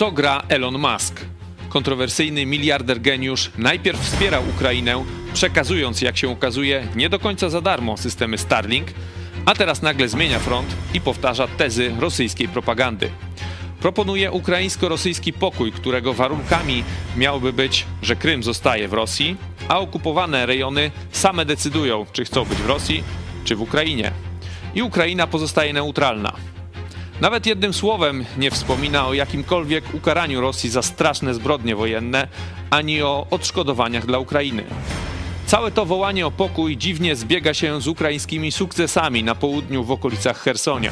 co 0.00 0.12
gra 0.12 0.42
Elon 0.48 0.78
Musk? 0.78 1.20
Kontrowersyjny 1.68 2.46
miliarder 2.46 3.00
geniusz 3.00 3.50
najpierw 3.58 4.00
wspierał 4.00 4.42
Ukrainę, 4.56 5.04
przekazując, 5.34 6.02
jak 6.02 6.16
się 6.16 6.30
okazuje, 6.30 6.86
nie 6.96 7.08
do 7.08 7.18
końca 7.18 7.50
za 7.50 7.60
darmo 7.60 7.96
systemy 7.96 8.38
Starlink, 8.38 8.88
a 9.46 9.54
teraz 9.54 9.82
nagle 9.82 10.08
zmienia 10.08 10.38
front 10.38 10.76
i 10.94 11.00
powtarza 11.00 11.48
tezy 11.48 11.92
rosyjskiej 11.98 12.48
propagandy. 12.48 13.10
Proponuje 13.80 14.32
ukraińsko-rosyjski 14.32 15.32
pokój, 15.32 15.72
którego 15.72 16.14
warunkami 16.14 16.84
miałoby 17.16 17.52
być, 17.52 17.86
że 18.02 18.16
Krym 18.16 18.42
zostaje 18.42 18.88
w 18.88 18.92
Rosji, 18.92 19.36
a 19.68 19.78
okupowane 19.78 20.46
rejony 20.46 20.90
same 21.12 21.44
decydują, 21.44 22.06
czy 22.12 22.24
chcą 22.24 22.44
być 22.44 22.58
w 22.58 22.66
Rosji, 22.66 23.04
czy 23.44 23.56
w 23.56 23.62
Ukrainie. 23.62 24.12
I 24.74 24.82
Ukraina 24.82 25.26
pozostaje 25.26 25.72
neutralna. 25.72 26.49
Nawet 27.20 27.46
jednym 27.46 27.74
słowem 27.74 28.24
nie 28.36 28.50
wspomina 28.50 29.06
o 29.06 29.14
jakimkolwiek 29.14 29.94
ukaraniu 29.94 30.40
Rosji 30.40 30.70
za 30.70 30.82
straszne 30.82 31.34
zbrodnie 31.34 31.76
wojenne, 31.76 32.28
ani 32.70 33.02
o 33.02 33.26
odszkodowaniach 33.30 34.06
dla 34.06 34.18
Ukrainy. 34.18 34.64
Całe 35.46 35.70
to 35.70 35.86
wołanie 35.86 36.26
o 36.26 36.30
pokój 36.30 36.76
dziwnie 36.76 37.16
zbiega 37.16 37.54
się 37.54 37.80
z 37.80 37.88
ukraińskimi 37.88 38.52
sukcesami 38.52 39.24
na 39.24 39.34
południu 39.34 39.84
w 39.84 39.90
okolicach 39.90 40.38
Hersonia. 40.38 40.90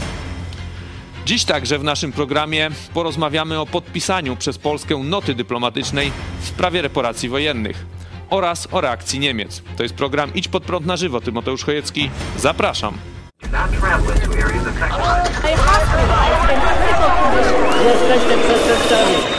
Dziś 1.27 1.45
także 1.45 1.79
w 1.79 1.85
naszym 1.85 2.13
programie 2.13 2.71
porozmawiamy 2.95 3.61
o 3.61 3.67
podpisaniu 3.67 4.37
przez 4.37 4.59
Polskę 4.59 4.97
noty 4.97 5.35
dyplomatycznej 5.35 6.13
w 6.41 6.47
sprawie 6.47 6.83
reparacji 6.83 7.29
wojennych 7.29 7.87
oraz 8.31 8.69
o 8.73 8.81
reakcji 8.81 9.19
Niemiec. 9.19 9.63
To 9.77 9.83
jest 9.83 9.95
program 9.95 10.35
Idź 10.35 10.49
pod 10.49 10.65
prąd 10.65 10.87
na 10.87 10.97
żywo. 10.97 11.21
Tymoteusz 11.21 11.65
Chojecki, 11.65 12.11
zapraszam. 12.39 13.18
Do 13.41 13.51
not 13.53 13.73
travel 13.73 14.13
to 14.13 14.37
areas 14.37 14.67
affected 14.67 14.99
by... 14.99 15.23
I 15.45 15.55
hospitalized 15.55 16.51
in 16.51 16.59
critical 16.75 17.11
condition. 17.23 17.69
This 17.85 18.51
is 18.51 18.67
the 18.67 18.77
study. 18.87 19.38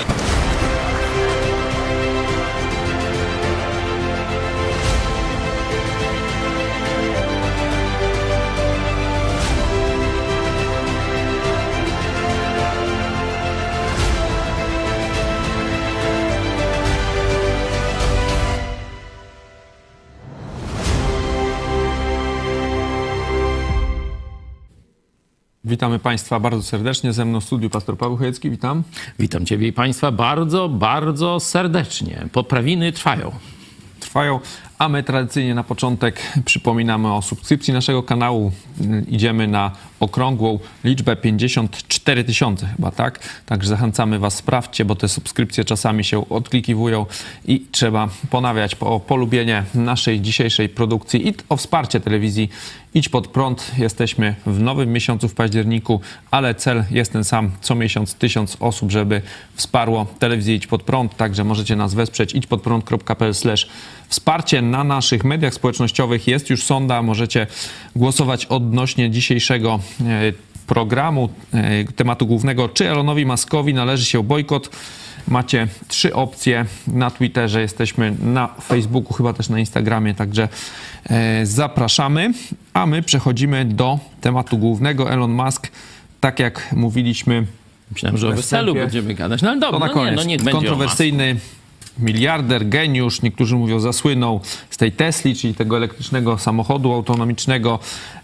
Witamy 25.69 25.99
Państwa 25.99 26.39
bardzo 26.39 26.63
serdecznie. 26.63 27.13
Ze 27.13 27.25
mną 27.25 27.39
w 27.41 27.43
studiu 27.43 27.69
pastor 27.69 27.97
Paweł 27.97 28.17
Chojecki. 28.17 28.49
Witam. 28.49 28.83
Witam 29.19 29.45
Ciebie 29.45 29.67
i 29.67 29.73
Państwa 29.73 30.11
bardzo, 30.11 30.69
bardzo 30.69 31.39
serdecznie. 31.39 32.25
Poprawiny 32.31 32.91
trwają. 32.91 33.31
Trwają, 33.99 34.39
a 34.77 34.89
my 34.89 35.03
tradycyjnie 35.03 35.55
na 35.55 35.63
początek 35.63 36.21
przypominamy 36.45 37.13
o 37.13 37.21
subskrypcji 37.21 37.73
naszego 37.73 38.03
kanału. 38.03 38.51
Idziemy 39.07 39.47
na 39.47 39.71
okrągłą 39.99 40.59
liczbę 40.83 41.15
54 41.15 42.23
tysiące 42.23 42.67
chyba, 42.67 42.91
tak? 42.91 43.19
Także 43.45 43.69
zachęcamy 43.69 44.19
Was, 44.19 44.35
sprawdźcie, 44.35 44.85
bo 44.85 44.95
te 44.95 45.07
subskrypcje 45.07 45.65
czasami 45.65 46.03
się 46.03 46.29
odklikiwują 46.29 47.05
i 47.45 47.65
trzeba 47.71 48.09
ponawiać 48.29 48.75
o 48.79 48.99
polubienie 48.99 49.63
naszej 49.73 50.21
dzisiejszej 50.21 50.69
produkcji 50.69 51.27
i 51.27 51.33
o 51.49 51.57
wsparcie 51.57 51.99
telewizji 51.99 52.49
Idź 52.93 53.09
pod 53.09 53.27
prąd. 53.27 53.71
Jesteśmy 53.77 54.35
w 54.45 54.59
nowym 54.59 54.93
miesiącu 54.93 55.27
w 55.27 55.33
październiku, 55.33 56.01
ale 56.31 56.55
cel 56.55 56.83
jest 56.91 57.13
ten 57.13 57.23
sam. 57.23 57.51
Co 57.61 57.75
miesiąc 57.75 58.15
tysiąc 58.15 58.57
osób, 58.59 58.91
żeby 58.91 59.21
wsparło 59.55 60.07
telewizję 60.19 60.55
Idź 60.55 60.67
pod 60.67 60.83
prąd. 60.83 61.17
Także 61.17 61.43
możecie 61.43 61.75
nas 61.75 61.93
wesprzeć 61.93 62.35
idźpodprąd.pl 62.35 63.33
wsparcie 64.07 64.61
na 64.61 64.83
naszych 64.83 65.23
mediach 65.23 65.53
społecznościowych. 65.53 66.27
Jest 66.27 66.49
już 66.49 66.63
sonda. 66.63 67.01
Możecie 67.01 67.47
głosować 67.95 68.45
odnośnie 68.45 69.11
dzisiejszego 69.11 69.79
programu, 70.69 71.29
e, 71.53 71.83
tematu 71.95 72.27
głównego, 72.27 72.69
czy 72.69 72.89
Elonowi 72.89 73.25
Maskowi 73.25 73.73
należy 73.73 74.05
się 74.05 74.23
bojkot. 74.23 74.69
Macie 75.27 75.67
trzy 75.87 76.13
opcje 76.13 76.65
na 76.87 77.11
Twitterze, 77.11 77.61
jesteśmy 77.61 78.15
na 78.19 78.47
Facebooku, 78.47 79.13
chyba 79.13 79.33
też 79.33 79.49
na 79.49 79.59
Instagramie, 79.59 80.13
także 80.13 80.47
e, 81.09 81.45
zapraszamy. 81.45 82.33
A 82.73 82.85
my 82.85 83.01
przechodzimy 83.01 83.65
do 83.65 83.99
tematu 84.21 84.57
głównego. 84.57 85.11
Elon 85.11 85.31
Musk, 85.31 85.71
tak 86.19 86.39
jak 86.39 86.73
mówiliśmy. 86.75 87.45
Myślałem, 87.91 88.17
że 88.17 88.27
o 88.27 88.31
weselu 88.31 88.73
będziemy 88.73 89.13
gadać, 89.13 89.41
no 89.41 89.49
ale 89.49 89.59
dobra, 89.59 89.79
to 89.79 89.85
na 89.85 89.93
koniec. 89.93 90.15
No, 90.15 90.23
nie, 90.23 90.37
no 90.37 90.43
niech 90.43 90.53
Kontrowersyjny 90.53 91.35
miliarder, 91.99 92.69
geniusz, 92.69 93.21
niektórzy 93.21 93.55
mówią 93.55 93.79
zasłynął 93.79 94.41
z 94.69 94.77
tej 94.77 94.91
Tesli, 94.91 95.35
czyli 95.35 95.55
tego 95.55 95.77
elektrycznego 95.77 96.37
samochodu 96.37 96.93
autonomicznego, 96.93 97.79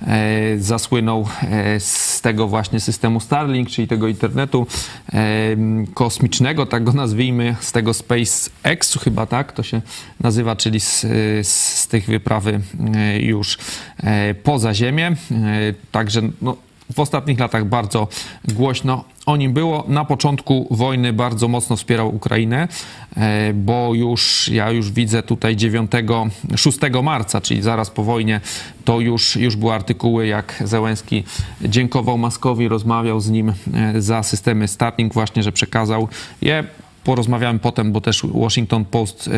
e, 0.07 0.59
zasłynął 0.59 1.27
e, 1.41 1.79
z 1.79 2.21
tego 2.21 2.47
właśnie 2.47 2.79
systemu 2.79 3.19
Starlink, 3.19 3.69
czyli 3.69 3.87
tego 3.87 4.07
internetu 4.07 4.67
e, 5.13 5.17
kosmicznego, 5.93 6.65
tak 6.65 6.83
go 6.83 6.93
nazwijmy, 6.93 7.55
z 7.61 7.71
tego 7.71 7.93
SpaceX 7.93 8.99
chyba 9.03 9.25
tak 9.25 9.51
to 9.51 9.63
się 9.63 9.81
nazywa, 10.19 10.55
czyli 10.55 10.79
z, 10.79 11.05
z 11.47 11.87
tych 11.87 12.05
wyprawy 12.05 12.61
już 13.19 13.57
poza 14.43 14.73
Ziemię. 14.73 15.15
Także 15.91 16.21
no, 16.41 16.57
w 16.93 16.99
ostatnich 16.99 17.39
latach 17.39 17.65
bardzo 17.65 18.07
głośno 18.47 19.03
o 19.25 19.37
nim 19.37 19.53
było. 19.53 19.85
Na 19.87 20.05
początku 20.05 20.67
wojny 20.71 21.13
bardzo 21.13 21.47
mocno 21.47 21.75
wspierał 21.75 22.15
Ukrainę, 22.15 22.67
e, 23.17 23.53
bo 23.53 23.93
już 23.93 24.49
ja 24.49 24.71
już 24.71 24.91
widzę 24.91 25.23
tutaj 25.23 25.55
9, 25.55 25.91
6 26.55 26.79
marca, 27.03 27.41
czyli 27.41 27.61
zaraz 27.61 27.89
po 27.89 28.03
wojnie, 28.03 28.41
to 28.85 28.99
już, 28.99 29.35
już 29.35 29.55
były 29.55 29.73
artykuły, 29.73 30.27
jak 30.27 30.63
Zełenski 30.65 31.23
dziękował 31.61 32.17
Maskowi, 32.17 32.67
rozmawiał 32.67 33.19
z 33.19 33.29
nim 33.29 33.53
e, 33.73 34.01
za 34.01 34.23
systemy 34.23 34.67
Starlink 34.67 35.13
właśnie, 35.13 35.43
że 35.43 35.51
przekazał 35.51 36.07
je. 36.41 36.63
Porozmawiamy 37.03 37.59
potem, 37.59 37.91
bo 37.91 38.01
też 38.01 38.21
Washington 38.33 38.85
Post 38.85 39.29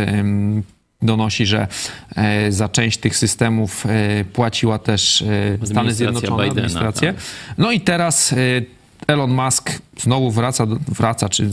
donosi, 1.01 1.45
że 1.45 1.67
e, 2.15 2.51
za 2.51 2.69
część 2.69 2.97
tych 2.97 3.17
systemów 3.17 3.85
płaciła 4.33 4.79
też 4.79 5.23
Stany 5.63 5.93
Zjednoczone, 5.93 6.43
Bidena, 6.43 6.51
administrację. 6.51 7.13
Tak. 7.13 7.23
No 7.57 7.71
i 7.71 7.81
teraz 7.81 8.35
Elon 9.07 9.31
Musk 9.31 9.81
znowu 9.97 10.31
wraca, 10.31 10.65
wraca 10.87 11.29
czy 11.29 11.49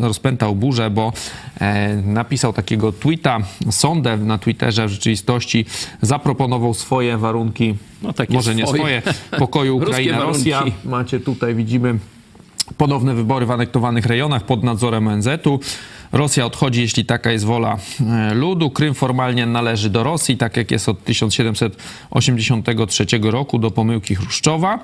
rozpętał 0.00 0.54
burzę, 0.54 0.90
bo 0.90 1.12
e, 1.60 1.96
napisał 1.96 2.52
takiego 2.52 2.92
tweeta, 2.92 3.38
sondę 3.70 4.16
na 4.16 4.38
Twitterze 4.38 4.86
w 4.86 4.90
rzeczywistości, 4.90 5.66
zaproponował 6.02 6.74
swoje 6.74 7.18
warunki, 7.18 7.74
no, 8.02 8.12
może 8.28 8.54
nie 8.54 8.66
swoje, 8.66 9.02
pokoju 9.38 9.76
Ukraina-Rosja. 9.78 10.64
Macie 10.84 11.20
tutaj, 11.20 11.54
widzimy 11.54 11.98
ponowne 12.76 13.14
wybory 13.14 13.46
w 13.46 13.50
anektowanych 13.50 14.06
rejonach 14.06 14.44
pod 14.44 14.64
nadzorem 14.64 15.08
ONZ-u. 15.08 15.60
Rosja 16.12 16.46
odchodzi, 16.46 16.80
jeśli 16.80 17.04
taka 17.04 17.32
jest 17.32 17.44
wola 17.44 17.78
e, 18.00 18.34
ludu. 18.34 18.70
Krym 18.70 18.94
formalnie 18.94 19.46
należy 19.46 19.90
do 19.90 20.02
Rosji, 20.02 20.36
tak 20.36 20.56
jak 20.56 20.70
jest 20.70 20.88
od 20.88 21.04
1783 21.04 23.06
roku 23.22 23.58
do 23.58 23.70
pomyłki 23.70 24.14
Chruszczowa. 24.14 24.78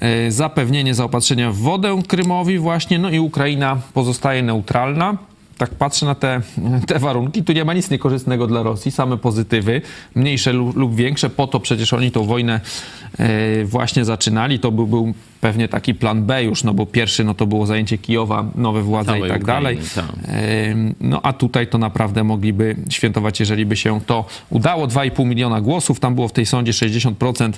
E, 0.00 0.30
zapewnienie 0.30 0.94
zaopatrzenia 0.94 1.50
w 1.50 1.56
wodę 1.56 2.02
Krymowi 2.08 2.58
właśnie, 2.58 2.98
no 2.98 3.10
i 3.10 3.18
Ukraina 3.18 3.76
pozostaje 3.94 4.42
neutralna. 4.42 5.18
Tak 5.58 5.70
patrzę 5.70 6.06
na 6.06 6.14
te, 6.14 6.40
te 6.86 6.98
warunki, 6.98 7.44
tu 7.44 7.52
nie 7.52 7.64
ma 7.64 7.74
nic 7.74 7.90
niekorzystnego 7.90 8.46
dla 8.46 8.62
Rosji, 8.62 8.90
same 8.90 9.16
pozytywy, 9.16 9.82
mniejsze 10.14 10.52
lub, 10.52 10.94
większe, 10.94 11.30
po 11.30 11.46
to 11.46 11.60
przecież 11.60 11.92
oni 11.92 12.10
tą 12.10 12.24
wojnę 12.24 12.60
e, 13.18 13.64
właśnie 13.64 14.04
zaczynali, 14.04 14.58
to 14.58 14.72
był, 14.72 14.86
był 14.86 15.14
pewnie 15.40 15.68
taki 15.68 15.94
plan 15.94 16.22
B 16.24 16.44
już, 16.44 16.64
no 16.64 16.74
bo 16.74 16.86
pierwszy 16.86 17.24
no 17.24 17.34
to 17.34 17.46
było 17.46 17.66
zajęcie 17.66 17.98
Kijowa, 17.98 18.44
nowe 18.54 18.82
władze 18.82 19.06
Całej 19.06 19.24
i 19.24 19.28
tak 19.28 19.42
Ukrainy, 19.42 19.62
dalej. 19.62 19.78
Tak. 19.94 20.04
No 21.00 21.20
a 21.22 21.32
tutaj 21.32 21.66
to 21.66 21.78
naprawdę 21.78 22.24
mogliby 22.24 22.76
świętować, 22.90 23.40
jeżeli 23.40 23.66
by 23.66 23.76
się 23.76 24.00
to 24.00 24.24
udało. 24.50 24.86
2,5 24.86 25.26
miliona 25.26 25.60
głosów, 25.60 26.00
tam 26.00 26.14
było 26.14 26.28
w 26.28 26.32
tej 26.32 26.46
sądzie 26.46 26.72
60% 26.72 27.52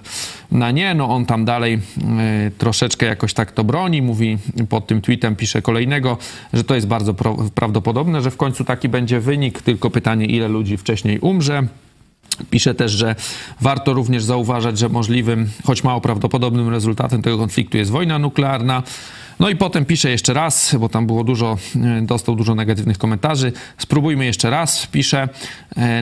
na 0.52 0.70
nie, 0.70 0.94
no 0.94 1.08
on 1.08 1.26
tam 1.26 1.44
dalej 1.44 1.74
e, 2.18 2.50
troszeczkę 2.58 3.06
jakoś 3.06 3.34
tak 3.34 3.52
to 3.52 3.64
broni, 3.64 4.02
mówi 4.02 4.38
pod 4.68 4.86
tym 4.86 5.00
tweetem, 5.00 5.36
pisze 5.36 5.62
kolejnego, 5.62 6.18
że 6.52 6.64
to 6.64 6.74
jest 6.74 6.86
bardzo 6.86 7.14
prawdopodobne, 7.54 8.22
że 8.22 8.30
w 8.30 8.36
końcu 8.36 8.64
taki 8.64 8.88
będzie 8.88 9.20
wynik, 9.20 9.62
tylko 9.62 9.90
pytanie 9.90 10.26
ile 10.26 10.48
ludzi 10.48 10.76
wcześniej 10.76 11.18
umrze. 11.18 11.66
Pisze 12.50 12.74
też, 12.74 12.92
że 12.92 13.14
warto 13.60 13.92
również 13.92 14.24
zauważać, 14.24 14.78
że 14.78 14.88
możliwym, 14.88 15.50
choć 15.64 15.84
mało 15.84 16.00
prawdopodobnym 16.00 16.68
rezultatem 16.68 17.22
tego 17.22 17.38
konfliktu 17.38 17.76
jest 17.76 17.90
wojna 17.90 18.18
nuklearna. 18.18 18.82
No 19.40 19.48
i 19.48 19.56
potem 19.56 19.84
pisze 19.84 20.10
jeszcze 20.10 20.34
raz, 20.34 20.76
bo 20.80 20.88
tam 20.88 21.06
było 21.06 21.24
dużo, 21.24 21.58
e, 21.76 22.02
dostał 22.02 22.36
dużo 22.36 22.54
negatywnych 22.54 22.98
komentarzy. 22.98 23.52
Spróbujmy 23.78 24.24
jeszcze 24.24 24.50
raz, 24.50 24.86
pisze. 24.86 25.28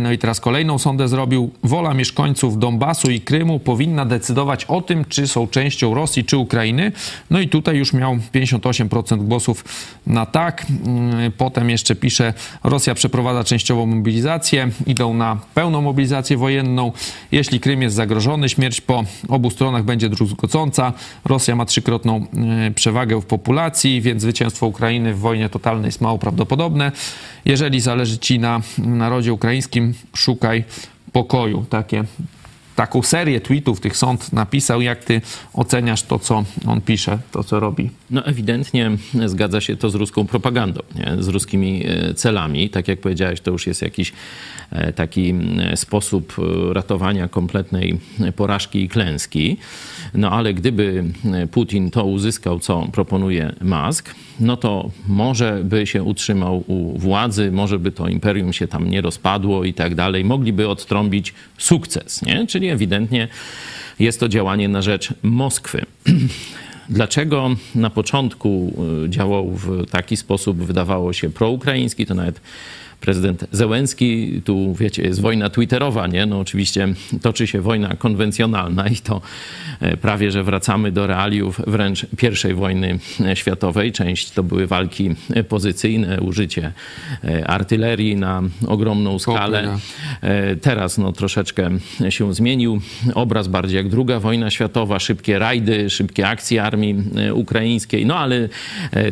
No 0.00 0.12
i 0.12 0.18
teraz 0.18 0.40
kolejną 0.40 0.78
sondę 0.78 1.08
zrobił. 1.08 1.50
Wola 1.64 1.94
mieszkańców 1.94 2.58
Donbasu 2.58 3.10
i 3.10 3.20
Krymu 3.20 3.60
powinna 3.60 4.04
decydować 4.06 4.64
o 4.64 4.82
tym, 4.82 5.04
czy 5.04 5.28
są 5.28 5.46
częścią 5.46 5.94
Rosji, 5.94 6.24
czy 6.24 6.36
Ukrainy. 6.36 6.92
No 7.30 7.40
i 7.40 7.48
tutaj 7.48 7.76
już 7.76 7.92
miał 7.92 8.16
58% 8.34 9.24
głosów 9.24 9.64
na 10.06 10.26
tak. 10.26 10.66
Mm, 10.86 11.32
Potem 11.32 11.70
jeszcze 11.70 11.94
pisze, 11.94 12.34
Rosja 12.64 12.94
przeprowadza 12.94 13.44
częściową 13.44 13.86
mobilizację, 13.86 14.70
idą 14.86 15.14
na 15.14 15.38
pełną 15.54 15.82
mobilizację 15.82 16.36
wojenną. 16.36 16.92
Jeśli 17.32 17.60
Krym 17.60 17.82
jest 17.82 17.96
zagrożony, 17.96 18.48
śmierć 18.48 18.80
po 18.80 19.04
obu 19.28 19.50
stronach 19.50 19.84
będzie 19.84 20.08
druzgocąca. 20.08 20.92
Rosja 21.24 21.56
ma 21.56 21.64
trzykrotną 21.64 22.26
e, 22.66 22.70
w 23.20 23.26
populacji, 23.26 24.00
więc 24.00 24.22
zwycięstwo 24.22 24.66
Ukrainy 24.66 25.14
w 25.14 25.18
wojnie 25.18 25.48
totalnej 25.48 25.88
jest 25.88 26.00
mało 26.00 26.18
prawdopodobne. 26.18 26.92
Jeżeli 27.44 27.80
zależy 27.80 28.18
ci 28.18 28.38
na 28.38 28.60
narodzie 28.78 29.32
ukraińskim, 29.32 29.94
szukaj 30.14 30.64
pokoju. 31.12 31.64
Takie, 31.70 32.04
taką 32.80 33.02
serię 33.02 33.40
tweetów 33.40 33.80
tych 33.80 33.96
sąd 33.96 34.32
napisał. 34.32 34.80
Jak 34.80 35.04
ty 35.04 35.20
oceniasz 35.52 36.02
to, 36.02 36.18
co 36.18 36.44
on 36.66 36.80
pisze, 36.80 37.18
to, 37.32 37.44
co 37.44 37.60
robi? 37.60 37.90
No 38.10 38.26
ewidentnie 38.26 38.90
zgadza 39.26 39.60
się 39.60 39.76
to 39.76 39.90
z 39.90 39.94
ruską 39.94 40.26
propagandą, 40.26 40.80
nie? 40.94 41.22
z 41.22 41.28
ruskimi 41.28 41.82
e, 41.86 42.14
celami. 42.14 42.70
Tak 42.70 42.88
jak 42.88 43.00
powiedziałeś, 43.00 43.40
to 43.40 43.50
już 43.50 43.66
jest 43.66 43.82
jakiś 43.82 44.12
e, 44.70 44.92
taki 44.92 45.34
sposób 45.74 46.36
e, 46.38 46.74
ratowania 46.74 47.28
kompletnej 47.28 48.00
porażki 48.36 48.82
i 48.82 48.88
klęski. 48.88 49.56
No 50.14 50.30
ale 50.30 50.54
gdyby 50.54 51.04
Putin 51.50 51.90
to 51.90 52.04
uzyskał, 52.04 52.58
co 52.58 52.86
proponuje 52.92 53.52
Musk, 53.60 54.14
no 54.40 54.56
to 54.56 54.90
może 55.08 55.60
by 55.64 55.86
się 55.86 56.02
utrzymał 56.02 56.64
u 56.66 56.98
władzy, 56.98 57.52
może 57.52 57.78
by 57.78 57.92
to 57.92 58.08
imperium 58.08 58.52
się 58.52 58.68
tam 58.68 58.90
nie 58.90 59.00
rozpadło 59.00 59.64
i 59.64 59.74
tak 59.74 59.94
dalej. 59.94 60.24
Mogliby 60.24 60.68
odtrąbić 60.68 61.34
sukces, 61.58 62.22
nie? 62.22 62.46
Czyli 62.46 62.68
ewidentnie 62.68 63.28
jest 63.98 64.20
to 64.20 64.28
działanie 64.28 64.68
na 64.68 64.82
rzecz 64.82 65.14
Moskwy. 65.22 65.84
Dlaczego 66.88 67.50
na 67.74 67.90
początku 67.90 68.72
y, 69.04 69.10
działał 69.10 69.50
w 69.50 69.90
taki 69.90 70.16
sposób, 70.16 70.58
wydawało 70.58 71.12
się, 71.12 71.30
proukraiński, 71.30 72.06
to 72.06 72.14
nawet 72.14 72.40
prezydent 73.00 73.44
Zełenski, 73.52 74.42
tu 74.44 74.74
wiecie, 74.74 75.02
jest 75.02 75.20
wojna 75.20 75.50
twitterowa, 75.50 76.06
nie? 76.06 76.26
No 76.26 76.40
oczywiście 76.40 76.88
toczy 77.22 77.46
się 77.46 77.60
wojna 77.60 77.96
konwencjonalna 77.98 78.88
i 78.88 78.96
to 78.96 79.20
e, 79.80 79.96
prawie, 79.96 80.30
że 80.30 80.44
wracamy 80.44 80.92
do 80.92 81.06
realiów 81.06 81.60
wręcz 81.66 82.06
pierwszej 82.16 82.54
wojny 82.54 82.98
e, 83.20 83.36
światowej. 83.36 83.92
Część 83.92 84.30
to 84.30 84.42
były 84.42 84.66
walki 84.66 85.10
e, 85.34 85.44
pozycyjne, 85.44 86.20
użycie 86.20 86.72
artylerii 87.46 88.16
na 88.16 88.42
ogromną 88.66 89.18
skalę. 89.18 89.78
Teraz 90.60 90.98
no, 90.98 91.12
troszeczkę 91.12 91.70
się 92.08 92.34
zmienił 92.34 92.80
obraz, 93.14 93.48
bardziej 93.48 93.76
jak 93.76 93.88
druga 93.88 94.20
wojna 94.20 94.50
światowa, 94.50 94.98
szybkie 94.98 95.38
rajdy, 95.38 95.90
szybkie 95.90 96.28
akcje 96.28 96.62
armii 96.62 97.04
ukraińskiej, 97.34 98.06
no 98.06 98.18
ale 98.18 98.48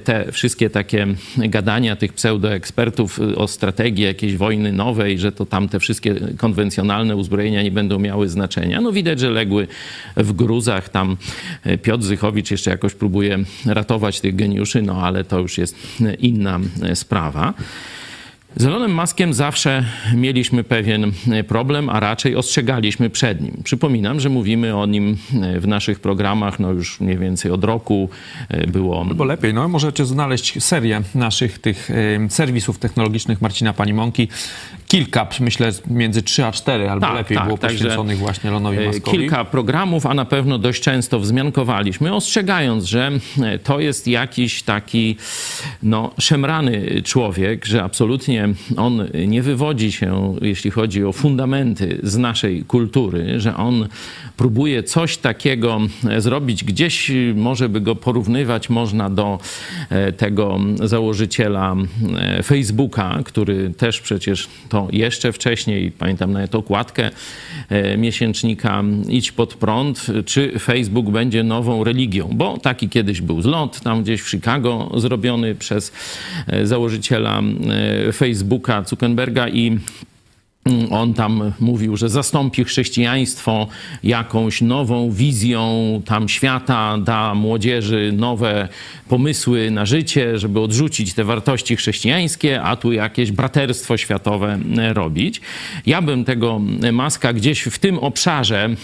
te 0.04 0.32
wszystkie 0.32 0.70
takie 0.70 1.06
gadania 1.36 1.96
tych 1.96 2.12
pseudoekspertów 2.12 3.20
o 3.36 3.48
strategii 3.48 3.77
jakiejś 3.84 4.36
wojny 4.36 4.72
nowej, 4.72 5.18
że 5.18 5.32
to 5.32 5.46
tam 5.46 5.68
te 5.68 5.80
wszystkie 5.80 6.14
konwencjonalne 6.36 7.16
uzbrojenia 7.16 7.62
nie 7.62 7.70
będą 7.70 7.98
miały 7.98 8.28
znaczenia, 8.28 8.80
no 8.80 8.92
widać, 8.92 9.20
że 9.20 9.30
legły 9.30 9.66
w 10.16 10.32
gruzach. 10.32 10.88
Tam 10.88 11.16
e, 11.64 11.78
Piotr 11.78 12.04
Zychowicz 12.04 12.50
jeszcze 12.50 12.70
jakoś 12.70 12.94
próbuje 12.94 13.38
ratować 13.66 14.20
tych 14.20 14.36
geniuszy, 14.36 14.82
no 14.82 15.02
ale 15.02 15.24
to 15.24 15.38
już 15.38 15.58
jest 15.58 15.76
inna 16.18 16.60
e, 16.82 16.96
sprawa. 16.96 17.54
Z 18.58 18.66
Elonem 18.66 18.94
Muskiem 18.94 19.34
zawsze 19.34 19.84
mieliśmy 20.14 20.64
pewien 20.64 21.12
e, 21.30 21.44
problem, 21.44 21.90
a 21.90 22.00
raczej 22.00 22.36
ostrzegaliśmy 22.36 23.10
przed 23.10 23.40
nim. 23.40 23.60
Przypominam, 23.64 24.20
że 24.20 24.28
mówimy 24.28 24.76
o 24.76 24.86
nim 24.86 25.16
e, 25.42 25.60
w 25.60 25.66
naszych 25.66 26.00
programach 26.00 26.60
no 26.60 26.72
już 26.72 27.00
mniej 27.00 27.18
więcej 27.18 27.50
od 27.50 27.64
roku. 27.64 28.08
E, 28.48 28.66
Było 28.66 29.04
Bo 29.04 29.24
lepiej, 29.24 29.54
no 29.54 29.68
możecie 29.68 30.04
znaleźć 30.04 30.62
serię 30.62 31.02
naszych 31.14 31.58
tych 31.58 31.90
serwisów 32.28 32.78
technologicznych 32.78 33.42
Marcina 33.42 33.72
Panimonki. 33.72 34.28
Kilka, 34.88 35.28
myślę, 35.40 35.70
między 35.86 36.22
3 36.22 36.44
a 36.44 36.52
4, 36.52 36.90
albo 36.90 37.06
Tak, 37.06 37.16
lepiej 37.16 37.36
tak, 37.36 37.46
było 37.46 37.58
poświęconych 37.58 38.18
właśnie 38.18 38.50
Elonowi 38.50 38.78
E, 38.78 38.86
Muskowi. 38.86 39.18
Kilka 39.18 39.44
programów, 39.44 40.06
a 40.06 40.14
na 40.14 40.24
pewno 40.24 40.58
dość 40.58 40.82
często 40.82 41.20
wzmiankowaliśmy, 41.20 42.14
ostrzegając, 42.14 42.84
że 42.84 43.10
e, 43.42 43.58
to 43.58 43.80
jest 43.80 44.08
jakiś 44.08 44.62
taki 44.62 45.16
no, 45.82 46.10
szemrany 46.18 47.02
człowiek, 47.04 47.66
że 47.66 47.82
absolutnie 47.82 48.48
on 48.76 49.08
nie 49.26 49.42
wywodzi 49.42 49.92
się, 49.92 50.34
jeśli 50.40 50.70
chodzi 50.70 51.04
o 51.04 51.12
fundamenty 51.12 52.00
z 52.02 52.16
naszej 52.16 52.64
kultury, 52.64 53.40
że 53.40 53.56
on 53.56 53.88
próbuje 54.36 54.82
coś 54.82 55.16
takiego 55.16 55.80
e, 56.08 56.20
zrobić, 56.20 56.64
gdzieś 56.64 57.12
może 57.34 57.68
by 57.68 57.80
go 57.80 57.96
porównywać 57.96 58.70
można 58.70 59.10
do 59.10 59.38
tego 60.16 60.58
założyciela 60.84 61.76
Facebooka, 62.44 63.18
który 63.24 63.70
też 63.70 64.00
przecież 64.00 64.48
to 64.68 64.77
jeszcze 64.92 65.32
wcześniej, 65.32 65.90
pamiętam 65.90 66.32
nawet 66.32 66.54
okładkę 66.54 67.10
e, 67.68 67.96
miesięcznika 67.96 68.82
Idź 69.08 69.32
pod 69.32 69.54
prąd, 69.54 70.06
czy 70.26 70.58
Facebook 70.58 71.10
będzie 71.10 71.42
nową 71.42 71.84
religią, 71.84 72.30
bo 72.32 72.58
taki 72.58 72.88
kiedyś 72.88 73.20
był 73.20 73.42
zlot 73.42 73.80
tam 73.80 74.02
gdzieś 74.02 74.20
w 74.20 74.30
Chicago 74.30 74.90
zrobiony 74.96 75.54
przez 75.54 75.92
e, 76.46 76.66
założyciela 76.66 77.42
e, 78.08 78.12
Facebooka 78.12 78.84
Zuckerberga 78.84 79.48
i 79.48 79.78
on 80.90 81.14
tam 81.14 81.52
mówił, 81.60 81.96
że 81.96 82.08
zastąpi 82.08 82.64
chrześcijaństwo 82.64 83.68
jakąś 84.02 84.60
nową 84.60 85.10
wizją 85.10 86.02
tam 86.04 86.28
świata, 86.28 86.98
da 86.98 87.34
młodzieży 87.34 88.12
nowe 88.16 88.68
pomysły 89.08 89.70
na 89.70 89.86
życie, 89.86 90.38
żeby 90.38 90.60
odrzucić 90.60 91.14
te 91.14 91.24
wartości 91.24 91.76
chrześcijańskie, 91.76 92.62
a 92.62 92.76
tu 92.76 92.92
jakieś 92.92 93.32
braterstwo 93.32 93.96
światowe 93.96 94.58
robić. 94.92 95.40
Ja 95.86 96.02
bym 96.02 96.24
tego 96.24 96.60
Maska 96.92 97.32
gdzieś 97.32 97.62
w 97.62 97.78
tym 97.78 97.98
obszarze, 97.98 98.64
e, 98.64 98.76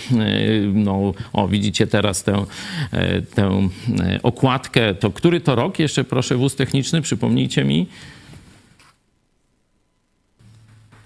no 0.73 1.15
o 1.33 1.49
widzicie 1.49 1.87
teraz 1.87 2.23
tę, 2.23 2.45
e, 2.93 3.23
tę 3.23 3.69
e, 4.01 4.23
okładkę, 4.23 4.95
to 4.95 5.11
który 5.11 5.41
to 5.41 5.55
rok? 5.55 5.79
Jeszcze 5.79 6.05
proszę 6.05 6.37
wóz 6.37 6.57
techniczny, 6.57 7.03
przypomnijcie 7.03 7.65
mi. 7.65 7.87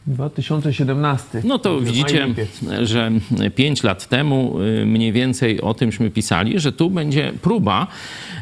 2017. 0.09 1.43
No 1.45 1.59
to 1.59 1.81
widzicie, 1.81 2.27
że 2.83 3.11
5 3.55 3.83
lat 3.83 4.09
temu 4.09 4.63
y, 4.83 4.87
mniej 4.87 5.13
więcej 5.13 5.61
o 5.61 5.75
tymśmy 5.75 6.11
pisali, 6.11 6.61
że 6.61 6.73
tu 6.73 6.91
będzie 6.91 7.33
próba 7.43 7.87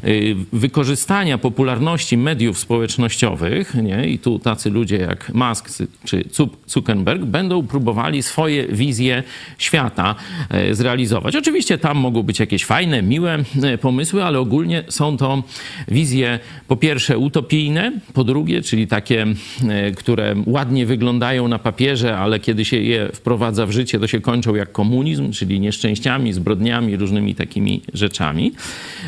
y, 0.05 0.37
wykorzystania 0.53 1.39
popularności 1.39 2.17
mediów 2.17 2.59
społecznościowych, 2.59 3.75
nie? 3.75 4.09
i 4.09 4.19
tu 4.19 4.39
tacy 4.39 4.71
ludzie 4.71 4.97
jak 4.97 5.35
Musk 5.35 5.69
czy 6.05 6.25
Zu- 6.33 6.49
Zuckerberg 6.67 7.25
będą 7.25 7.67
próbowali 7.67 8.23
swoje 8.23 8.67
wizje 8.69 9.23
świata 9.59 10.15
e, 10.51 10.75
zrealizować. 10.75 11.37
Oczywiście 11.37 11.79
tam 11.79 11.99
mogą 11.99 12.23
być 12.23 12.41
jakieś 12.41 12.65
fajne, 12.65 13.03
miłe 13.03 13.39
e, 13.63 13.79
pomysły, 13.79 14.25
ale 14.25 14.39
ogólnie 14.39 14.85
są 14.89 15.17
to 15.17 15.43
wizje 15.89 16.39
po 16.69 16.77
pierwsze 16.77 17.19
utopijne, 17.19 17.93
po 18.13 18.25
drugie, 18.25 18.63
czyli 18.63 18.87
takie, 18.87 19.27
e, 19.69 19.91
które 19.91 20.35
ładnie 20.47 20.87
wyglądają 20.87 21.49
na 21.49 21.56
papierze, 21.59 22.19
ale 22.19 22.41
kiedy 22.41 22.65
się 22.65 22.77
je 22.77 23.09
wprowadza 23.13 23.67
w 23.67 23.71
życie, 23.71 23.99
to 24.01 24.07
się 24.07 24.21
kończą 24.21 24.55
jak 24.55 24.73
komunizm, 24.73 25.33
czyli 25.33 25.61
nieszczęściami, 25.61 26.33
zbrodniami, 26.33 26.97
różnymi 26.97 27.35
takimi 27.35 27.83
rzeczami. 27.95 28.53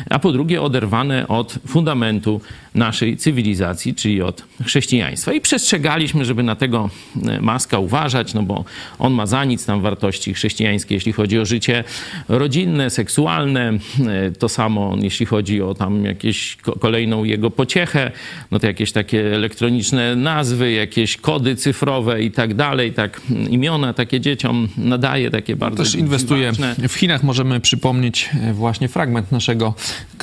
A 0.09 0.19
po 0.19 0.31
drugie, 0.31 0.61
oderwane 0.61 1.27
od 1.27 1.55
fundamentu 1.67 2.41
naszej 2.75 3.17
cywilizacji, 3.17 3.95
czyli 3.95 4.21
od 4.21 4.43
chrześcijaństwa. 4.65 5.33
I 5.33 5.41
przestrzegaliśmy, 5.41 6.25
żeby 6.25 6.43
na 6.43 6.55
tego 6.55 6.89
e, 7.27 7.41
Maska 7.41 7.79
uważać, 7.79 8.33
no 8.33 8.43
bo 8.43 8.65
on 8.99 9.13
ma 9.13 9.25
za 9.25 9.45
nic 9.45 9.65
tam 9.65 9.81
wartości 9.81 10.33
chrześcijańskie, 10.33 10.95
jeśli 10.95 11.11
chodzi 11.13 11.39
o 11.39 11.45
życie 11.45 11.83
rodzinne, 12.27 12.89
seksualne. 12.89 13.73
E, 14.07 14.31
To 14.31 14.49
samo, 14.49 14.95
jeśli 15.01 15.25
chodzi 15.25 15.61
o 15.61 15.73
tam 15.73 16.05
jakieś 16.05 16.55
ko- 16.55 16.71
kolejną 16.79 17.23
jego 17.23 17.51
pociechę, 17.51 18.11
no 18.51 18.59
to 18.59 18.67
jakieś 18.67 18.91
takie 18.91 19.35
elektroniczne 19.35 20.15
nazwy, 20.15 20.71
jakieś 20.71 21.17
kody 21.17 21.55
cyfrowe 21.55 22.23
i 22.23 22.31
tak 22.39 22.53
dalej, 22.53 22.93
tak 22.93 23.21
imiona 23.49 23.93
takie 23.93 24.19
dzieciom 24.21 24.67
nadaje, 24.77 25.31
takie 25.31 25.55
bardzo 25.55 25.83
Też 25.83 25.95
inwestuje 25.95 26.51
dziwaczne. 26.53 26.87
w 26.89 26.93
Chinach. 26.93 27.23
Możemy 27.23 27.59
przypomnieć 27.59 28.29
e, 28.41 28.53
właśnie 28.53 28.87
fragment 28.87 29.31
naszego 29.31 29.73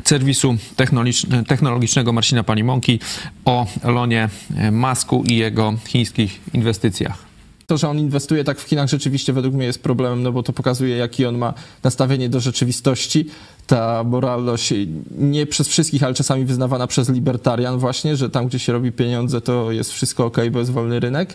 serwisu 0.05 0.57
technologicz- 0.77 1.45
technologicznego 1.47 2.13
Marcina 2.13 2.43
Panimonki 2.45 3.01
o 3.45 3.67
Elonie 3.83 4.29
Masku 4.73 5.25
i 5.27 5.37
jego 5.37 5.75
chińskich 5.87 6.41
inwestycjach. 6.55 7.19
To, 7.67 7.77
że 7.77 7.89
on 7.89 7.99
inwestuje 7.99 8.45
tak 8.45 8.61
w 8.61 8.63
Chinach 8.63 8.89
rzeczywiście 8.89 9.33
według 9.33 9.55
mnie 9.55 9.67
jest 9.67 9.83
problemem, 9.83 10.23
no 10.23 10.33
bo 10.33 10.43
to 10.43 10.53
pokazuje, 10.53 10.97
jaki 10.97 11.27
on 11.27 11.39
ma 11.39 11.55
nastawienie 11.83 12.29
do 12.29 12.41
rzeczywistości. 12.41 13.27
Ta 13.67 14.05
moralność 14.05 14.75
nie 15.19 15.47
przez 15.47 15.69
wszystkich, 15.69 16.03
ale 16.03 16.15
czasami 16.15 16.45
wyznawana 16.45 16.87
przez 16.87 17.09
libertarian 17.09 17.79
właśnie, 17.79 18.17
że 18.17 18.31
tam, 18.31 18.47
gdzie 18.49 18.59
się 18.59 18.73
robi 18.73 18.93
pieniądze, 18.93 19.41
to 19.41 19.73
jest 19.73 19.93
wszystko 19.93 20.25
ok, 20.25 20.37
bo 20.51 20.59
jest 20.59 20.71
wolny 20.71 21.01
rynek. 21.01 21.35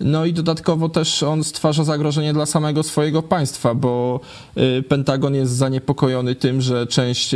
No 0.00 0.24
i 0.24 0.32
dodatkowo 0.32 0.88
też 0.88 1.22
on 1.22 1.44
stwarza 1.44 1.84
zagrożenie 1.84 2.32
dla 2.32 2.46
samego 2.46 2.82
swojego 2.82 3.22
państwa, 3.22 3.74
bo 3.74 4.20
y, 4.78 4.82
Pentagon 4.82 5.34
jest 5.34 5.52
zaniepokojony 5.52 6.34
tym, 6.34 6.60
że 6.60 6.86
część 6.86 7.30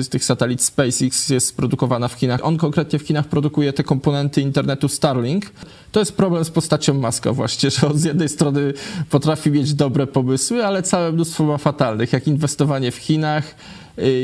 z 0.00 0.08
tych 0.08 0.24
satelit 0.24 0.62
SpaceX 0.62 1.28
jest 1.28 1.56
produkowana 1.56 2.08
w 2.08 2.12
Chinach. 2.12 2.40
On 2.44 2.56
konkretnie 2.56 2.98
w 2.98 3.02
Chinach 3.02 3.28
produkuje 3.28 3.72
te 3.72 3.84
komponenty 3.84 4.40
internetu 4.40 4.88
Starlink. 4.88 5.44
To 5.92 6.00
jest 6.00 6.16
problem 6.16 6.44
z 6.44 6.50
postacią 6.50 6.94
Maska 6.94 7.32
właśnie, 7.32 7.70
że 7.70 7.86
on 7.86 7.98
z 7.98 8.04
jednej 8.04 8.28
strony 8.28 8.72
potrafi 9.10 9.50
mieć 9.50 9.74
dobre 9.74 10.06
pomysły, 10.06 10.66
ale 10.66 10.82
całe 10.82 11.12
mnóstwo 11.12 11.44
ma 11.44 11.58
fatalnych, 11.58 12.12
jak 12.12 12.26
inwestowanie 12.26 12.90
w 12.90 12.96
Chinach, 12.96 13.54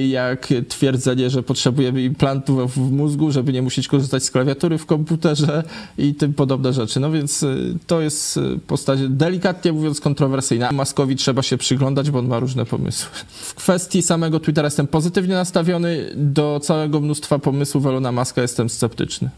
jak 0.08 0.48
twierdzenie, 0.68 1.30
że 1.30 1.42
potrzebujemy 1.42 2.02
implantów 2.02 2.74
w 2.74 2.92
mózgu, 2.92 3.32
żeby 3.32 3.52
nie 3.52 3.62
musieć 3.62 3.88
korzystać 3.88 4.24
z 4.24 4.30
klawiatury 4.30 4.78
w 4.78 4.86
komputerze 4.86 5.62
i 5.98 6.14
tym 6.14 6.34
podobne 6.34 6.72
rzeczy. 6.72 7.00
No 7.00 7.10
więc 7.10 7.42
y, 7.42 7.78
to 7.86 8.00
jest 8.00 8.36
y, 8.36 8.58
postać 8.66 9.00
delikatnie 9.08 9.72
mówiąc 9.72 10.00
kontrowersyjna. 10.00 10.72
Maskowi 10.72 11.16
trzeba 11.16 11.42
się 11.42 11.58
przyglądać, 11.58 12.10
bo 12.10 12.18
on 12.18 12.28
ma 12.28 12.38
różne 12.38 12.64
pomysły. 12.64 13.10
W 13.28 13.54
kwestii 13.54 14.02
samego 14.02 14.40
Twittera 14.40 14.66
jestem 14.66 14.86
pozytywnie 14.86 15.34
nastawiony, 15.34 16.12
do 16.16 16.60
całego 16.62 17.00
mnóstwa 17.00 17.38
pomysłów 17.38 17.86
Elona 17.86 18.12
Muska 18.12 18.42
jestem 18.42 18.68
sceptyczny. 18.68 19.30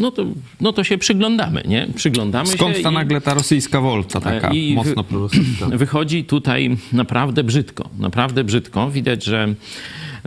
No 0.00 0.10
to, 0.10 0.24
no 0.60 0.72
to 0.72 0.84
się 0.84 0.98
przyglądamy, 0.98 1.62
nie? 1.68 1.86
Przyglądamy 1.94 2.46
Skąd 2.48 2.76
się 2.76 2.82
ta 2.82 2.90
i- 2.90 2.94
nagle 2.94 3.20
ta 3.20 3.34
rosyjska 3.34 3.80
wolta 3.80 4.20
taka 4.20 4.48
I 4.48 4.74
mocno 4.74 5.04
prorosyjska? 5.04 5.66
Wychodzi 5.68 6.24
tutaj 6.24 6.76
naprawdę 6.92 7.44
brzydko, 7.44 7.88
naprawdę 7.98 8.44
brzydko. 8.44 8.90
Widać, 8.90 9.24
że, 9.24 9.54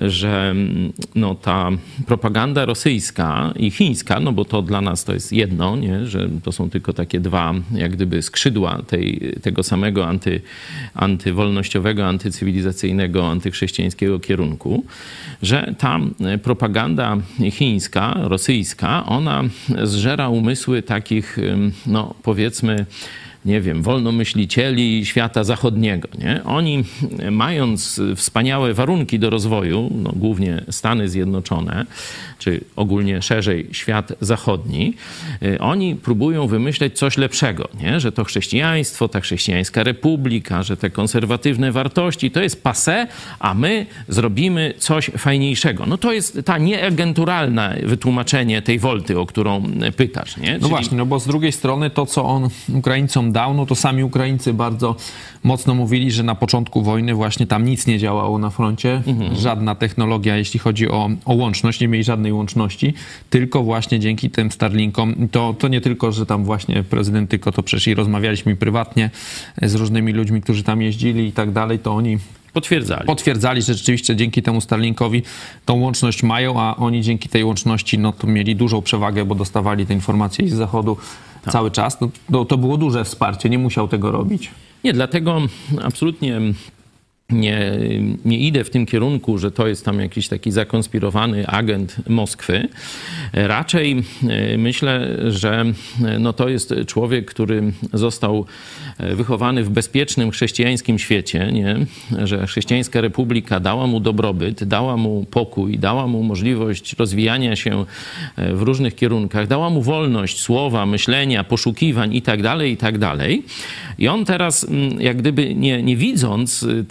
że 0.01 0.49
mm, 0.49 0.93
no, 1.15 1.35
ta 1.35 1.69
propaganda 2.07 2.65
rosyjska 2.65 3.53
i 3.55 3.71
chińska, 3.71 4.19
no 4.19 4.31
bo 4.31 4.45
to 4.45 4.61
dla 4.61 4.81
nas 4.81 5.03
to 5.03 5.13
jest 5.13 5.33
jedno, 5.33 5.75
nie? 5.75 6.05
że 6.05 6.29
to 6.43 6.51
są 6.51 6.69
tylko 6.69 6.93
takie 6.93 7.19
dwa 7.19 7.53
jak 7.71 7.91
gdyby 7.91 8.21
skrzydła 8.21 8.81
tej, 8.87 9.33
tego 9.41 9.63
samego 9.63 10.07
anty, 10.07 10.41
antywolnościowego, 10.93 12.07
antycywilizacyjnego, 12.07 13.27
antychrześcijańskiego 13.27 14.19
kierunku, 14.19 14.85
że 15.41 15.75
ta 15.77 15.99
propaganda 16.43 17.17
chińska, 17.51 18.17
rosyjska, 18.21 19.05
ona 19.05 19.43
zżera 19.83 20.29
umysły 20.29 20.81
takich, 20.81 21.37
ym, 21.37 21.71
no 21.85 22.13
powiedzmy, 22.23 22.85
nie 23.45 23.61
wiem, 23.61 23.83
wolnomyślicieli 23.83 25.05
świata 25.05 25.43
zachodniego. 25.43 26.07
Nie? 26.19 26.41
Oni, 26.45 26.83
mając 27.31 28.01
wspaniałe 28.15 28.73
warunki 28.73 29.19
do 29.19 29.29
rozwoju, 29.29 29.89
no, 30.03 30.11
głównie 30.15 30.63
Stany 30.69 31.09
Zjednoczone, 31.09 31.85
czy 32.39 32.61
ogólnie 32.75 33.21
szerzej 33.21 33.67
świat 33.71 34.13
zachodni, 34.21 34.93
y, 35.43 35.59
oni 35.59 35.95
próbują 35.95 36.47
wymyśleć 36.47 36.97
coś 36.97 37.17
lepszego, 37.17 37.69
nie? 37.81 37.99
że 37.99 38.11
to 38.11 38.23
chrześcijaństwo, 38.23 39.07
ta 39.07 39.19
chrześcijańska 39.19 39.83
republika, 39.83 40.63
że 40.63 40.77
te 40.77 40.89
konserwatywne 40.89 41.71
wartości 41.71 42.31
to 42.31 42.41
jest 42.41 42.63
passe, 42.63 43.07
a 43.39 43.53
my 43.53 43.85
zrobimy 44.07 44.73
coś 44.77 45.11
fajniejszego. 45.17 45.85
No 45.85 45.97
to 45.97 46.13
jest 46.13 46.41
ta 46.45 46.57
nieagenturalne 46.57 47.79
wytłumaczenie 47.83 48.61
tej 48.61 48.79
wolty, 48.79 49.19
o 49.19 49.25
którą 49.25 49.63
pytasz. 49.95 50.37
Nie? 50.37 50.53
No 50.53 50.59
Czyli- 50.59 50.69
właśnie, 50.69 50.97
no 50.97 51.05
bo 51.05 51.19
z 51.19 51.27
drugiej 51.27 51.51
strony 51.51 51.89
to, 51.89 52.05
co 52.05 52.25
on 52.25 52.49
Ukraińcom 52.73 53.32
no 53.55 53.65
to 53.65 53.75
sami 53.75 54.03
Ukraińcy 54.03 54.53
bardzo 54.53 54.95
mocno 55.43 55.75
mówili, 55.75 56.11
że 56.11 56.23
na 56.23 56.35
początku 56.35 56.81
wojny 56.81 57.13
właśnie 57.13 57.47
tam 57.47 57.65
nic 57.65 57.87
nie 57.87 57.99
działało 57.99 58.37
na 58.37 58.49
froncie, 58.49 59.01
Mhm. 59.07 59.35
żadna 59.35 59.75
technologia, 59.75 60.37
jeśli 60.37 60.59
chodzi 60.59 60.89
o, 60.89 61.09
o 61.25 61.33
łączność, 61.33 61.79
nie 61.79 61.87
mieli 61.87 62.03
żadnej 62.03 62.33
łączności, 62.33 62.93
tylko 63.29 63.63
właśnie 63.63 63.99
dzięki 63.99 64.29
tym 64.29 64.51
Starlinkom, 64.51 65.15
to, 65.31 65.55
to 65.59 65.67
nie 65.67 65.81
tylko, 65.81 66.11
że 66.11 66.25
tam 66.25 66.43
właśnie 66.43 66.83
prezydent, 66.83 67.29
tylko 67.29 67.51
to 67.51 67.63
przecież 67.63 67.87
i 67.87 67.93
rozmawialiśmy 67.95 68.55
prywatnie 68.55 69.09
z 69.61 69.75
różnymi 69.75 70.13
ludźmi, 70.13 70.41
którzy 70.41 70.63
tam 70.63 70.81
jeździli 70.81 71.27
i 71.27 71.31
tak 71.31 71.51
dalej, 71.51 71.79
to 71.79 71.93
oni 71.95 72.17
Potwierdzali. 72.53 73.05
potwierdzali, 73.05 73.61
że 73.61 73.73
rzeczywiście 73.73 74.15
dzięki 74.15 74.41
temu 74.41 74.61
Starlinkowi 74.61 75.21
tą 75.65 75.79
łączność 75.79 76.23
mają, 76.23 76.61
a 76.61 76.75
oni 76.75 77.01
dzięki 77.01 77.29
tej 77.29 77.43
łączności 77.43 77.97
no, 77.99 78.11
to 78.11 78.27
mieli 78.27 78.55
dużą 78.55 78.81
przewagę, 78.81 79.25
bo 79.25 79.35
dostawali 79.35 79.85
te 79.85 79.93
informacje 79.93 80.49
z 80.49 80.53
zachodu 80.53 80.97
cały 81.51 81.71
czas. 81.71 82.01
No, 82.01 82.09
to, 82.31 82.45
to 82.45 82.57
było 82.57 82.77
duże 82.77 83.03
wsparcie, 83.03 83.49
nie 83.49 83.59
musiał 83.59 83.87
tego 83.87 84.11
robić. 84.11 84.51
Nie, 84.83 84.93
dlatego 84.93 85.41
absolutnie 85.83 86.41
nie, 87.33 87.71
nie 88.25 88.37
idę 88.37 88.63
w 88.63 88.69
tym 88.69 88.85
kierunku, 88.85 89.37
że 89.37 89.51
to 89.51 89.67
jest 89.67 89.85
tam 89.85 89.99
jakiś 89.99 90.27
taki 90.27 90.51
zakonspirowany 90.51 91.47
agent 91.47 91.95
Moskwy. 92.09 92.67
Raczej 93.33 94.03
e, 94.29 94.57
myślę, 94.57 95.17
że 95.31 95.65
e, 96.05 96.19
no 96.19 96.33
to 96.33 96.49
jest 96.49 96.73
człowiek, 96.87 97.25
który 97.25 97.73
został 97.93 98.45
e, 98.97 99.15
wychowany 99.15 99.63
w 99.63 99.69
bezpiecznym 99.69 100.31
chrześcijańskim 100.31 100.99
świecie, 100.99 101.51
nie? 101.51 101.85
że 102.23 102.47
chrześcijańska 102.47 103.01
republika 103.01 103.59
dała 103.59 103.87
mu 103.87 103.99
dobrobyt, 103.99 104.63
dała 104.63 104.97
mu 104.97 105.25
pokój, 105.31 105.79
dała 105.79 106.07
mu 106.07 106.23
możliwość 106.23 106.93
rozwijania 106.93 107.55
się 107.55 107.85
w 108.37 108.61
różnych 108.61 108.95
kierunkach, 108.95 109.47
dała 109.47 109.69
mu 109.69 109.81
wolność 109.81 110.41
słowa, 110.41 110.85
myślenia, 110.85 111.43
poszukiwań 111.43 112.15
i 112.15 112.21
tak 112.21 112.41
dalej, 112.41 112.71
i 112.71 112.77
tak. 112.77 112.93
I 113.99 114.07
on 114.07 114.25
teraz, 114.25 114.63
mm, 114.63 115.01
jak 115.01 115.17
gdyby 115.17 115.55
nie, 115.55 115.83
nie 115.83 115.97
widząc 115.97 116.63
y, 116.63 116.85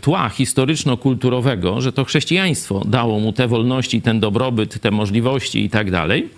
tła 0.00 0.28
historyczno-kulturowego, 0.28 1.80
że 1.80 1.92
to 1.92 2.04
chrześcijaństwo 2.04 2.82
dało 2.84 3.20
mu 3.20 3.32
te 3.32 3.48
wolności, 3.48 4.02
ten 4.02 4.20
dobrobyt, 4.20 4.80
te 4.80 4.90
możliwości 4.90 5.64
i 5.64 5.70
tak 5.70 5.90
dalej, 5.90 6.28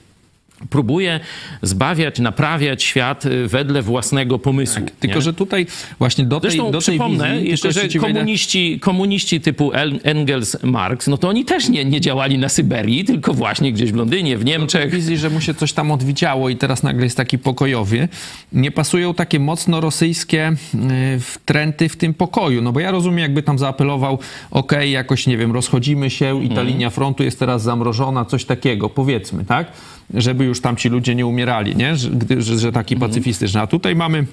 próbuje 0.70 1.20
zbawiać, 1.62 2.18
naprawiać 2.18 2.82
świat 2.82 3.26
y, 3.26 3.48
wedle 3.48 3.82
własnego 3.82 4.38
pomysłu. 4.38 4.86
Tylko, 5.00 5.16
nie? 5.16 5.22
że 5.22 5.34
tutaj 5.34 5.66
właśnie 5.98 6.24
do 6.24 6.40
tej, 6.40 6.50
Zresztą 6.50 6.70
do 6.70 6.78
tej 6.80 6.94
przypomnę 6.98 7.34
wizji... 7.34 7.50
jeszcze, 7.50 7.68
tylko 7.68 7.80
że 7.82 7.88
ci 7.88 8.00
wejdę- 8.00 8.14
komuniści, 8.18 8.80
komuniści 8.80 9.40
typu 9.40 9.72
El- 9.72 10.00
Engels, 10.02 10.56
Marx, 10.62 11.06
no 11.06 11.18
to 11.18 11.28
oni 11.28 11.44
też 11.44 11.68
nie, 11.68 11.84
nie 11.84 12.00
działali 12.00 12.38
na 12.38 12.48
Syberii, 12.48 13.04
tylko 13.04 13.34
właśnie 13.34 13.72
gdzieś 13.72 13.92
w 13.92 13.96
Londynie, 13.96 14.38
w 14.38 14.44
Niemczech. 14.44 14.90
wizji, 14.94 15.16
że 15.16 15.30
mu 15.30 15.40
się 15.40 15.54
coś 15.54 15.72
tam 15.72 15.90
odwidziało 15.90 16.48
i 16.48 16.56
teraz 16.56 16.82
nagle 16.82 17.04
jest 17.04 17.16
taki 17.16 17.38
pokojowy, 17.38 18.08
nie 18.52 18.70
pasują 18.70 19.14
takie 19.14 19.40
mocno 19.40 19.80
rosyjskie 19.80 20.52
y, 20.74 21.20
trendy 21.44 21.88
w 21.88 21.96
tym 21.96 22.14
pokoju. 22.14 22.62
No 22.62 22.72
bo 22.72 22.80
ja 22.80 22.90
rozumiem, 22.90 23.18
jakby 23.18 23.42
tam 23.42 23.58
zaapelował, 23.58 24.18
okej, 24.50 24.92
jakoś, 24.92 25.26
nie 25.26 25.36
wiem, 25.36 25.52
rozchodzimy 25.52 26.10
się 26.10 26.44
i 26.44 26.48
ta 26.48 26.54
Mhm. 26.54 26.66
linia 26.68 26.90
frontu 26.90 27.22
jest 27.22 27.38
teraz 27.38 27.62
zamrożona, 27.62 28.24
coś 28.24 28.44
takiego, 28.44 28.88
powiedzmy, 28.88 29.44
tak? 29.44 29.72
Żeby 30.14 30.44
już 30.44 30.60
tam 30.60 30.76
ci 30.76 30.88
ludzie 30.88 31.14
nie 31.14 31.26
umierali, 31.26 31.76
nie? 31.76 31.96
Że, 31.96 32.10
że, 32.38 32.58
że 32.58 32.72
taki 32.72 32.94
Mhm. 32.94 33.10
pacyfistyczny. 33.10 33.60
A 33.60 33.66
tutaj 33.66 33.96
mamy... 33.96 34.26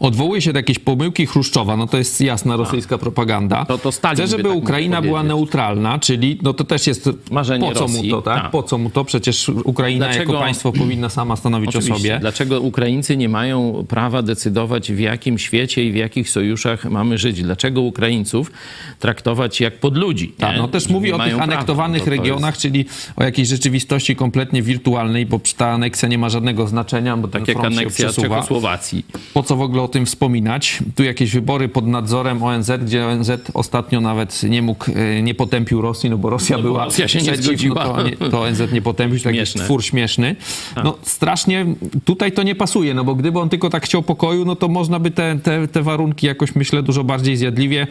Odwołuje 0.00 0.40
się 0.42 0.52
do 0.52 0.58
jakiejś 0.58 0.78
pomyłki 0.78 1.26
Chruszczowa, 1.26 1.76
no 1.76 1.86
to 1.86 1.96
jest 1.98 2.20
jasna 2.20 2.56
rosyjska 2.56 2.98
propaganda. 2.98 3.64
To- 3.64 3.78
to 3.78 3.92
Stalin 3.92 4.14
Chce, 4.16 4.22
by 4.24 4.30
żeby 4.42 4.48
tak 4.48 4.58
Ukraina 4.58 5.02
była 5.02 5.22
neutralna, 5.22 5.98
czyli 5.98 6.38
no 6.42 6.52
to 6.54 6.64
też 6.64 6.86
jest 6.86 7.10
Marzenie 7.30 7.68
po 7.68 7.74
co 7.74 7.80
Rosji, 7.80 8.02
mu 8.10 8.16
to, 8.16 8.22
tak? 8.22 8.42
tak. 8.42 8.50
Po 8.50 8.62
co 8.62 8.78
mu 8.78 8.90
to? 8.90 9.04
Przecież 9.04 9.48
Ukraina 9.48 10.06
Dlaczego- 10.06 10.32
jako 10.32 10.44
państwo 10.44 10.72
powinna 10.72 11.08
sama 11.08 11.36
stanowić 11.36 11.66
o 11.66 11.78
Oczywiście. 11.78 11.96
sobie. 12.08 12.18
Dlaczego 12.20 12.60
Ukraińcy 12.60 13.16
nie 13.16 13.28
mają 13.28 13.84
prawa 13.88 14.22
decydować, 14.22 14.92
w 14.92 14.98
jakim 14.98 15.38
świecie 15.38 15.84
i 15.84 15.92
w 15.92 15.96
jakich 15.96 16.30
sojuszach 16.30 16.84
mamy 16.84 17.18
żyć? 17.18 17.42
Dlaczego 17.42 17.80
Ukraińców 17.80 18.52
traktować 19.00 19.60
jak 19.60 19.78
pod 19.80 19.96
ludzi? 19.96 20.28
Tak, 20.38 20.56
no 20.58 20.68
też 20.68 20.88
mówi 20.88 21.12
o 21.12 21.18
tych 21.18 21.40
anektowanych 21.42 22.00
To- 22.00 22.04
to 22.04 22.10
regionach, 22.10 22.54
jest 22.54 22.62
czyli 22.62 22.84
o 23.16 23.24
jakiejś 23.24 23.48
rzeczywistości 23.48 24.16
kompletnie 24.16 24.62
wirtualnej, 24.62 25.26
bo 25.26 25.40
ta 25.56 25.68
aneksja 25.70 26.08
nie 26.08 26.18
ma 26.18 26.28
żadnego 26.28 26.66
znaczenia, 26.66 27.16
bo 27.16 27.28
Tak 27.28 27.48
jak 27.48 27.64
aneksja. 27.64 28.12
Czechosłowacji. 28.12 29.04
Po 29.34 29.42
co 29.42 29.56
w 29.56 29.60
ogóle 29.62 29.82
o 29.84 29.88
tym 29.88 30.06
wspominać? 30.06 30.78
Tu 30.94 31.04
jakieś 31.04 31.32
wybory 31.32 31.68
pod 31.68 31.86
nadzorem 31.86 32.42
ONZ, 32.42 32.70
gdzie 32.84 33.06
ONZ 33.06 33.30
ostatnio 33.54 34.00
nawet 34.00 34.42
nie 34.42 34.62
mógł, 34.62 34.84
e, 34.94 35.22
nie 35.22 35.34
potępił 35.34 35.80
Rosji, 35.80 36.10
no 36.10 36.18
bo 36.18 36.30
Rosja 36.30 36.56
No 36.56 36.62
bo 36.62 36.68
była 36.68 36.84
Rosja 36.84 37.08
się 37.08 37.22
nie 37.22 37.36
zgodziła. 37.36 37.84
No 37.84 37.94
to, 37.94 38.02
nie, 38.02 38.30
to 38.30 38.42
ONZ 38.42 38.72
nie 38.72 38.82
potępił, 38.82 39.20
to 39.20 39.30
jakiś 39.30 39.40
Śmieszne. 39.40 39.58
Tak. 39.58 39.66
twór 39.66 39.84
śmieszny. 39.84 40.36
No 40.84 40.98
strasznie 41.02 41.66
tutaj 42.04 42.32
to 42.32 42.42
nie 42.42 42.54
pasuje, 42.54 42.94
no 42.94 43.04
bo 43.04 43.14
gdyby 43.14 43.38
on 43.38 43.48
tylko 43.48 43.70
tak 43.70 43.84
chciał 43.84 44.02
pokoju, 44.02 44.44
no 44.44 44.56
to 44.56 44.68
można 44.68 44.98
by 44.98 45.10
te, 45.10 45.38
te, 45.42 45.68
te 45.68 45.82
warunki 45.82 46.26
jakoś, 46.26 46.54
myślę, 46.54 46.82
dużo 46.82 47.04
bardziej 47.04 47.36
zjadliwie 47.36 47.86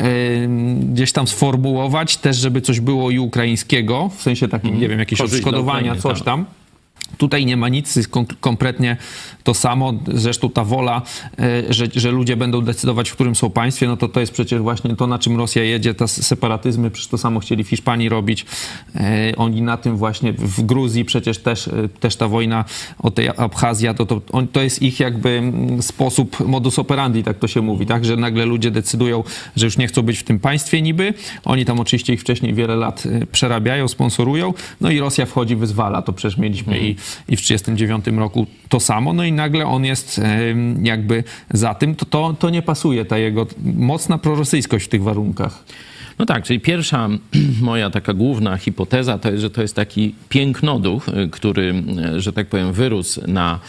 e, 0.00 0.06
gdzieś 0.92 1.12
tam 1.12 1.26
sformułować, 1.26 2.16
też 2.16 2.36
żeby 2.36 2.60
coś 2.60 2.80
było 2.80 3.10
i 3.10 3.18
ukraińskiego, 3.18 4.10
w 4.16 4.22
sensie 4.22 4.48
takim, 4.48 4.80
nie 4.80 4.88
wiem, 4.88 4.98
jakieś 4.98 5.20
Mhm. 5.20 5.30
Korzyść 5.30 5.46
odszkodowania, 5.46 5.96
coś 5.96 6.18
tak. 6.18 6.24
tam. 6.24 6.44
Tutaj 7.18 7.46
nie 7.46 7.56
ma 7.56 7.68
nic, 7.68 7.96
jest 7.96 8.10
kompletnie 8.40 8.96
to 9.44 9.54
samo. 9.54 9.92
Zresztą 10.14 10.50
ta 10.50 10.64
wola, 10.64 11.02
e, 11.38 11.72
że, 11.72 11.86
że 11.94 12.10
ludzie 12.10 12.36
będą 12.36 12.60
decydować, 12.60 13.10
w 13.10 13.14
którym 13.14 13.34
są 13.34 13.50
państwie, 13.50 13.86
no 13.86 13.96
to 13.96 14.08
to 14.08 14.20
jest 14.20 14.32
przecież 14.32 14.60
właśnie 14.60 14.96
to, 14.96 15.06
na 15.06 15.18
czym 15.18 15.36
Rosja 15.36 15.62
jedzie, 15.62 15.94
te 15.94 16.08
separatyzmy, 16.08 16.90
przecież 16.90 17.10
to 17.10 17.18
samo 17.18 17.40
chcieli 17.40 17.64
w 17.64 17.68
Hiszpanii 17.68 18.08
robić. 18.08 18.46
E, 18.96 19.32
Oni 19.36 19.62
na 19.62 19.76
tym 19.76 19.96
właśnie, 19.96 20.32
w 20.32 20.62
Gruzji 20.62 21.04
przecież 21.04 21.38
też, 21.38 21.68
e, 21.68 21.88
też 22.00 22.16
ta 22.16 22.28
wojna 22.28 22.64
o 22.98 23.10
tej 23.10 23.28
Abchazja, 23.28 23.94
to, 23.94 24.06
to, 24.06 24.20
to 24.52 24.62
jest 24.62 24.82
ich 24.82 25.00
jakby 25.00 25.28
mm, 25.28 25.82
sposób, 25.82 26.46
modus 26.46 26.78
operandi, 26.78 27.22
tak 27.22 27.38
to 27.38 27.48
się 27.48 27.60
mówi, 27.62 27.86
tak, 27.86 28.04
że 28.04 28.16
nagle 28.16 28.46
ludzie 28.46 28.70
decydują, 28.70 29.24
że 29.56 29.66
już 29.66 29.78
nie 29.78 29.86
chcą 29.86 30.02
być 30.02 30.18
w 30.18 30.22
tym 30.22 30.38
państwie 30.38 30.82
niby. 30.82 31.14
Oni 31.44 31.64
tam 31.64 31.80
oczywiście 31.80 32.12
ich 32.12 32.20
wcześniej 32.20 32.54
wiele 32.54 32.76
lat 32.76 33.04
przerabiają, 33.32 33.88
sponsorują, 33.88 34.54
no 34.80 34.90
i 34.90 35.00
Rosja 35.00 35.26
wchodzi, 35.26 35.56
wyzwala. 35.56 36.02
To 36.02 36.12
przecież 36.12 36.38
mieliśmy 36.38 36.78
i, 36.78 36.96
i 37.28 37.36
w 37.36 37.40
1939 37.40 38.18
roku 38.18 38.46
to 38.68 38.80
samo, 38.80 39.12
no 39.12 39.24
i 39.24 39.32
nagle 39.32 39.66
on 39.66 39.84
jest 39.84 40.20
jakby 40.82 41.24
za 41.50 41.74
tym, 41.74 41.94
to, 41.94 42.04
to, 42.06 42.34
to 42.38 42.50
nie 42.50 42.62
pasuje, 42.62 43.04
ta 43.04 43.18
jego 43.18 43.46
mocna 43.64 44.18
prorosyjskość 44.18 44.84
w 44.84 44.88
tych 44.88 45.02
warunkach. 45.02 45.64
No 46.18 46.26
tak, 46.26 46.44
czyli 46.44 46.60
pierwsza 46.60 47.08
moja 47.60 47.90
taka 47.90 48.14
główna 48.14 48.56
hipoteza 48.56 49.18
to 49.18 49.30
jest, 49.30 49.42
że 49.42 49.50
to 49.50 49.62
jest 49.62 49.76
taki 49.76 50.14
pięknoduch, 50.28 51.08
y, 51.08 51.28
który, 51.30 51.74
y, 52.16 52.20
że 52.20 52.32
tak 52.32 52.46
powiem, 52.46 52.72
wyrósł 52.72 53.20
na 53.26 53.60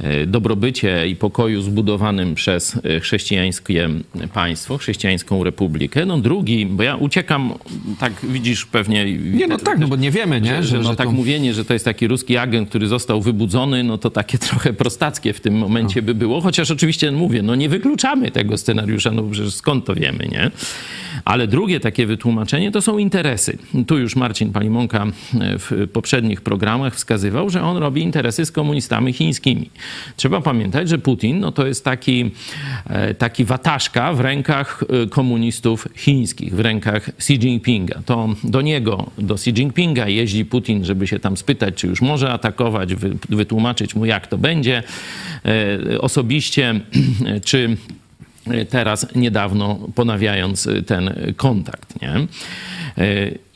y, 0.00 0.26
dobrobycie 0.26 1.08
i 1.08 1.16
pokoju 1.16 1.62
zbudowanym 1.62 2.34
przez 2.34 2.78
chrześcijańskie 3.00 3.88
państwo, 4.34 4.78
chrześcijańską 4.78 5.44
republikę. 5.44 6.06
No 6.06 6.18
drugi, 6.18 6.66
bo 6.66 6.82
ja 6.82 6.96
uciekam, 6.96 7.54
tak 8.00 8.12
widzisz 8.22 8.66
pewnie... 8.66 9.18
Nie, 9.18 9.46
no 9.46 9.58
tak, 9.58 9.78
no 9.78 9.88
bo 9.88 9.96
nie 9.96 10.10
wiemy, 10.10 10.40
nie? 10.40 10.62
Że, 10.62 10.76
no 10.76 10.82
że 10.82 10.96
tak 10.96 11.06
to- 11.06 11.12
mówienie, 11.12 11.54
że 11.54 11.64
to 11.64 11.72
jest 11.72 11.84
taki 11.84 12.08
ruski 12.08 12.36
agent, 12.36 12.68
który 12.68 12.88
został 12.88 13.20
wybudzony, 13.20 13.84
no 13.84 13.98
to 13.98 14.10
takie 14.10 14.38
trochę 14.48 14.72
prostackie 14.72 15.32
w 15.32 15.40
tym 15.40 15.54
momencie 15.54 16.02
by 16.02 16.14
było, 16.14 16.40
chociaż 16.40 16.70
oczywiście 16.70 17.12
mówię, 17.12 17.42
no 17.42 17.54
nie 17.54 17.68
wykluczamy 17.68 18.30
tego 18.30 18.58
scenariusza, 18.58 19.10
no 19.10 19.22
przecież 19.22 19.54
skąd 19.54 19.84
to 19.84 19.94
wiemy, 19.94 20.28
nie? 20.32 20.50
Ale 21.24 21.46
drugie 21.46 21.80
takie 21.80 21.87
wytłumaczenie 21.96 22.70
to 22.70 22.82
są 22.82 22.98
interesy. 22.98 23.58
Tu 23.86 23.98
już 23.98 24.16
Marcin 24.16 24.52
Palimonka 24.52 25.06
e, 25.06 25.10
w 25.58 25.88
poprzednich 25.92 26.40
programach 26.40 26.94
wskazywał, 26.94 27.50
że 27.50 27.62
on 27.62 27.76
robi 27.76 28.02
interesy 28.02 28.46
z 28.46 28.52
komunistami 28.52 29.12
chińskimi. 29.12 29.70
Trzeba 30.16 30.40
pamiętać, 30.40 30.88
że 30.88 30.98
Putin 30.98 31.40
no 31.40 31.52
to 31.52 31.66
jest 31.66 31.84
taki, 31.84 32.30
e, 32.86 33.14
taki 33.14 33.44
wataszka 33.44 34.12
w 34.12 34.20
rękach 34.20 34.84
e, 35.04 35.06
komunistów 35.06 35.88
chińskich, 35.96 36.54
w 36.54 36.60
rękach 36.60 37.08
Xi 37.08 37.32
Jinpinga. 37.32 38.00
To 38.06 38.28
do 38.44 38.60
niego, 38.60 39.10
do 39.18 39.34
Xi 39.34 39.50
Jinpinga 39.50 40.08
jeździ 40.08 40.44
Putin, 40.44 40.84
żeby 40.84 41.06
się 41.06 41.18
tam 41.18 41.36
spytać, 41.36 41.74
czy 41.74 41.86
już 41.86 42.02
może 42.02 42.32
atakować, 42.32 42.94
wy, 42.94 43.16
wytłumaczyć 43.28 43.94
mu, 43.94 44.04
jak 44.04 44.26
to 44.26 44.38
będzie 44.38 44.82
osobiście, 46.00 46.80
czy 47.44 47.76
teraz 48.70 49.06
niedawno 49.14 49.78
ponawiając 49.94 50.68
ten 50.86 51.10
kontakt. 51.36 52.02
Nie? 52.02 52.26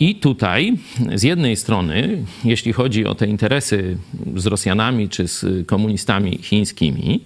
I 0.02 0.14
tutaj 0.14 0.72
z 1.14 1.22
jednej 1.22 1.56
strony, 1.56 2.24
jeśli 2.44 2.72
chodzi 2.72 3.06
o 3.06 3.14
te 3.14 3.26
interesy 3.26 3.96
z 4.36 4.46
Rosjanami 4.46 5.08
czy 5.08 5.28
z 5.28 5.66
komunistami 5.66 6.38
chińskimi, 6.42 7.20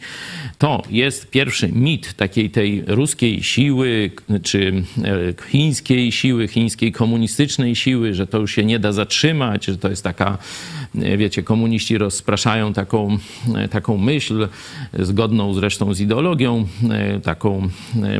to 0.58 0.82
jest 0.90 1.30
pierwszy 1.30 1.68
mit 1.68 2.14
takiej 2.14 2.50
tej 2.50 2.84
ruskiej 2.86 3.42
siły, 3.42 4.10
czy 4.42 4.82
e, 5.04 5.48
chińskiej 5.48 6.12
siły, 6.12 6.48
chińskiej 6.48 6.92
komunistycznej 6.92 7.76
siły, 7.76 8.14
że 8.14 8.26
to 8.26 8.38
już 8.38 8.54
się 8.54 8.64
nie 8.64 8.78
da 8.78 8.92
zatrzymać, 8.92 9.64
że 9.64 9.78
to 9.78 9.88
jest 9.88 10.04
taka, 10.04 10.38
e, 10.94 11.16
wiecie, 11.16 11.42
komuniści 11.42 11.98
rozpraszają 11.98 12.72
taką, 12.72 13.18
e, 13.54 13.68
taką 13.68 13.98
myśl, 13.98 14.48
zgodną 14.98 15.54
zresztą 15.54 15.94
z 15.94 16.00
ideologią 16.00 16.66
taką 17.22 17.68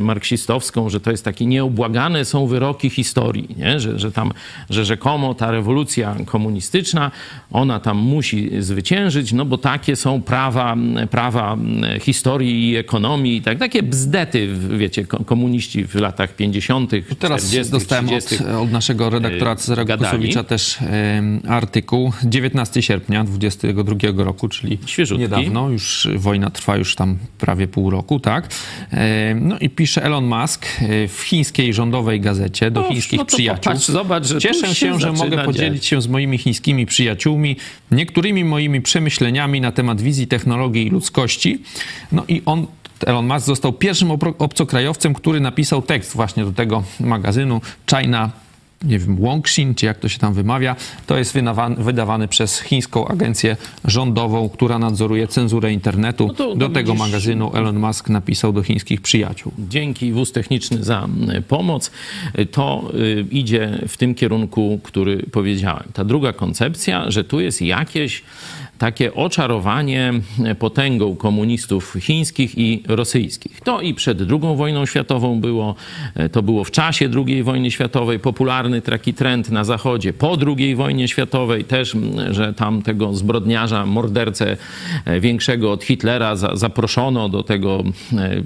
marksistowską, 0.01 0.89
że 0.89 0.99
to 0.99 1.11
jest 1.11 1.25
takie 1.25 1.45
nieubłagane 1.45 2.25
są 2.25 2.47
wyroki 2.47 2.89
historii, 2.89 3.55
nie? 3.57 3.79
Że, 3.79 3.99
że 3.99 4.11
tam, 4.11 4.31
że 4.69 4.85
rzekomo 4.85 5.33
ta 5.33 5.51
rewolucja 5.51 6.15
komunistyczna, 6.25 7.11
ona 7.51 7.79
tam 7.79 7.97
musi 7.97 8.49
zwyciężyć, 8.59 9.33
no 9.33 9.45
bo 9.45 9.57
takie 9.57 9.95
są 9.95 10.21
prawa, 10.21 10.75
prawa 11.11 11.57
historii 12.01 12.69
i 12.69 12.75
ekonomii 12.75 13.35
i 13.37 13.41
tak, 13.41 13.57
takie 13.59 13.83
bzdety, 13.83 14.47
wiecie, 14.77 15.05
ko- 15.05 15.23
komuniści 15.23 15.83
w 15.87 15.95
latach 15.95 16.35
50., 16.35 16.91
Teraz 17.19 17.41
40., 17.43 17.71
dostałem 17.71 18.07
30. 18.07 18.35
od, 18.35 18.49
od 18.61 18.71
naszego 18.71 19.09
redaktora 19.09 19.51
yy, 19.51 19.57
Cezara 19.57 19.85
gadali. 19.85 20.11
Kusowicza 20.11 20.43
też 20.43 20.77
em, 20.81 21.41
artykuł 21.47 22.13
19 22.23 22.81
sierpnia 22.81 23.23
22 23.23 23.95
roku, 24.17 24.47
czyli 24.47 24.77
Świeżutki. 24.85 25.21
niedawno, 25.21 25.69
już 25.69 26.07
wojna 26.15 26.49
trwa 26.49 26.77
już 26.77 26.95
tam 26.95 27.17
prawie 27.37 27.67
pół 27.67 27.89
roku, 27.89 28.19
tak? 28.19 28.49
No 29.35 29.59
i 29.59 29.69
pisze 29.69 30.03
Elon 30.03 30.25
Musk 30.25 30.65
e, 30.81 31.07
w 31.07 31.21
chińskiej 31.21 31.73
rządowej 31.73 32.21
gazecie 32.21 32.71
do 32.71 32.81
No, 32.81 32.87
chińskich 32.89 33.19
no 33.19 33.25
przyjaciół. 33.25 33.63
popatrz, 33.63 33.85
zobacz, 33.87 34.25
że 34.27 34.36
Cieszę 34.39 34.67
się 34.67 34.75
się, 34.75 34.99
że 34.99 35.13
mogę 35.13 35.45
podzielić 35.45 35.85
się 35.85 36.01
z 36.01 36.07
moimi 36.07 36.37
chińskimi 36.37 36.85
przyjaciółmi 36.85 37.55
niektórymi 37.91 38.43
moimi 38.43 38.81
przemyśleniami 38.81 39.61
na 39.61 39.71
temat 39.71 40.01
wizji 40.01 40.27
technologii 40.27 40.87
i 40.87 40.89
ludzkości. 40.89 41.61
No 42.11 42.23
i 42.27 42.41
on 42.45 42.67
Elon 43.05 43.27
Musk 43.27 43.45
został 43.45 43.73
pierwszym 43.73 44.11
obcokrajowcem, 44.37 45.13
który 45.13 45.39
napisał 45.39 45.81
tekst 45.81 46.13
właśnie 46.13 46.45
do 46.45 46.51
tego 46.51 46.83
magazynu 46.99 47.61
China 47.89 48.31
nie 48.83 48.99
wiem, 48.99 49.15
Wongshin, 49.15 49.75
czy 49.75 49.85
jak 49.85 49.99
to 49.99 50.09
się 50.09 50.19
tam 50.19 50.33
wymawia, 50.33 50.75
to 51.07 51.17
jest 51.17 51.37
wydawany 51.77 52.27
przez 52.27 52.59
chińską 52.61 53.07
agencję 53.07 53.57
rządową, 53.85 54.49
która 54.49 54.79
nadzoruje 54.79 55.27
cenzurę 55.27 55.73
internetu. 55.73 56.27
No 56.27 56.33
to- 56.33 56.49
to 56.49 56.55
do 56.55 56.69
tego 56.69 56.93
widzisz- 56.93 56.99
magazynu 57.07 57.51
Elon 57.55 57.79
Musk 57.79 58.09
napisał 58.09 58.53
do 58.53 58.63
chińskich 58.63 59.01
przyjaciół. 59.01 59.51
Dzięki 59.69 60.11
wóz 60.11 60.31
techniczny 60.31 60.83
za 60.83 61.07
pomoc. 61.47 61.91
To 62.51 62.91
y, 62.95 63.25
idzie 63.31 63.79
w 63.87 63.97
tym 63.97 64.15
kierunku, 64.15 64.79
który 64.83 65.17
powiedziałem. 65.31 65.83
Ta 65.93 66.03
druga 66.03 66.33
koncepcja, 66.33 67.11
że 67.11 67.23
tu 67.23 67.39
jest 67.39 67.61
jakieś 67.61 68.23
takie 68.77 69.13
oczarowanie 69.13 70.13
potęgą 70.59 71.15
komunistów 71.15 71.97
chińskich 71.99 72.57
i 72.57 72.83
rosyjskich. 72.87 73.61
To 73.61 73.81
i 73.81 73.93
przed 73.93 74.19
II 74.21 74.55
wojną 74.55 74.85
światową 74.85 75.39
było, 75.41 75.75
y, 76.19 76.29
to 76.29 76.43
było 76.43 76.63
w 76.63 76.71
czasie 76.71 77.09
II 77.27 77.43
wojny 77.43 77.71
światowej 77.71 78.19
popularny 78.19 78.81
taki 78.81 79.13
trend 79.13 79.49
na 79.49 79.63
zachodzie. 79.63 80.13
Po 80.13 80.37
II 80.47 80.75
wojnie 80.75 81.07
światowej 81.07 81.63
też, 81.63 81.95
że 82.31 82.53
tam 82.53 82.81
tego 82.81 83.13
zbrodniarza, 83.13 83.85
mordercę 83.85 84.57
e, 85.05 85.19
większego 85.19 85.71
od 85.71 85.83
Hitlera 85.83 86.35
za, 86.35 86.55
zaproszono 86.55 87.29
do 87.29 87.43
tego, 87.43 87.83
e, 88.17 88.41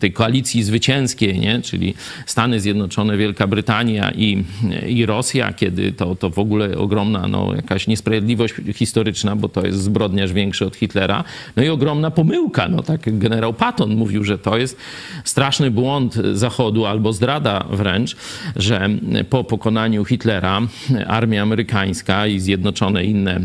tej 0.00 0.12
koalicji 0.12 0.62
zwycięskiej, 0.62 1.40
nie? 1.40 1.62
czyli 1.62 1.94
Stany 2.26 2.60
Zjednoczone, 2.60 3.16
Wielka 3.16 3.46
Brytania 3.46 4.10
i, 4.10 4.44
i 4.88 5.06
Rosja, 5.06 5.52
kiedy 5.52 5.92
to, 5.92 6.14
to 6.14 6.30
w 6.30 6.38
ogóle 6.38 6.78
ogromna 6.78 7.28
no, 7.28 7.54
jakaś 7.56 7.86
niesprawiedliwość 7.86 8.54
historyczna, 8.74 9.36
bo 9.36 9.48
to 9.54 9.66
jest 9.66 9.82
zbrodniarz 9.82 10.32
większy 10.32 10.66
od 10.66 10.76
Hitlera. 10.76 11.24
No 11.56 11.62
i 11.62 11.68
ogromna 11.68 12.10
pomyłka. 12.10 12.68
No, 12.68 12.82
tak 12.82 13.18
generał 13.18 13.54
Patton 13.54 13.96
mówił, 13.96 14.24
że 14.24 14.38
to 14.38 14.56
jest 14.58 14.76
straszny 15.24 15.70
błąd 15.70 16.14
Zachodu 16.32 16.86
albo 16.86 17.12
zdrada 17.12 17.64
wręcz, 17.70 18.16
że 18.56 18.88
po 19.30 19.44
pokonaniu 19.44 20.04
Hitlera 20.04 20.60
armia 21.06 21.42
amerykańska 21.42 22.26
i 22.26 22.40
zjednoczone 22.40 23.04
inne 23.04 23.40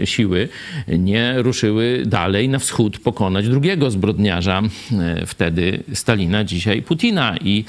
e, 0.00 0.06
siły 0.06 0.48
nie 0.88 1.34
ruszyły 1.42 2.02
dalej 2.06 2.48
na 2.48 2.58
wschód 2.58 2.98
pokonać 2.98 3.48
drugiego 3.48 3.90
zbrodniarza, 3.90 4.62
e, 4.92 5.26
wtedy 5.26 5.82
Stalina, 5.94 6.44
dzisiaj 6.44 6.82
Putina 6.82 7.36
i 7.36 7.64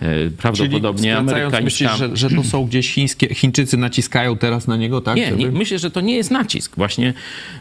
e, 0.00 0.30
prawdopodobnie 0.30 1.16
amerykańska... 1.16 1.60
myślisz, 1.60 1.96
że, 1.96 2.16
że 2.16 2.30
to 2.30 2.44
są 2.44 2.66
gdzieś 2.66 2.94
chińskie, 2.94 3.34
Chińczycy 3.34 3.76
naciskają 3.76 4.36
teraz 4.36 4.66
na 4.66 4.76
niego, 4.76 5.00
tak? 5.00 5.16
Nie, 5.16 5.30
żeby- 5.30 5.38
nie, 5.38 5.50
myślę, 5.50 5.78
że 5.78 5.90
to 5.90 6.00
nie 6.00 6.16
jest 6.16 6.30
nacisk. 6.30 6.76
Właśnie 6.76 7.14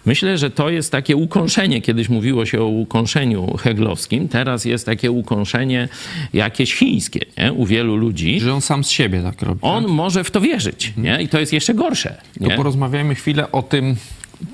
myślę, 0.05 0.37
że 0.37 0.49
to 0.49 0.69
jest 0.69 0.91
takie 0.91 1.15
ukąszenie. 1.15 1.81
Kiedyś 1.81 2.09
mówiło 2.09 2.45
się 2.45 2.61
o 2.61 2.65
ukąszeniu 2.65 3.57
heglowskim, 3.57 4.27
teraz 4.27 4.65
jest 4.65 4.85
takie 4.85 5.11
ukąszenie 5.11 5.89
jakieś 6.33 6.75
chińskie 6.75 7.25
nie? 7.37 7.53
u 7.53 7.65
wielu 7.65 7.95
ludzi. 7.95 8.39
Że 8.39 8.53
on 8.53 8.61
sam 8.61 8.83
z 8.83 8.89
siebie 8.89 9.21
tak 9.21 9.41
robi. 9.41 9.59
On 9.61 9.83
tak? 9.83 9.93
może 9.93 10.23
w 10.23 10.31
to 10.31 10.41
wierzyć 10.41 10.93
nie? 10.97 11.21
i 11.21 11.27
to 11.27 11.39
jest 11.39 11.53
jeszcze 11.53 11.73
gorsze. 11.73 12.21
To 12.39 12.47
Nie? 12.47 12.55
porozmawiajmy 12.55 13.15
chwilę 13.15 13.51
o 13.51 13.61
tym, 13.61 13.95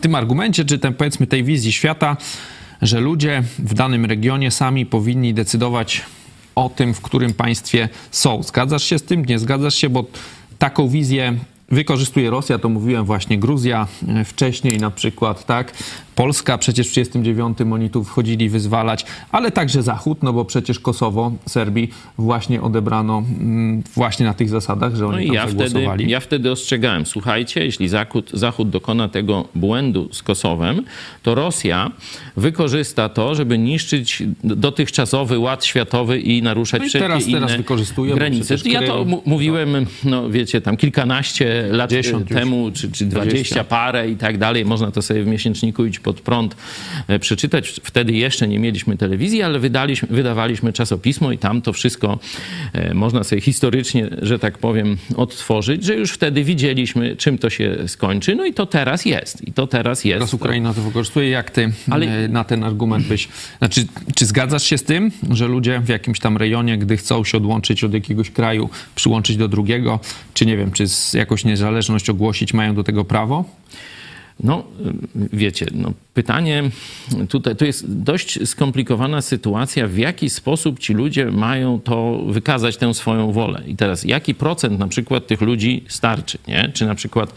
tym 0.02 0.16
argumencie, 0.16 0.66
czy 0.66 0.80
tem, 0.80 0.94
powiedzmy 0.94 1.28
tej 1.28 1.44
wizji 1.44 1.72
świata, 1.72 2.18
że 2.82 3.00
ludzie 3.00 3.44
w 3.60 3.74
danym 3.74 4.06
regionie 4.06 4.52
sami 4.52 4.86
powinni 4.86 5.34
decydować 5.34 6.02
o 6.56 6.70
tym, 6.70 6.94
w 6.94 7.02
którym 7.02 7.34
państwie 7.34 7.90
są. 8.12 8.44
Zgadzasz 8.44 8.84
się 8.84 9.00
z 9.00 9.04
tym? 9.04 9.26
Nie 9.26 9.40
zgadzasz 9.40 9.76
się, 9.76 9.90
bo 9.90 10.06
taką 10.60 10.88
wizję 10.88 11.38
wykorzystuje 11.70 12.30
Rosja, 12.30 12.60
to 12.60 12.70
mówiłem 12.70 13.06
właśnie 13.06 13.38
Gruzja 13.38 13.88
e, 14.08 14.26
wcześniej 14.26 14.78
na 14.78 14.92
przykład, 14.92 15.46
tak? 15.46 15.74
Polska, 16.16 16.58
przecież 16.58 16.88
w 16.88 16.90
1939 16.90 17.74
oni 17.74 17.90
tu 17.90 18.04
wchodzili 18.04 18.50
wyzwalać, 18.50 19.06
ale 19.32 19.52
także 19.52 19.84
Zachód, 19.84 20.24
no 20.24 20.34
bo 20.34 20.46
przecież 20.46 20.80
Kosowo, 20.80 21.32
Serbii 21.46 21.90
właśnie 22.18 22.62
odebrano 22.62 23.24
mm, 23.40 23.84
właśnie 23.96 24.26
na 24.26 24.34
tych 24.34 24.50
zasadach, 24.50 24.96
że 24.96 25.08
oni 25.08 25.16
No 25.16 25.22
i 25.22 25.26
tam 25.26 25.36
ja 25.36 25.48
wtedy, 25.48 25.88
ja 26.08 26.20
wtedy 26.20 26.52
ostrzegałem, 26.52 27.06
słuchajcie, 27.06 27.66
jeśli 27.66 27.88
Zachód, 27.88 28.30
Zachód 28.34 28.70
dokona 28.70 29.08
tego 29.08 29.48
błędu 29.56 30.10
z 30.12 30.24
Kosowem, 30.24 30.82
to 31.24 31.36
Rosja 31.36 31.92
wykorzysta 32.38 33.10
to, 33.10 33.36
żeby 33.36 33.58
niszczyć 33.58 34.24
dotychczasowy 34.44 35.40
ład 35.40 35.66
światowy 35.66 36.20
i 36.20 36.42
naruszać 36.42 36.80
No 36.80 36.86
i 36.86 36.90
wszelkie 36.90 37.08
teraz- 37.08 37.28
inne 37.28 37.40
teraz 37.40 37.64
granice. 38.16 38.56
Ja 38.66 38.82
to 38.82 39.06
mówiłem, 39.26 39.86
no 40.04 40.30
wiecie, 40.30 40.62
tam 40.62 40.78
kilkanaście 40.78 41.68
lat 41.72 41.90
10 41.90 42.30
już. 42.30 42.40
temu, 42.40 42.72
czy, 42.74 42.92
czy 42.92 43.06
20 43.06 43.32
20. 43.32 43.64
parę 43.64 44.10
i 44.10 44.16
tak 44.16 44.38
dalej. 44.38 44.66
Można 44.66 44.92
to 44.92 45.02
sobie 45.02 45.24
w 45.24 45.28
miesięczniku 45.28 45.86
iść 45.86 46.00
pod 46.06 46.22
prąd 46.22 46.56
e, 47.08 47.20
przeczytać. 47.20 47.82
Wtedy 47.84 48.14
jeszcze 48.14 48.48
nie 48.48 48.60
mieliśmy 48.60 48.98
telewizji, 48.98 49.42
ale 49.42 49.60
wydaliśmy, 49.60 50.08
wydawaliśmy 50.12 50.74
czasopismo 50.74 51.32
i 51.32 51.38
tam 51.38 51.62
to 51.62 51.74
wszystko 51.74 52.20
e, 52.74 52.94
można 52.94 53.24
sobie 53.24 53.42
historycznie, 53.42 54.10
że 54.22 54.40
tak 54.40 54.58
powiem, 54.58 54.98
odtworzyć, 55.16 55.84
że 55.84 55.96
już 55.96 56.12
wtedy 56.12 56.44
widzieliśmy, 56.44 57.16
czym 57.16 57.38
to 57.38 57.50
się 57.50 57.76
skończy. 57.88 58.36
No 58.36 58.46
i 58.46 58.54
to 58.54 58.66
teraz 58.66 59.06
jest. 59.06 59.48
I 59.48 59.52
to 59.54 59.68
teraz 59.68 60.06
jest. 60.06 60.20
Teraz 60.20 60.34
Ukraina 60.34 60.74
to 60.74 60.82
wykorzystuje. 60.82 61.30
Jak 61.30 61.52
ty 61.52 61.72
Ale- 61.90 62.12
Ale... 62.12 62.28
na 62.28 62.44
ten 62.44 62.64
argument 62.64 63.08
byś... 63.08 63.28
Znaczy, 63.58 63.88
czy 64.16 64.26
zgadzasz 64.26 64.64
się 64.64 64.78
z 64.78 64.84
tym, 64.84 65.12
że 65.30 65.48
ludzie 65.48 65.80
w 65.80 65.90
jakimś 65.90 66.20
tam 66.20 66.38
rejonie, 66.38 66.78
gdy 66.78 66.98
chcą 66.98 67.24
się 67.24 67.38
odłączyć 67.38 67.84
od 67.84 67.94
jakiegoś 67.94 68.30
kraju, 68.32 68.70
przyłączyć 68.96 69.38
do 69.38 69.48
drugiego, 69.48 70.00
czy 70.34 70.46
nie 70.46 70.58
wiem, 70.58 70.72
czy 70.72 70.88
z 70.88 71.14
jakąś 71.14 71.46
niezależność 71.46 72.10
ogłosić, 72.10 72.54
mają 72.54 72.76
do 72.76 72.84
tego 72.84 73.06
prawo? 73.06 73.46
No, 74.40 74.64
wiecie, 75.16 75.66
no, 75.74 75.92
pytanie, 76.14 76.64
tutaj 77.30 77.56
to 77.56 77.66
jest 77.66 77.94
dość 77.94 78.50
skomplikowana 78.50 79.22
sytuacja, 79.22 79.88
w 79.88 79.98
jaki 79.98 80.30
sposób 80.30 80.80
ci 80.80 80.94
ludzie 80.94 81.26
mają 81.26 81.80
to 81.80 82.20
wykazać 82.28 82.78
tę 82.78 82.94
swoją 82.94 83.32
wolę. 83.32 83.62
I 83.68 83.76
teraz, 83.76 84.04
jaki 84.04 84.36
procent 84.36 84.80
na 84.80 84.88
przykład 84.88 85.28
tych 85.28 85.42
ludzi 85.42 85.84
starczy, 85.88 86.38
nie? 86.48 86.72
Czy 86.74 86.86
na 86.86 86.96
przykład 86.96 87.34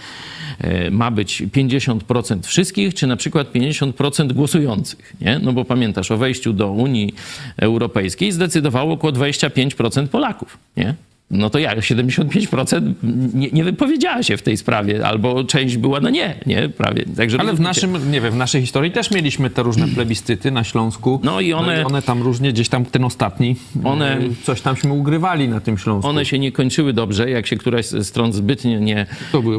e, 0.59 0.91
ma 0.91 1.11
być 1.11 1.43
50% 1.43 2.47
wszystkich, 2.47 2.95
czy 2.95 3.07
na 3.07 3.17
przykład 3.17 3.53
50% 3.53 4.33
głosujących, 4.33 5.15
nie? 5.21 5.39
No 5.43 5.53
bo 5.53 5.65
pamiętasz, 5.65 6.11
o 6.11 6.17
wejściu 6.17 6.53
do 6.53 6.71
Unii 6.71 7.15
Europejskiej 7.57 8.33
zdecydowało 8.33 8.95
około 8.95 9.13
25% 9.13 10.09
Polaków, 10.09 10.59
nie? 10.77 10.95
No 11.31 11.51
to 11.51 11.59
jak? 11.59 11.79
75% 11.79 12.93
nie, 13.35 13.49
nie 13.51 13.65
wypowiedziała 13.65 14.23
się 14.23 14.37
w 14.37 14.43
tej 14.43 14.57
sprawie, 14.57 15.07
albo 15.07 15.45
część 15.45 15.77
była 15.77 16.01
na 16.01 16.11
nie, 16.11 16.35
nie? 16.47 16.69
Prawie. 16.69 17.05
Także 17.17 17.41
Ale 17.41 17.53
w 17.55 17.61
naszym, 17.61 18.11
nie 18.11 18.21
wiem, 18.21 18.33
w 18.33 18.37
naszej 18.37 18.61
historii 18.61 18.91
też 18.93 19.11
mieliśmy 19.11 19.51
te 19.51 19.63
różne 19.63 19.89
plebiscyty 19.89 20.51
na 20.51 20.65
Śląsku. 20.65 21.21
No 21.25 21.41
i 21.41 21.53
one- 21.53 21.87
one 21.87 22.03
tam 22.03 22.23
różnie, 22.23 22.53
gdzieś 22.53 22.69
tam 22.69 22.85
ten 22.85 23.05
ostatni, 23.05 23.57
One- 23.85 24.17
e, 24.17 24.21
coś 24.45 24.61
tamśmy 24.61 24.93
ugrywali 24.93 25.49
na 25.49 25.61
tym 25.61 25.79
Śląsku. 25.79 26.09
One 26.11 26.25
się 26.25 26.39
nie 26.39 26.53
kończyły 26.53 26.93
dobrze, 26.93 27.31
jak 27.31 27.47
się 27.47 27.57
któraś 27.57 27.87
ze 27.87 28.05
stron 28.05 28.33
zbytnio 28.33 28.79
nie, 28.79 29.07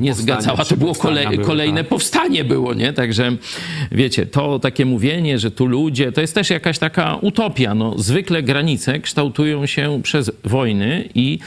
nie 0.02 0.14
zgadzała, 0.14 0.66
to 0.66 0.78
było 0.78 0.94
były, 0.94 1.46
kolejne 1.46 1.82
tak. 1.82 1.88
powstanie 1.88 2.44
było, 2.44 2.74
nie? 2.74 2.94
Także 2.94 3.32
wiecie, 3.92 4.26
to 4.26 4.60
takie 4.60 4.86
mówienie, 4.86 5.40
że 5.40 5.52
tu 5.52 5.66
ludzie, 5.66 6.12
to 6.12 6.22
jest 6.22 6.36
też 6.36 6.50
jakaś 6.50 6.80
taka 6.80 7.16
utopia. 7.16 7.76
No, 7.76 7.94
zwykle 7.98 8.44
granice 8.44 9.00
kształtują 9.00 9.66
się 9.66 10.00
przez 10.04 10.32
wojny 10.44 11.10
i 11.16 11.40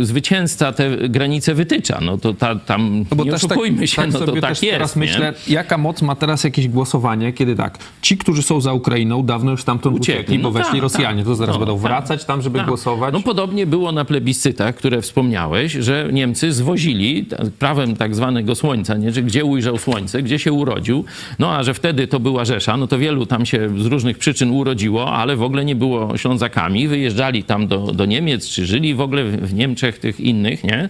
zwycięzca 0.00 0.72
te 0.72 1.08
granice 1.08 1.54
wytycza. 1.54 1.98
No 2.02 2.18
to 2.18 2.34
ta, 2.34 2.56
tam 2.56 3.04
No 3.10 3.16
bo 3.16 3.24
nie 3.24 3.30
też 3.30 3.44
oszukujmy 3.44 3.86
się, 3.88 4.06
no 4.06 4.18
to 4.18 4.32
tak 4.40 4.50
jest. 4.50 4.60
Teraz 4.60 4.96
nie? 4.96 5.00
myślę, 5.00 5.32
jaka 5.48 5.78
moc 5.78 6.02
ma 6.02 6.14
teraz 6.14 6.44
jakieś 6.44 6.68
głosowanie, 6.68 7.32
kiedy 7.32 7.56
tak, 7.56 7.78
ci, 8.02 8.16
którzy 8.18 8.42
są 8.42 8.60
za 8.60 8.72
Ukrainą, 8.72 9.22
dawno 9.22 9.50
już 9.50 9.62
stamtąd 9.62 9.96
Uciekli. 9.96 10.20
uciekli, 10.20 10.38
bo 10.38 10.48
No 10.48 10.50
weszli 10.52 10.72
tak, 10.72 10.82
Rosjanie, 10.82 11.24
to 11.24 11.34
zaraz 11.34 11.54
No, 11.54 11.58
będą 11.58 11.74
tak. 11.74 11.82
wracać 11.82 12.24
tam, 12.24 12.42
żeby 12.42 12.58
Tak. 12.58 12.68
głosować. 12.68 13.12
No 13.14 13.20
podobnie 13.20 13.66
było 13.66 13.92
na 13.92 14.04
plebiscytach, 14.04 14.74
które 14.74 15.02
wspomniałeś, 15.02 15.72
że 15.72 16.08
Niemcy 16.12 16.52
zwozili 16.52 17.26
prawem 17.58 17.96
tak 17.96 18.14
zwanego 18.14 18.54
słońca, 18.54 18.96
nie? 18.96 19.12
że 19.12 19.22
gdzie 19.22 19.44
ujrzał 19.44 19.78
słońce, 19.78 20.22
gdzie 20.22 20.38
się 20.38 20.52
urodził. 20.52 21.04
No 21.38 21.50
a 21.56 21.62
że 21.62 21.74
wtedy 21.74 22.06
to 22.06 22.20
była 22.20 22.44
Rzesza, 22.44 22.76
no 22.76 22.86
to 22.86 22.98
wielu 22.98 23.26
tam 23.26 23.46
się 23.46 23.68
z 23.82 23.86
różnych 23.86 24.18
przyczyn 24.18 24.50
urodziło, 24.50 25.12
ale 25.12 25.36
w 25.36 25.42
ogóle 25.42 25.64
nie 25.64 25.74
było 25.76 26.16
Ślązakami. 26.16 26.88
Wyjeżdżali 26.88 27.44
tam 27.44 27.66
do, 27.66 27.78
do 27.78 28.04
Niemiec, 28.06 28.48
czy 28.48 28.66
żyli 28.66 28.87
w 28.94 29.00
ogóle 29.00 29.24
w, 29.24 29.54
Niemczech 29.54 29.98
tych 29.98 30.20
innych, 30.20 30.64
nie? 30.64 30.88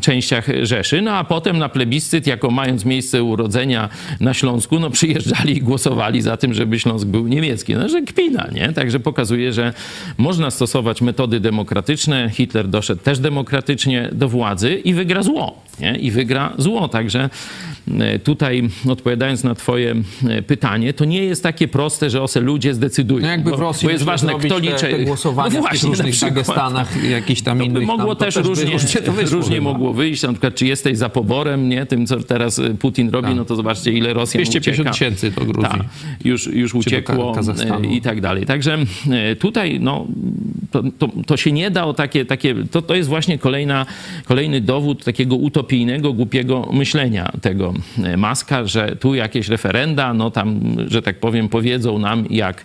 Częściach 0.00 0.46
Rzeszy. 0.62 1.02
No 1.02 1.12
a 1.12 1.24
potem 1.24 1.58
na 1.58 1.68
plebiscyt, 1.68 2.26
jako 2.26 2.50
mając 2.50 2.84
miejsce 2.84 3.22
urodzenia 3.22 3.88
na 4.20 4.34
Śląsku, 4.34 4.80
no 4.80 4.90
przyjeżdżali 4.90 5.56
i 5.56 5.60
głosowali 5.60 6.22
za 6.22 6.36
tym, 6.36 6.54
żeby 6.54 6.78
Śląsk 6.78 7.06
był 7.06 7.28
niemiecki. 7.28 7.74
No, 7.74 7.88
że 7.88 8.02
kpina, 8.02 8.48
nie? 8.52 8.72
Także 8.72 9.00
pokazuje, 9.00 9.52
że 9.52 9.72
można 10.18 10.50
stosować 10.50 11.02
metody 11.02 11.40
demokratyczne. 11.40 12.30
Hitler 12.30 12.68
doszedł 12.68 13.02
też 13.02 13.18
demokratycznie 13.18 14.08
do 14.12 14.28
władzy 14.28 14.74
i 14.74 14.94
wygra 14.94 15.22
zło, 15.22 15.62
nie? 15.80 15.96
I 15.96 16.10
wygra 16.10 16.52
zło. 16.58 16.88
Także 16.88 17.30
e, 18.00 18.18
tutaj 18.18 18.68
odpowiadając 18.88 19.44
na 19.44 19.54
twoje 19.54 19.94
e, 20.28 20.42
pytanie, 20.42 20.92
to 20.92 21.04
nie 21.04 21.24
jest 21.24 21.42
takie 21.42 21.68
proste, 21.68 22.10
że 22.10 22.22
ose 22.22 22.40
ludzie 22.40 22.74
zdecydują. 22.74 23.22
No 23.22 23.28
jakby 23.28 23.50
bo, 23.50 23.56
w 23.56 23.60
Rosji 23.60 23.86
bo 23.86 23.90
jest 23.90 24.00
żeby 24.00 24.10
ważne, 24.10 24.34
kto 24.34 24.54
te, 24.54 24.60
liczy. 24.60 24.88
te 24.90 25.04
głosowania 25.04 25.54
no 25.54 25.60
właśnie, 25.60 25.90
na 25.90 26.04
przykład. 26.04 26.46
Dagestanach, 26.70 27.10
jakichś 27.10 27.42
tam 27.42 27.58
To 27.58 27.64
by 27.64 27.70
innych. 27.70 27.86
mogło 27.86 28.14
tam, 28.14 28.16
to 28.16 28.24
też 28.24 28.34
by 28.34 28.42
różnie, 28.42 28.72
różnie 28.72 29.00
to 29.00 29.12
wyszło 29.12 29.36
różnie 29.36 29.60
mogło 29.60 29.92
wyjść. 29.92 30.22
Na 30.22 30.32
przykład, 30.32 30.54
czy 30.54 30.66
jesteś 30.66 30.98
za 30.98 31.08
poborem, 31.08 31.68
nie? 31.68 31.86
Tym, 31.86 32.06
co 32.06 32.20
teraz 32.20 32.58
y, 32.58 32.74
Putin 32.74 33.10
robi, 33.10 33.34
no 33.34 33.44
to 33.44 33.56
zobaczcie, 33.56 33.92
ile 33.92 34.14
Rosjan 34.14 34.42
250 34.44 34.78
ucieka. 34.78 34.90
tysięcy 34.90 35.30
do 35.30 35.44
Gruzji. 35.44 35.70
Tak, 35.70 35.84
już, 36.24 36.46
już 36.46 36.74
uciekło 36.74 37.34
e, 37.82 37.86
i 37.86 38.00
tak 38.00 38.20
dalej. 38.20 38.46
Także 38.46 38.78
e, 39.10 39.36
tutaj 39.36 39.80
no, 39.80 40.06
to, 40.70 40.82
to, 40.98 41.08
to 41.26 41.36
się 41.36 41.52
nie 41.52 41.70
da 41.70 41.84
o 41.84 41.94
takie, 41.94 42.24
takie 42.24 42.54
to, 42.70 42.82
to 42.82 42.94
jest 42.94 43.08
właśnie 43.08 43.38
kolejna, 43.38 43.86
kolejny 44.24 44.60
dowód 44.60 45.04
takiego 45.04 45.36
utopijnego, 45.36 46.12
głupiego 46.12 46.68
myślenia 46.72 47.32
tego 47.42 47.74
Maska, 48.16 48.66
że 48.66 48.96
tu 48.96 49.14
jakieś 49.14 49.48
referenda, 49.48 50.14
no 50.14 50.30
tam, 50.30 50.60
że 50.86 51.02
tak 51.02 51.20
powiem, 51.20 51.48
powiedzą 51.48 51.98
nam 51.98 52.24
jak, 52.30 52.64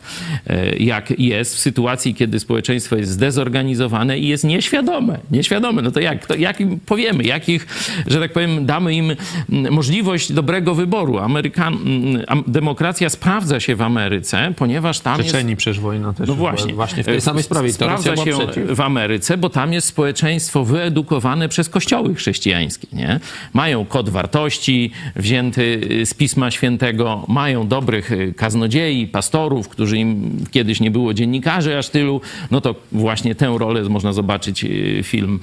jak 0.79 1.19
jest 1.19 1.55
w 1.55 1.59
sytuacji, 1.59 2.15
kiedy 2.15 2.39
społeczeństwo 2.39 2.95
jest 2.95 3.11
zdezorganizowane 3.11 3.90
i 4.19 4.27
jest 4.27 4.43
nieświadome. 4.43 5.19
Nieświadome. 5.31 5.81
No 5.81 5.91
to 5.91 5.99
jak, 5.99 6.25
to 6.25 6.35
jak 6.35 6.59
im 6.61 6.79
powiemy, 6.79 7.23
jakich, 7.23 7.67
że 8.07 8.19
tak 8.19 8.33
powiem, 8.33 8.65
damy 8.65 8.93
im 8.93 9.15
mm, 9.49 9.73
możliwość 9.73 10.31
dobrego 10.31 10.75
wyboru. 10.75 11.17
Amerykan, 11.17 11.73
mm, 11.73 12.43
demokracja 12.47 13.09
sprawdza 13.09 13.59
się 13.59 13.75
w 13.75 13.81
Ameryce, 13.81 14.53
ponieważ 14.57 14.99
tam 14.99 15.17
jest 15.17 15.31
Czeczeni 15.31 15.55
przecież 15.55 15.79
wojna 15.79 16.13
też 16.13 16.27
no 16.27 16.35
właśnie. 16.35 16.73
właśnie 16.73 17.03
w 17.03 17.05
tej 17.05 17.21
samej 17.21 17.43
sprawie. 17.43 17.73
Sprawdza 17.73 18.15
się 18.15 18.31
przeciw. 18.31 18.71
w 18.71 18.81
Ameryce, 18.81 19.37
bo 19.37 19.49
tam 19.49 19.73
jest 19.73 19.87
społeczeństwo 19.87 20.65
wyedukowane 20.65 21.49
przez 21.49 21.69
kościoły 21.69 22.15
chrześcijańskie. 22.15 22.87
Nie? 22.93 23.19
Mają 23.53 23.85
kod 23.85 24.09
wartości 24.09 24.91
wzięty 25.15 25.81
y, 26.01 26.05
z 26.05 26.13
Pisma 26.13 26.51
Świętego, 26.51 27.25
mają 27.27 27.67
dobrych 27.67 28.11
y, 28.11 28.33
kaznodziei, 28.37 29.07
pastorów, 29.07 29.69
którzy 29.69 29.97
im 29.97 30.37
kiedyś 30.51 30.79
nie 30.79 30.91
było 30.91 31.13
dziennikarzy 31.13 31.77
aż 31.77 31.89
tylu. 31.89 32.21
No 32.51 32.61
to 32.61 32.75
właśnie 32.91 33.35
tę 33.35 33.55
rolę 33.59 33.80
można 33.89 34.13
zobaczyć 34.13 34.63
y, 34.63 34.99
film 35.03 35.39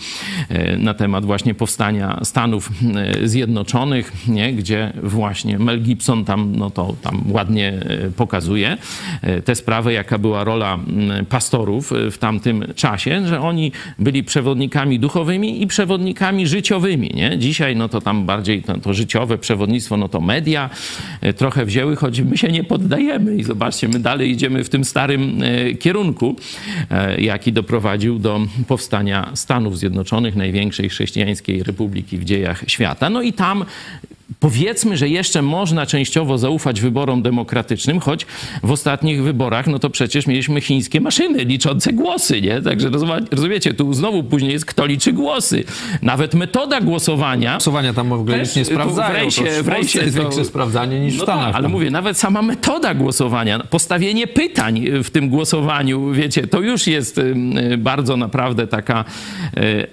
y, 0.51 0.77
na 0.79 0.94
temat 0.94 1.24
właśnie 1.24 1.55
powstania 1.55 2.20
Stanów 2.22 2.70
y, 3.22 3.29
Zjednoczonych, 3.29 4.12
nie? 4.29 4.53
gdzie 4.53 4.92
właśnie 5.03 5.59
Mel 5.59 5.83
Gibson 5.83 6.24
tam, 6.24 6.57
no 6.57 6.70
to 6.70 6.94
tam 7.03 7.22
ładnie 7.31 7.72
pokazuje 8.16 8.77
tę 9.44 9.55
sprawę, 9.55 9.92
jaka 9.92 10.18
była 10.18 10.44
rola 10.44 10.79
pastorów 11.29 11.92
w 12.11 12.18
tamtym 12.18 12.64
czasie, 12.74 13.27
że 13.27 13.40
oni 13.40 13.72
byli 13.98 14.24
przewodnikami 14.24 14.98
duchowymi 15.01 15.62
i 15.62 15.66
przewodnikami 15.66 16.46
życiowymi. 16.46 17.11
Nie? 17.14 17.38
Dzisiaj 17.38 17.77
no 17.77 17.88
to 17.88 18.01
tam 18.01 18.27
bardziej 18.27 18.62
to, 18.62 18.79
to 18.79 18.94
życiowe 18.94 19.38
przewodnictwo, 19.38 19.96
no 19.96 20.09
to 20.09 20.20
media 20.20 20.70
trochę 21.37 21.64
wzięły, 21.64 21.96
choć 21.96 22.20
my 22.20 22.38
się 22.38 22.48
nie 22.48 22.64
poddajemy 22.64 23.37
i 23.37 23.44
zobaczcie, 23.44 23.88
my 23.88 23.98
dalej 23.98 24.31
idziemy 24.31 24.64
w 24.64 24.68
tym 24.68 24.85
starym 24.85 25.40
kierunku, 25.79 26.37
jaki 27.18 27.53
doprowadził 27.53 28.18
do 28.18 28.28
powstania 28.69 29.31
Stanów 29.35 29.79
Zjednoczonych, 29.79 30.37
największej 30.37 30.88
chrześcijańskiej 30.88 31.62
republiki 31.62 32.19
w 32.19 32.25
dziejach 32.25 32.64
świata. 32.67 33.11
No 33.11 33.23
i 33.23 33.33
tam 33.33 33.64
Powiedzmy, 34.41 34.97
że 34.97 35.09
jeszcze 35.09 35.43
można 35.43 35.87
częściowo 35.87 36.38
zaufać 36.38 36.81
wyborom 36.81 37.23
demokratycznym, 37.23 38.01
choć 38.01 38.27
w 38.62 38.71
ostatnich 38.71 39.23
wyborach, 39.23 39.67
no 39.67 39.79
to 39.79 39.91
przecież 39.91 40.27
mieliśmy 40.27 40.61
chińskie 40.61 41.01
maszyny 41.01 41.45
liczące 41.45 41.93
głosy, 41.93 42.41
nie? 42.43 42.62
Także 42.62 42.91
rozumiecie, 43.31 43.75
tu 43.75 43.95
znowu 43.95 44.23
później 44.25 44.53
jest 44.53 44.64
kto 44.67 44.87
liczy 44.87 45.12
głosy. 45.12 45.64
Nawet 46.03 46.35
metoda 46.35 46.81
głosowania... 46.81 47.51
Głosowania 47.53 47.93
tam 47.95 48.09
w 48.09 48.12
ogóle 48.12 48.38
Też 48.38 48.57
nie 48.57 48.64
tu 48.64 48.71
sprawdzają. 48.71 49.31
w 49.31 49.33
rejsie- 49.33 49.45
to 49.57 49.62
w 49.62 49.67
w 49.67 49.69
rejsie 49.69 49.99
jest 50.01 50.17
to- 50.17 50.23
większe 50.23 50.45
sprawdzanie 50.45 51.01
niż 51.01 51.14
w 51.14 51.19
No 51.19 51.27
tak, 51.27 51.35
Stanach. 51.35 51.55
ale 51.55 51.62
tam. 51.62 51.73
mówię, 51.73 51.91
nawet 51.91 52.19
sama 52.19 52.43
metoda 52.43 52.95
głosowania, 52.95 53.59
postawienie 53.59 54.27
pytań 54.27 54.85
w 55.05 55.11
tym 55.11 55.29
głosowaniu, 55.29 56.12
wiecie, 56.12 56.47
to 56.47 56.61
już 56.61 56.87
jest 56.87 57.19
ym, 57.19 57.55
bardzo 57.79 58.17
naprawdę 58.17 58.67
taka 58.67 59.05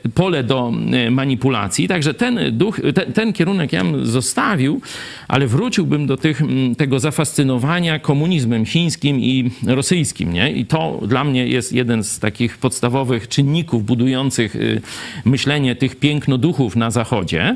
y, 0.05 0.09
pole 0.15 0.43
do 0.43 0.71
y, 1.07 1.11
manipulacji. 1.11 1.87
Także 1.87 2.13
ten 2.13 2.39
duch, 2.51 2.79
ten, 2.95 3.13
ten 3.13 3.33
kierunek 3.33 3.73
ja 3.73 3.83
bym 3.83 4.05
zostawił, 4.25 4.81
ale 5.27 5.47
wróciłbym 5.47 6.07
do 6.07 6.17
tych, 6.17 6.41
mm, 6.41 6.75
tego 6.75 6.99
zafascynowania 6.99 7.99
komunizmem 7.99 8.65
chińskim 8.65 9.19
i 9.19 9.51
rosyjskim. 9.67 10.33
Nie? 10.33 10.51
I 10.51 10.65
to 10.65 11.01
dla 11.07 11.23
mnie 11.23 11.47
jest 11.47 11.73
jeden 11.73 12.03
z 12.03 12.19
takich 12.19 12.57
podstawowych 12.57 13.27
czynników 13.27 13.85
budujących 13.85 14.55
y, 14.55 14.81
myślenie 15.25 15.75
tych 15.75 15.95
pięknoduchów 15.95 16.75
na 16.75 16.91
Zachodzie 16.91 17.55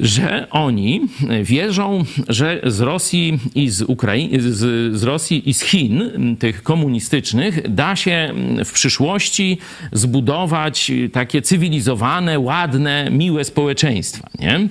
że 0.00 0.46
oni 0.50 1.00
wierzą, 1.42 2.04
że 2.28 2.60
z 2.64 2.80
Rosji 2.80 3.38
i 3.54 3.70
z, 3.70 3.82
Ukrai- 3.82 4.40
z, 4.40 4.96
z 4.96 5.02
Rosji 5.02 5.48
i 5.48 5.54
z 5.54 5.62
Chin, 5.62 6.10
tych 6.38 6.62
komunistycznych, 6.62 7.74
da 7.74 7.96
się 7.96 8.34
w 8.64 8.72
przyszłości 8.72 9.58
zbudować 9.92 10.92
takie 11.12 11.42
cywilizowane, 11.42 12.38
ładne, 12.38 13.08
miłe 13.10 13.44
społeczeństwa. 13.44 14.28
Nie? 14.38 14.68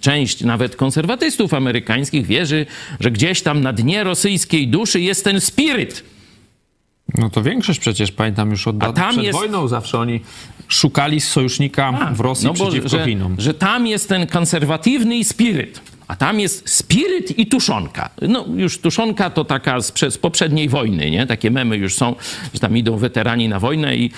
Część 0.00 0.40
nawet 0.44 0.76
konserwatystów 0.76 1.54
amerykańskich 1.54 2.26
wierzy, 2.26 2.66
że 3.00 3.10
gdzieś 3.10 3.42
tam 3.42 3.60
na 3.60 3.72
dnie 3.72 4.04
rosyjskiej 4.04 4.68
duszy 4.68 5.00
jest 5.00 5.24
ten 5.24 5.40
spiryt. 5.40 6.04
No 7.14 7.30
to 7.30 7.42
większość 7.42 7.78
przecież, 7.78 8.12
pamiętam 8.12 8.50
już 8.50 8.66
od 8.68 8.76
A 8.76 8.78
dawna, 8.92 9.08
przed 9.12 9.24
jest- 9.24 9.38
wojną 9.38 9.68
zawsze 9.68 9.98
oni 9.98 10.20
szukali 10.68 11.20
sojusznika 11.20 12.10
w 12.14 12.20
Rosji 12.20 12.46
No 12.46 12.52
bo, 12.54 12.64
przeciwko 12.66 12.88
że, 12.88 13.04
Chinom. 13.04 13.34
że 13.38 13.54
tam 13.54 13.86
jest 13.86 14.08
ten 14.08 14.26
konserwatywny 14.26 15.24
spiryt, 15.24 15.80
a 16.08 16.16
tam 16.16 16.40
jest 16.40 16.68
spiryt 16.70 17.38
i 17.38 17.46
tuszonka. 17.46 18.10
No 18.22 18.44
już 18.54 18.78
tuszonka 18.78 19.30
to 19.30 19.44
taka 19.44 19.80
z, 19.80 19.92
z 20.10 20.18
poprzedniej 20.18 20.68
wojny, 20.68 21.10
nie? 21.10 21.26
Takie 21.26 21.50
memy 21.50 21.76
już 21.76 21.94
są, 21.94 22.14
że 22.54 22.60
tam 22.60 22.76
idą 22.76 22.96
weterani 22.96 23.48
na 23.48 23.60
wojnę 23.60 23.96
i 23.96 24.10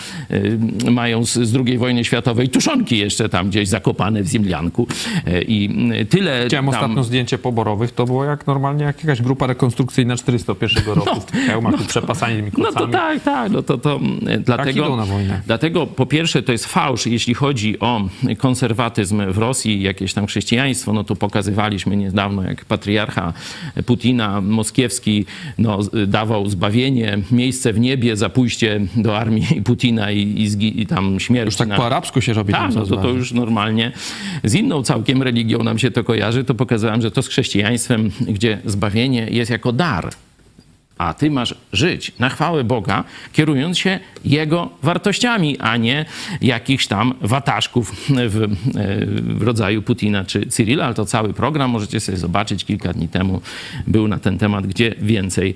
y, 0.87 0.90
mają 0.90 1.24
z, 1.24 1.33
z 1.33 1.57
II 1.66 1.79
wojny 1.79 2.05
światowej 2.05 2.48
tuszonki 2.48 2.98
jeszcze 2.98 3.29
tam 3.29 3.48
gdzieś 3.48 3.68
zakopane 3.68 4.22
w 4.22 4.29
ziemlianku 4.29 4.87
y, 5.29 5.42
i 5.42 5.70
y, 6.01 6.07
tyle 6.07 6.44
Widziałem 6.44 6.66
tam... 6.66 6.74
ostatnio 6.74 7.05
zdjęcie 7.05 7.38
poborowych, 7.38 7.92
to 7.92 8.05
było 8.05 8.24
jak 8.24 8.46
normalnie 8.46 8.85
jak 8.85 9.05
jakaś 9.05 9.22
grupa 9.22 9.46
rekonstrukcyjna 9.46 10.16
401 10.16 10.85
roku 10.85 11.20
w 11.20 11.24
tych 11.24 11.46
hełmach, 11.46 11.74
no, 11.81 11.87
przepasani 11.87 12.42
No 12.59 12.72
to 12.72 12.88
tak, 12.88 13.22
tak, 13.22 13.53
no 13.53 13.62
to, 13.62 13.79
to 13.79 13.96
mm, 13.96 14.42
dlatego, 14.42 14.85
idą 14.85 14.96
na 14.96 15.07
wojnę. 15.07 15.42
dlatego 15.46 15.87
po 15.87 16.07
pierwsze 16.07 16.42
to 16.42 16.53
jest 16.53 16.66
fałsz, 16.66 17.07
jeśli 17.07 17.35
chodzi 17.35 17.81
o 17.81 18.01
konserwatyzm 18.38 19.33
w 19.33 19.38
Rosji, 19.38 19.83
jakieś 19.83 20.14
tam 20.14 20.27
chrześcijaństwo, 20.27 20.92
no 20.92 21.05
to 21.05 21.16
pokazywaliśmy 21.79 21.97
niedawno, 21.97 22.43
jak 22.43 22.64
patriarcha 22.64 23.33
Putina 23.87 24.41
moskiewski 24.41 25.25
no, 25.59 25.79
dawał 26.07 26.49
zbawienie, 26.49 27.19
miejsce 27.31 27.73
w 27.73 27.81
niebie 27.81 28.17
za 28.17 28.29
pójście 28.29 28.81
do 28.97 29.19
armii 29.19 29.62
Putina 29.64 30.11
i, 30.11 30.19
i, 30.21 30.81
i 30.81 30.87
tam 30.87 31.21
śmierć. 31.21 31.47
Już 31.47 31.57
tak 31.57 31.69
na- 31.69 31.77
po 31.77 31.87
arabsku 31.87 32.21
się 32.21 32.33
robi. 32.33 32.53
tak, 32.53 32.75
no 32.75 32.87
to, 32.87 32.97
to 32.97 33.09
już 33.09 33.33
normalnie 33.33 33.93
z 34.45 34.55
inną 34.55 34.83
całkiem 34.83 35.23
religią 35.23 35.62
nam 35.62 35.79
się 35.79 35.91
to 35.91 36.05
kojarzy, 36.05 36.45
to 36.45 36.55
pokazałem, 36.55 37.03
że 37.03 37.11
to 37.11 37.23
z 37.23 37.29
chrześcijaństwem, 37.29 38.11
gdzie 38.21 38.59
zbawienie 38.64 39.27
jest 39.31 39.51
jako 39.51 39.73
dar. 39.73 40.11
A 40.99 41.15
ty 41.15 41.31
masz 41.31 41.55
żyć 41.73 42.13
na 42.19 42.29
chwałę 42.29 42.65
Boga, 42.65 43.05
kierując 43.33 43.79
się 43.79 44.01
Jego 44.25 44.71
wartościami, 44.83 45.59
a 45.59 45.77
nie 45.77 46.05
jakichś 46.41 46.87
tam 46.87 47.15
wataszków 47.21 47.95
w, 48.09 48.43
e, 48.43 48.49
w 49.37 49.43
rodzaju 49.43 49.83
Putina 49.83 50.25
czy 50.25 50.47
Cyrila. 50.47 50.85
Ale 50.85 50.95
to 50.95 51.05
cały 51.05 51.33
program 51.33 51.71
możecie 51.71 52.01
sobie 52.01 52.19
zobaczyć. 52.19 52.65
Kilka 52.65 52.93
dni 52.93 53.09
temu 53.09 53.41
był 53.87 54.09
na 54.09 54.19
ten 54.19 54.39
temat, 54.39 54.67
gdzie 54.67 54.95
więcej 54.99 55.55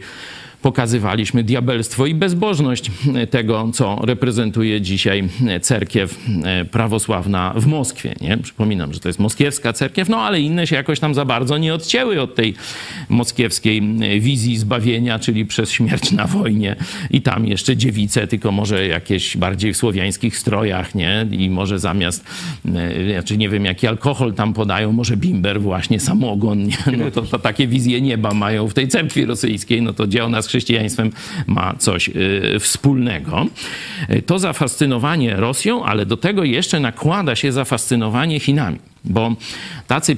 pokazywaliśmy 0.62 1.44
diabelstwo 1.44 2.06
i 2.06 2.14
bezbożność 2.14 2.90
tego, 3.30 3.70
co 3.74 3.98
reprezentuje 4.02 4.80
dzisiaj 4.80 5.28
cerkiew 5.60 6.18
e, 6.44 6.64
prawosławna 6.64 7.54
w 7.56 7.66
Moskwie. 7.66 8.14
Nie? 8.20 8.38
Przypominam, 8.38 8.92
że 8.94 9.00
to 9.00 9.08
jest 9.08 9.18
moskiewska 9.18 9.72
cerkiew, 9.72 10.08
no 10.08 10.20
ale 10.20 10.40
inne 10.40 10.66
się 10.66 10.76
jakoś 10.76 11.00
tam 11.00 11.14
za 11.14 11.24
bardzo 11.24 11.58
nie 11.58 11.74
odcięły 11.74 12.20
od 12.20 12.34
tej 12.34 12.54
moskiewskiej 13.08 13.78
e, 13.78 14.20
wizji 14.20 14.56
zbawienia, 14.58 15.18
czyli 15.18 15.46
przez 15.46 15.70
śmierć 15.70 16.12
na 16.12 16.26
wojnie 16.26 16.76
i 17.10 17.22
tam 17.22 17.46
jeszcze 17.46 17.76
dziewice, 17.76 18.26
tylko 18.26 18.52
może 18.52 18.86
jakieś 18.86 19.36
bardziej 19.36 19.72
w 19.72 19.76
słowiańskich 19.76 20.38
strojach, 20.38 20.94
nie? 20.94 21.26
I 21.30 21.50
może 21.50 21.78
zamiast, 21.78 22.24
e, 22.74 23.12
znaczy 23.12 23.36
nie 23.36 23.48
wiem 23.48 23.64
jaki 23.64 23.86
alkohol 23.86 24.34
tam 24.34 24.54
podają, 24.54 24.92
może 24.92 25.16
bimber 25.16 25.60
właśnie, 25.60 26.00
samogon, 26.00 26.64
nie? 26.64 26.76
No 26.98 27.10
to, 27.10 27.22
to 27.22 27.38
takie 27.38 27.66
wizje 27.66 28.00
nieba 28.00 28.34
mają 28.34 28.68
w 28.68 28.74
tej 28.74 28.88
cerkwi 28.88 29.24
rosyjskiej, 29.24 29.82
no 29.82 29.92
to 29.92 30.06
gdzie 30.06 30.24
ona 30.24 30.42
chrześcijaństwem 30.52 31.10
ma 31.46 31.74
coś 31.78 32.08
y, 32.08 32.58
wspólnego. 32.60 33.46
Y, 34.10 34.22
To 34.22 34.38
zafascynowanie 34.38 35.36
Rosją, 35.36 35.84
ale 35.84 36.06
do 36.06 36.16
tego 36.16 36.44
jeszcze 36.44 36.80
nakłada 36.80 37.36
się 37.36 37.52
zafascynowanie 37.52 38.40
Chinami. 38.40 38.78
Bo 39.04 39.36
tacy 39.86 40.12
y, 40.12 40.16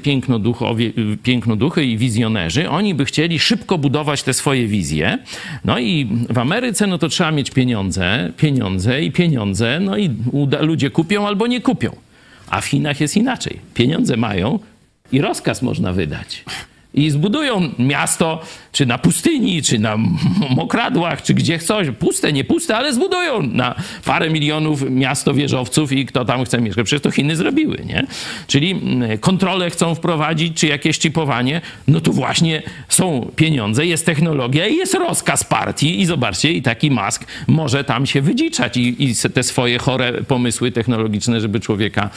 pięknoduchy 1.22 1.84
i 1.84 1.96
wizjonerzy, 1.96 2.70
oni 2.70 2.94
by 2.94 3.04
chcieli 3.04 3.38
szybko 3.38 3.78
budować 3.78 4.22
te 4.22 4.34
swoje 4.34 4.66
wizje. 4.66 5.18
No 5.64 5.78
i 5.78 6.08
w 6.30 6.38
Ameryce, 6.38 6.86
no 6.86 6.98
to 6.98 7.08
trzeba 7.08 7.30
mieć 7.30 7.50
pieniądze, 7.50 8.32
pieniądze 8.36 9.02
i 9.02 9.12
pieniądze, 9.12 9.80
no 9.80 9.96
i 9.96 10.10
ludzie 10.60 10.90
kupią 10.90 11.26
albo 11.26 11.46
nie 11.46 11.60
kupią. 11.60 11.96
A 12.50 12.60
w 12.60 12.66
Chinach 12.66 13.00
jest 13.00 13.16
inaczej. 13.16 13.58
Pieniądze 13.74 14.16
mają 14.16 14.58
i 15.12 15.20
rozkaz 15.20 15.62
można 15.62 15.92
wydać. 15.92 16.44
I 16.94 17.10
zbudują 17.10 17.70
miasto, 17.78 18.40
czy 18.72 18.86
na 18.86 18.98
pustyni, 18.98 19.62
czy 19.62 19.78
na 19.78 19.96
mokradłach, 20.56 21.22
czy 21.22 21.34
gdzie 21.34 21.58
chcą. 21.58 21.74
Puste, 21.98 22.32
nie 22.32 22.44
puste, 22.44 22.76
ale 22.76 22.94
zbudują 22.94 23.42
na 23.42 23.74
parę 24.04 24.30
milionów 24.30 24.90
miasto 24.90 25.34
wieżowców 25.34 25.92
i 25.92 26.06
kto 26.06 26.24
tam 26.24 26.44
chce 26.44 26.60
mieszkać. 26.60 26.86
Przecież 26.86 27.02
to 27.02 27.10
Chiny 27.10 27.36
zrobiły, 27.36 27.78
nie? 27.86 28.06
Czyli 28.46 28.70
mm, 28.70 29.18
kontrolę 29.18 29.70
chcą 29.70 29.94
wprowadzić, 29.94 30.60
czy 30.60 30.66
jakieś 30.66 30.98
chipowanie. 30.98 31.60
No 31.88 32.00
to 32.00 32.12
właśnie 32.12 32.62
są 32.88 33.30
pieniądze, 33.36 33.86
jest 33.86 34.06
technologia 34.06 34.66
i 34.66 34.76
jest 34.76 34.94
rozkaz 34.94 35.44
partii. 35.44 36.00
I 36.00 36.06
zobaczcie, 36.06 36.52
i 36.52 36.62
taki 36.62 36.90
Musk 36.90 37.24
może 37.46 37.84
tam 37.84 38.06
się 38.06 38.22
wydziczać 38.22 38.76
i, 38.76 39.04
i 39.04 39.14
te 39.34 39.42
swoje 39.42 39.78
chore 39.78 40.12
pomysły 40.12 40.72
technologiczne, 40.72 41.40
żeby 41.40 41.60
człowieka 41.60 42.10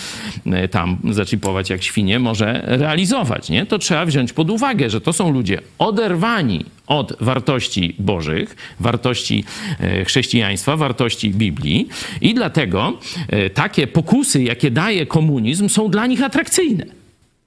e, 0.45 0.67
tam 0.67 0.97
zaczipować 1.09 1.69
jak 1.69 1.83
świnie, 1.83 2.19
może 2.19 2.63
realizować, 2.65 3.49
nie? 3.49 3.65
To 3.65 3.79
trzeba 3.79 4.05
wziąć 4.05 4.33
pod 4.33 4.49
uwagę, 4.49 4.66
że 4.87 5.01
to 5.01 5.13
są 5.13 5.31
ludzie 5.31 5.59
oderwani 5.79 6.65
od 6.87 7.13
wartości 7.19 7.95
bożych, 7.99 8.55
wartości 8.79 9.43
e, 9.79 10.05
chrześcijaństwa, 10.05 10.77
wartości 10.77 11.29
Biblii 11.29 11.87
i 12.21 12.33
dlatego 12.33 12.93
e, 13.29 13.49
takie 13.49 13.87
pokusy, 13.87 14.43
jakie 14.43 14.71
daje 14.71 15.05
komunizm, 15.05 15.69
są 15.69 15.89
dla 15.89 16.07
nich 16.07 16.23
atrakcyjne. 16.23 16.85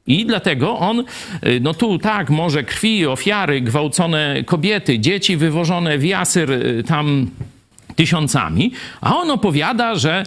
I 0.06 0.26
dlatego 0.26 0.78
on, 0.78 1.04
y, 1.46 1.60
no 1.60 1.74
tu 1.74 1.98
tak, 1.98 2.30
może 2.30 2.64
krwi, 2.64 3.06
ofiary, 3.06 3.60
gwałcone 3.60 4.44
kobiety, 4.46 4.98
dzieci 4.98 5.36
wywożone 5.36 5.98
w 5.98 6.04
jasyr 6.04 6.50
tam 6.86 7.30
tysiącami, 7.96 8.72
a 9.00 9.16
on 9.16 9.30
opowiada, 9.30 9.94
że 9.94 10.24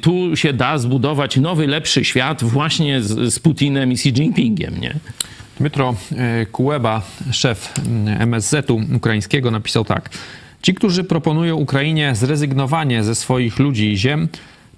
tu 0.00 0.36
się 0.36 0.52
da 0.52 0.78
zbudować 0.78 1.36
nowy, 1.36 1.66
lepszy 1.66 2.04
świat 2.04 2.44
właśnie 2.44 3.02
z, 3.02 3.34
z 3.34 3.38
Putinem 3.38 3.92
i 3.92 3.94
Xi 3.94 4.08
Jinpingiem, 4.08 4.80
nie? 4.80 4.94
Dmytro 5.58 5.94
e, 6.16 6.46
Kuleba, 6.46 7.02
szef 7.30 7.74
mm, 7.86 8.22
MSZ-u 8.22 8.80
ukraińskiego, 8.96 9.50
napisał 9.50 9.84
tak. 9.84 10.10
Ci, 10.62 10.74
którzy 10.74 11.04
proponują 11.04 11.56
Ukrainie 11.56 12.14
zrezygnowanie 12.14 13.04
ze 13.04 13.14
swoich 13.14 13.58
ludzi 13.58 13.92
i 13.92 13.96
ziem, 13.96 14.28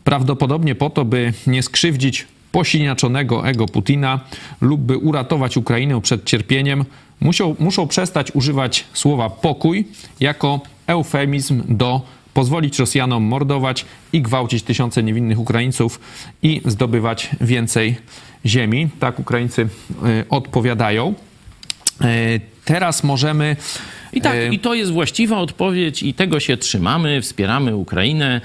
prawdopodobnie 0.04 0.74
po 0.74 0.90
to, 0.90 1.04
by 1.04 1.32
nie 1.46 1.62
skrzywdzić 1.62 2.26
posiniaczonego 2.52 3.48
ego 3.48 3.66
Putina 3.66 4.20
lub 4.60 4.80
by 4.80 4.96
uratować 4.96 5.56
Ukrainę 5.56 6.00
przed 6.00 6.24
cierpieniem, 6.24 6.84
muszą, 7.20 7.56
muszą 7.58 7.86
przestać 7.86 8.34
używać 8.34 8.84
słowa 8.92 9.30
pokój 9.30 9.88
jako 10.20 10.60
eufemizm 10.86 11.62
do 11.68 12.02
pozwolić 12.34 12.78
Rosjanom 12.78 13.22
mordować 13.22 13.84
i 14.12 14.22
gwałcić 14.22 14.62
tysiące 14.62 15.02
niewinnych 15.02 15.38
Ukraińców 15.38 16.00
i 16.42 16.60
zdobywać 16.64 17.30
więcej 17.40 17.96
ziemi. 18.46 18.88
Tak 19.00 19.18
Ukraińcy 19.18 19.62
y, 19.62 19.68
odpowiadają. 20.28 21.14
Y, 22.04 22.40
Teraz 22.64 23.04
możemy. 23.04 23.56
I 24.12 24.20
tak, 24.20 24.36
y, 24.36 24.48
i 24.52 24.58
to 24.58 24.74
jest 24.74 24.90
właściwa 24.92 25.38
odpowiedź 25.38 26.02
i 26.02 26.14
tego 26.14 26.40
się 26.40 26.56
trzymamy, 26.56 27.20
wspieramy 27.22 27.76
Ukrainę, 27.76 28.40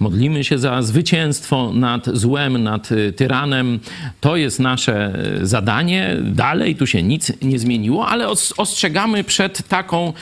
modlimy 0.00 0.44
się 0.44 0.58
za 0.58 0.82
zwycięstwo 0.82 1.72
nad 1.72 2.06
złem, 2.12 2.62
nad 2.62 2.92
y, 2.92 3.12
tyranem. 3.12 3.80
To 4.20 4.36
jest 4.36 4.60
nasze 4.60 5.12
zadanie. 5.42 6.16
Dalej 6.22 6.76
tu 6.76 6.86
się 6.86 7.02
nic 7.02 7.32
nie 7.42 7.58
zmieniło, 7.58 8.08
ale 8.08 8.28
os- 8.28 8.54
ostrzegamy 8.56 9.24
przed 9.24 9.68
taką, 9.68 10.12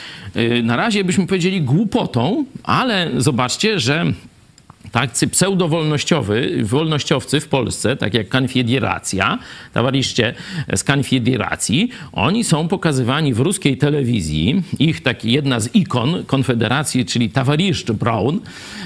na 0.63 0.75
razie 0.75 1.03
byśmy 1.03 1.27
powiedzieli 1.27 1.61
głupotą, 1.61 2.45
ale 2.63 3.09
zobaczcie, 3.17 3.79
że 3.79 4.05
tacy 4.95 5.27
pseudowolnościowy, 5.27 6.63
wolnościowcy 6.63 7.39
w 7.39 7.47
Polsce, 7.47 7.95
tak 7.95 8.13
jak 8.13 8.29
Konfederacja, 8.29 9.39
towarzysze 9.73 10.33
z 10.75 10.83
Konfederacji, 10.83 11.89
oni 12.11 12.43
są 12.43 12.67
pokazywani 12.67 13.33
w 13.33 13.39
ruskiej 13.39 13.77
telewizji. 13.77 14.63
Ich 14.79 15.03
taki 15.03 15.31
jedna 15.31 15.59
z 15.59 15.75
ikon 15.75 16.23
Konfederacji, 16.25 17.05
czyli 17.05 17.29
towarzysz 17.29 17.83
Braun, 17.83 18.39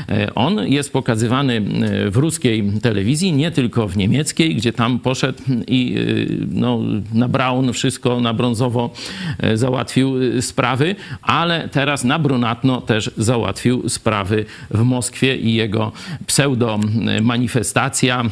e, 0.09 0.35
on 0.35 0.67
jest 0.67 0.93
pokazywany 0.93 1.57
e, 1.57 2.11
w 2.11 2.17
ruskiej 2.17 2.63
telewizji, 2.81 3.33
nie 3.33 3.51
tylko 3.51 3.87
w 3.87 3.97
niemieckiej, 3.97 4.55
gdzie 4.55 4.73
tam 4.73 4.99
poszedł 4.99 5.43
i 5.67 5.95
e, 5.97 6.03
no, 6.51 6.79
na 7.13 7.27
Braun 7.27 7.73
wszystko 7.73 8.21
na 8.21 8.33
brązowo 8.33 8.89
załatwił 9.53 10.41
sprawy, 10.41 10.95
ale 11.21 11.69
teraz 11.69 12.03
na 12.03 12.19
brunatno 12.19 12.81
też 12.81 13.11
załatwił 13.17 13.89
sprawy 13.89 14.45
w 14.71 14.83
Moskwie 14.83 15.37
i 15.37 15.53
jego 15.53 15.91
pseudo 16.27 16.79
manifestacja, 17.21 18.23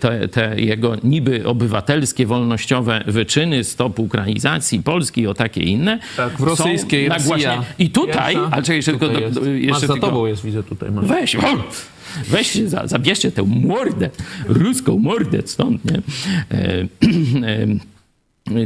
te, 0.00 0.28
te 0.28 0.60
jego 0.60 0.96
niby 1.04 1.46
obywatelskie, 1.46 2.26
wolnościowe 2.26 3.04
wyczyny, 3.06 3.64
stop 3.64 3.98
ukrainizacji 3.98 4.82
Polski 4.82 5.26
o 5.26 5.34
takie 5.34 5.60
inne. 5.60 5.98
Tak, 6.16 6.32
w 6.32 6.42
rosyjskiej 6.42 7.08
Rosja 7.08 7.64
I 7.78 7.90
tutaj, 7.90 8.34
pierwsza. 8.34 8.50
ale 8.52 8.62
czekaj, 8.62 8.76
jeszcze 8.76 8.90
tylko, 8.90 9.08
do, 9.08 9.20
jest. 9.20 9.34
do, 9.34 9.44
jeszcze 9.50 9.86
za 9.86 9.92
tylko 9.92 10.06
tobą 10.06 10.26
jest, 10.26 10.44
widzę 10.44 10.62
tutaj. 10.62 10.90
Masz. 10.90 11.04
Weź, 11.04 11.36
weź, 12.28 12.54
za, 12.54 12.86
zabierzcie 12.86 13.32
tę 13.32 13.42
mordę, 13.42 14.10
ruską 14.46 14.98
mordę 14.98 15.38
stąd, 15.44 15.84
nie? 15.84 15.96
E, 15.96 16.02
e, 17.46 17.91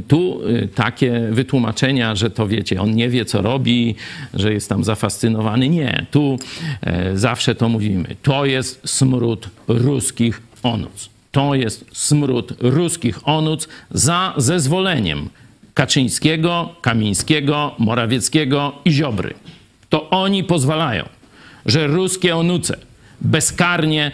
tu 0.08 0.40
e, 0.46 0.68
takie 0.68 1.28
wytłumaczenia, 1.30 2.14
że 2.14 2.30
to 2.30 2.48
wiecie, 2.48 2.80
on 2.80 2.94
nie 2.94 3.08
wie, 3.08 3.24
co 3.24 3.42
robi, 3.42 3.94
że 4.34 4.52
jest 4.52 4.68
tam 4.68 4.84
zafascynowany. 4.84 5.68
Nie, 5.68 6.06
tu 6.10 6.38
e, 6.80 7.16
zawsze 7.16 7.54
to 7.54 7.68
mówimy. 7.68 8.16
To 8.22 8.44
jest 8.44 8.80
smród 8.84 9.48
ruskich 9.68 10.42
onuc. 10.62 11.10
To 11.32 11.54
jest 11.54 11.84
smród 11.92 12.52
ruskich 12.60 13.28
onuc 13.28 13.68
za 13.90 14.34
zezwoleniem 14.36 15.28
Kaczyńskiego, 15.74 16.74
Kamińskiego, 16.82 17.74
Morawieckiego 17.78 18.72
i 18.84 18.90
Ziobry. 18.90 19.34
To 19.88 20.10
oni 20.10 20.44
pozwalają, 20.44 21.08
że 21.66 21.86
ruskie 21.86 22.36
onuce 22.36 22.76
bezkarnie, 23.20 24.12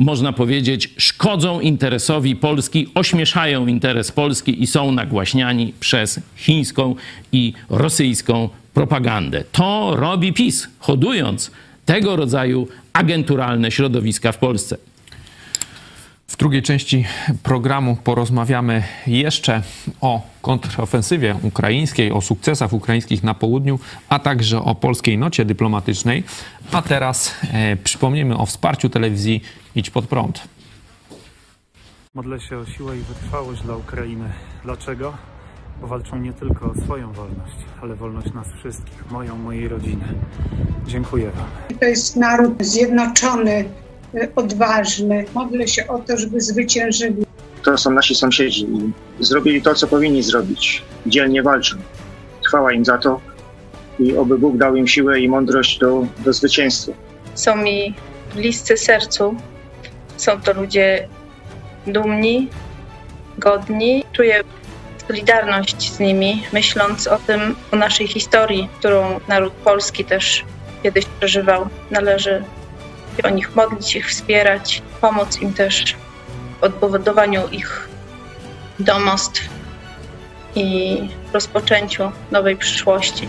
można 0.00 0.32
powiedzieć, 0.32 0.90
szkodzą 0.96 1.60
interesowi 1.60 2.36
Polski, 2.36 2.86
ośmieszają 2.94 3.66
interes 3.66 4.12
Polski 4.12 4.62
i 4.62 4.66
są 4.66 4.92
nagłaśniani 4.92 5.74
przez 5.80 6.20
chińską 6.36 6.94
i 7.32 7.52
rosyjską 7.70 8.48
propagandę. 8.74 9.44
To 9.52 9.96
robi 9.96 10.32
PiS, 10.32 10.68
hodując 10.78 11.50
tego 11.84 12.16
rodzaju 12.16 12.68
agenturalne 12.92 13.70
środowiska 13.70 14.32
w 14.32 14.38
Polsce. 14.38 14.76
W 16.28 16.36
drugiej 16.36 16.62
części 16.62 17.04
programu 17.42 17.96
porozmawiamy 18.04 18.82
jeszcze 19.06 19.62
o 20.00 20.26
kontrofensywie 20.42 21.36
ukraińskiej, 21.42 22.12
o 22.12 22.20
sukcesach 22.20 22.72
ukraińskich 22.72 23.22
na 23.22 23.34
południu, 23.34 23.78
a 24.08 24.18
także 24.18 24.62
o 24.62 24.74
polskiej 24.74 25.18
nocie 25.18 25.44
dyplomatycznej. 25.44 26.24
A 26.72 26.82
teraz 26.82 27.34
e, 27.52 27.76
przypomnimy 27.76 28.36
o 28.38 28.46
wsparciu 28.46 28.88
telewizji 28.88 29.42
Idź 29.74 29.90
Pod 29.90 30.06
Prąd. 30.06 30.40
Modlę 32.14 32.40
się 32.40 32.58
o 32.58 32.66
siłę 32.66 32.96
i 32.96 33.00
wytrwałość 33.00 33.62
dla 33.62 33.76
Ukrainy. 33.76 34.32
Dlaczego? 34.64 35.14
Bo 35.80 35.86
walczą 35.86 36.16
nie 36.18 36.32
tylko 36.32 36.66
o 36.70 36.74
swoją 36.84 37.12
wolność, 37.12 37.56
ale 37.82 37.94
wolność 37.94 38.32
nas 38.34 38.46
wszystkich, 38.58 39.10
moją, 39.10 39.36
mojej 39.36 39.68
rodziny. 39.68 40.04
Dziękuję 40.86 41.30
Wam. 41.30 41.78
To 41.78 41.84
jest 41.84 42.16
naród 42.16 42.64
zjednoczony, 42.64 43.64
y, 44.14 44.34
odważny. 44.36 45.24
Modlę 45.34 45.68
się 45.68 45.86
o 45.88 45.98
to, 45.98 46.16
żeby 46.16 46.40
zwyciężyli. 46.40 47.24
to 47.64 47.78
są 47.78 47.90
nasi 47.90 48.14
sąsiedzi 48.14 48.66
i 49.20 49.24
zrobili 49.24 49.62
to, 49.62 49.74
co 49.74 49.86
powinni 49.86 50.22
zrobić. 50.22 50.82
Dzielnie 51.06 51.42
walczą. 51.42 51.76
Chwała 52.46 52.72
im 52.72 52.84
za 52.84 52.98
to 52.98 53.20
i 53.98 54.16
oby 54.16 54.38
Bóg 54.38 54.56
dał 54.56 54.76
im 54.76 54.88
siłę 54.88 55.20
i 55.20 55.28
mądrość 55.28 55.78
do, 55.78 56.06
do 56.24 56.32
zwycięstwa. 56.32 56.92
są 57.34 57.56
mi 57.56 57.94
bliscy 58.34 58.76
sercu. 58.76 59.34
Są 60.20 60.40
to 60.40 60.52
ludzie 60.52 61.08
dumni, 61.86 62.48
godni. 63.38 64.04
Czuję 64.12 64.42
solidarność 65.08 65.92
z 65.92 65.98
nimi, 65.98 66.42
myśląc 66.52 67.06
o 67.06 67.18
tym, 67.18 67.56
o 67.72 67.76
naszej 67.76 68.06
historii, 68.06 68.68
którą 68.78 69.20
naród 69.28 69.52
polski 69.52 70.04
też 70.04 70.44
kiedyś 70.82 71.04
przeżywał. 71.04 71.68
Należy 71.90 72.44
o 73.24 73.30
nich 73.30 73.56
modlić, 73.56 73.96
ich 73.96 74.08
wspierać, 74.08 74.82
pomóc 75.00 75.40
im 75.42 75.54
też 75.54 75.96
w 76.60 76.64
odbudowaniu 76.64 77.48
ich 77.48 77.88
domostw 78.78 79.40
i 80.54 80.98
rozpoczęciu 81.32 82.12
nowej 82.30 82.56
przyszłości. 82.56 83.28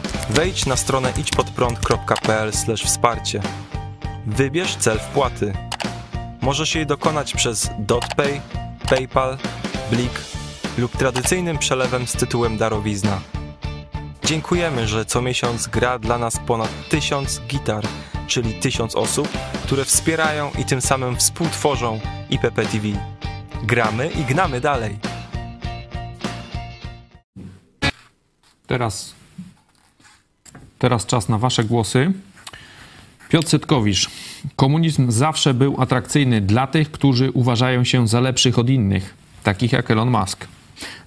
Wejdź 0.31 0.65
na 0.65 0.75
stronę 0.75 1.13
idźpodprąd.pl 1.17 2.51
wsparcie. 2.85 3.41
Wybierz 4.27 4.75
cel 4.75 4.99
wpłaty. 4.99 5.53
Możesz 6.41 6.75
jej 6.75 6.85
dokonać 6.85 7.33
przez 7.33 7.69
DotPay, 7.79 8.41
PayPal, 8.89 9.37
Blik 9.91 10.11
lub 10.77 10.97
tradycyjnym 10.97 11.57
przelewem 11.57 12.07
z 12.07 12.11
tytułem 12.11 12.57
darowizna. 12.57 13.21
Dziękujemy, 14.25 14.87
że 14.87 15.05
co 15.05 15.21
miesiąc 15.21 15.67
gra 15.67 15.99
dla 15.99 16.17
nas 16.17 16.39
ponad 16.47 16.89
tysiąc 16.89 17.41
gitar, 17.47 17.83
czyli 18.27 18.53
tysiąc 18.53 18.95
osób, 18.95 19.27
które 19.63 19.85
wspierają 19.85 20.51
i 20.59 20.65
tym 20.65 20.81
samym 20.81 21.15
współtworzą 21.15 21.99
IPP 22.29 22.65
TV. 22.65 22.87
Gramy 23.63 24.07
i 24.07 24.23
gnamy 24.23 24.61
dalej. 24.61 24.99
Teraz, 28.67 29.20
teraz 30.81 31.05
czas 31.05 31.29
na 31.29 31.37
Wasze 31.37 31.63
głosy. 31.63 32.11
Piotr 33.29 33.47
Setkowicz. 33.47 34.09
Komunizm 34.55 35.11
zawsze 35.11 35.53
był 35.53 35.81
atrakcyjny 35.81 36.41
dla 36.41 36.67
tych, 36.67 36.91
którzy 36.91 37.31
uważają 37.31 37.83
się 37.83 38.07
za 38.07 38.19
lepszych 38.19 38.59
od 38.59 38.69
innych, 38.69 39.13
takich 39.43 39.71
jak 39.71 39.91
Elon 39.91 40.09
Musk. 40.09 40.47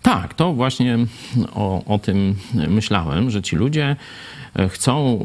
Tak, 0.02 0.34
to 0.34 0.52
właśnie 0.52 0.98
o, 1.54 1.84
o 1.84 1.98
tym 1.98 2.34
myślałem, 2.54 3.30
że 3.30 3.42
ci 3.42 3.56
ludzie 3.56 3.96
e, 4.56 4.68
chcą, 4.68 5.24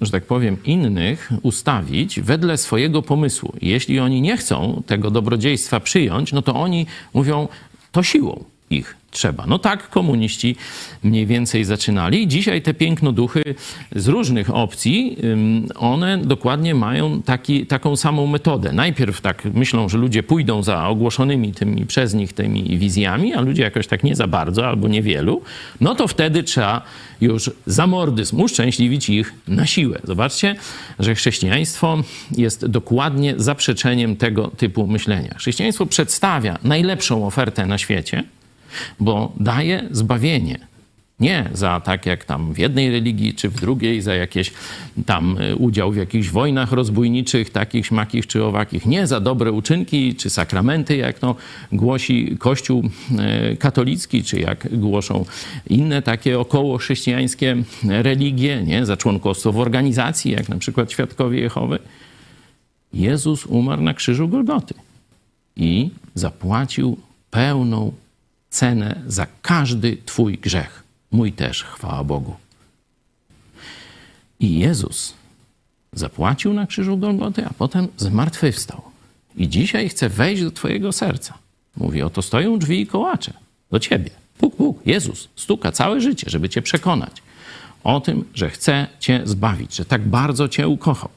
że 0.00 0.10
tak 0.10 0.24
powiem, 0.24 0.56
innych 0.64 1.30
ustawić 1.42 2.20
wedle 2.20 2.56
swojego 2.56 3.02
pomysłu. 3.02 3.52
Jeśli 3.62 4.00
oni 4.00 4.20
nie 4.20 4.36
chcą 4.36 4.82
tego 4.86 5.10
dobrodziejstwa 5.10 5.80
przyjąć, 5.80 6.32
no 6.32 6.42
to 6.42 6.54
oni 6.54 6.86
mówią, 7.14 7.48
to 7.92 8.02
siłą 8.02 8.44
ich 8.70 8.97
trzeba. 9.10 9.44
No 9.46 9.58
tak 9.58 9.90
komuniści 9.90 10.56
mniej 11.02 11.26
więcej 11.26 11.64
zaczynali. 11.64 12.28
Dzisiaj 12.28 12.62
te 12.62 12.74
pięknoduchy 12.74 13.42
z 13.96 14.08
różnych 14.08 14.54
opcji, 14.54 15.16
one 15.76 16.18
dokładnie 16.18 16.74
mają 16.74 17.22
taki, 17.22 17.66
taką 17.66 17.96
samą 17.96 18.26
metodę. 18.26 18.72
Najpierw 18.72 19.20
tak 19.20 19.44
myślą, 19.44 19.88
że 19.88 19.98
ludzie 19.98 20.22
pójdą 20.22 20.62
za 20.62 20.88
ogłoszonymi 20.88 21.52
tymi 21.52 21.86
przez 21.86 22.14
nich 22.14 22.32
tymi 22.32 22.78
wizjami, 22.78 23.34
a 23.34 23.40
ludzie 23.40 23.62
jakoś 23.62 23.86
tak 23.86 24.04
nie 24.04 24.16
za 24.16 24.26
bardzo 24.26 24.66
albo 24.66 24.88
niewielu, 24.88 25.42
no 25.80 25.94
to 25.94 26.08
wtedy 26.08 26.42
trzeba 26.42 26.82
już 27.20 27.50
za 27.66 27.86
mordyzm 27.86 28.40
uszczęśliwić 28.40 29.08
ich 29.08 29.34
na 29.48 29.66
siłę. 29.66 29.98
Zobaczcie, 30.04 30.56
że 30.98 31.14
chrześcijaństwo 31.14 32.02
jest 32.36 32.66
dokładnie 32.66 33.34
zaprzeczeniem 33.36 34.16
tego 34.16 34.48
typu 34.48 34.86
myślenia. 34.86 35.34
Chrześcijaństwo 35.38 35.86
przedstawia 35.86 36.58
najlepszą 36.64 37.26
ofertę 37.26 37.66
na 37.66 37.78
świecie, 37.78 38.24
bo 39.00 39.32
daje 39.40 39.88
zbawienie 39.90 40.58
Nie 41.20 41.50
za 41.52 41.80
tak 41.80 42.06
jak 42.06 42.24
tam 42.24 42.52
w 42.52 42.58
jednej 42.58 42.90
religii 42.90 43.34
czy 43.34 43.48
w 43.48 43.60
drugiej, 43.60 44.02
za 44.02 44.14
jakieś 44.14 44.52
tam 45.06 45.38
e, 45.38 45.56
udział 45.56 45.92
w 45.92 45.96
jakichś 45.96 46.28
wojnach 46.28 46.72
rozbójniczych, 46.72 47.50
takich, 47.50 47.86
śmakich 47.86 48.26
czy 48.26 48.44
owakich. 48.44 48.86
Nie 48.86 49.06
za 49.06 49.20
dobre 49.20 49.52
uczynki 49.52 50.14
czy 50.14 50.30
sakramenty, 50.30 50.96
jak 50.96 51.18
to 51.18 51.34
głosi 51.72 52.36
Kościół 52.38 52.82
e, 53.18 53.56
katolicki, 53.56 54.24
czy 54.24 54.40
jak 54.40 54.78
głoszą 54.78 55.24
inne 55.70 56.02
takie 56.02 56.38
około 56.38 56.78
chrześcijańskie 56.78 57.56
religie. 57.84 58.62
Nie 58.62 58.86
za 58.86 58.96
członkostwo 58.96 59.52
w 59.52 59.58
organizacji, 59.58 60.32
jak 60.32 60.48
na 60.48 60.58
przykład 60.58 60.92
Świadkowie 60.92 61.40
Jehowy. 61.40 61.78
Jezus 62.92 63.46
umarł 63.46 63.82
na 63.82 63.94
krzyżu 63.94 64.28
Golgoty 64.28 64.74
i 65.56 65.90
zapłacił 66.14 66.96
pełną 67.30 67.92
cenę 68.50 69.02
za 69.06 69.26
każdy 69.42 69.96
Twój 70.06 70.38
grzech. 70.38 70.82
Mój 71.10 71.32
też, 71.32 71.64
chwała 71.64 72.04
Bogu. 72.04 72.36
I 74.40 74.58
Jezus 74.58 75.14
zapłacił 75.92 76.52
na 76.52 76.66
krzyżu 76.66 76.98
Golgoty, 76.98 77.46
a 77.46 77.50
potem 77.58 77.88
zmartwychwstał. 77.96 78.82
I 79.36 79.48
dzisiaj 79.48 79.88
chce 79.88 80.08
wejść 80.08 80.42
do 80.42 80.50
Twojego 80.50 80.92
serca. 80.92 81.38
Mówi, 81.76 82.02
oto 82.02 82.22
stoją 82.22 82.58
drzwi 82.58 82.80
i 82.80 82.86
kołacze 82.86 83.32
do 83.70 83.78
Ciebie. 83.78 84.10
Bóg, 84.40 84.56
Bóg, 84.56 84.86
Jezus 84.86 85.28
stuka 85.36 85.72
całe 85.72 86.00
życie, 86.00 86.30
żeby 86.30 86.48
Cię 86.48 86.62
przekonać 86.62 87.22
o 87.84 88.00
tym, 88.00 88.24
że 88.34 88.50
chce 88.50 88.86
Cię 89.00 89.20
zbawić, 89.24 89.76
że 89.76 89.84
tak 89.84 90.08
bardzo 90.08 90.48
Cię 90.48 90.68
ukochał. 90.68 91.10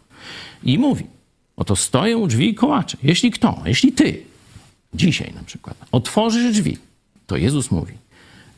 I 0.63 0.77
mówi, 0.77 1.05
oto 1.55 1.75
stoją 1.75 2.27
drzwi 2.27 2.49
i 2.49 2.55
kołacze. 2.55 2.97
Jeśli 3.03 3.31
kto, 3.31 3.61
jeśli 3.65 3.91
Ty 3.91 4.23
dzisiaj 4.93 5.33
na 5.35 5.43
przykład 5.43 5.77
otworzysz 5.91 6.53
drzwi, 6.53 6.77
to 7.31 7.37
Jezus 7.37 7.71
mówi, 7.71 7.93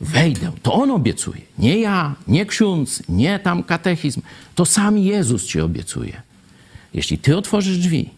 wejdę. 0.01 0.51
To 0.63 0.73
On 0.73 0.91
obiecuje. 0.91 1.41
Nie 1.57 1.79
ja, 1.79 2.15
nie 2.27 2.45
ksiądz, 2.45 3.03
nie 3.09 3.39
tam 3.39 3.63
katechizm. 3.63 4.21
To 4.55 4.65
sam 4.65 4.97
Jezus 4.97 5.45
ci 5.45 5.61
obiecuje. 5.61 6.21
Jeśli 6.93 7.17
ty 7.17 7.37
otworzysz 7.37 7.77
drzwi, 7.77 8.09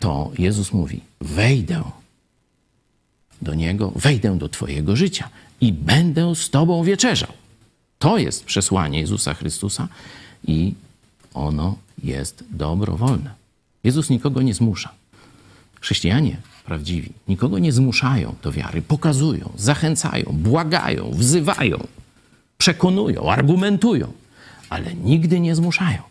to 0.00 0.30
Jezus 0.38 0.72
mówi, 0.72 1.00
wejdę 1.20 1.82
do 3.42 3.54
Niego, 3.54 3.92
wejdę 3.96 4.38
do 4.38 4.48
twojego 4.48 4.96
życia 4.96 5.28
i 5.60 5.72
będę 5.72 6.34
z 6.34 6.50
tobą 6.50 6.84
wieczerzał. 6.84 7.32
To 7.98 8.18
jest 8.18 8.44
przesłanie 8.44 9.00
Jezusa 9.00 9.34
Chrystusa 9.34 9.88
i 10.46 10.74
ono 11.34 11.76
jest 12.02 12.44
dobrowolne. 12.50 13.34
Jezus 13.84 14.10
nikogo 14.10 14.42
nie 14.42 14.54
zmusza. 14.54 14.90
Chrześcijanie 15.80 16.36
prawdziwi 16.64 17.12
nikogo 17.28 17.58
nie 17.58 17.72
zmuszają 17.72 18.34
do 18.42 18.52
wiary, 18.52 18.82
pokazują, 18.82 19.50
zachęcają, 19.56 20.24
błagają, 20.32 21.10
wzywają, 21.10 21.86
przekonują, 22.58 23.30
argumentują, 23.30 24.12
ale 24.70 24.94
nigdy 24.94 25.40
nie 25.40 25.54
zmuszają. 25.54 26.02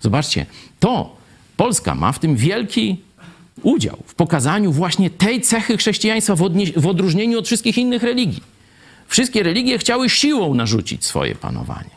Zobaczcie, 0.00 0.46
to 0.80 1.16
Polska 1.56 1.94
ma 1.94 2.12
w 2.12 2.18
tym 2.18 2.36
wielki 2.36 3.00
udział 3.62 3.98
w 4.06 4.14
pokazaniu 4.14 4.72
właśnie 4.72 5.10
tej 5.10 5.40
cechy 5.40 5.76
chrześcijaństwa 5.76 6.34
w, 6.34 6.50
w 6.76 6.86
odróżnieniu 6.86 7.38
od 7.38 7.46
wszystkich 7.46 7.78
innych 7.78 8.02
religii. 8.02 8.42
Wszystkie 9.08 9.42
religie 9.42 9.78
chciały 9.78 10.10
siłą 10.10 10.54
narzucić 10.54 11.04
swoje 11.04 11.34
panowanie, 11.34 11.90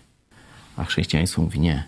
a 0.78 0.86
chrześcijaństwo 0.86 1.42
mówi 1.42 1.60
nie. 1.60 1.84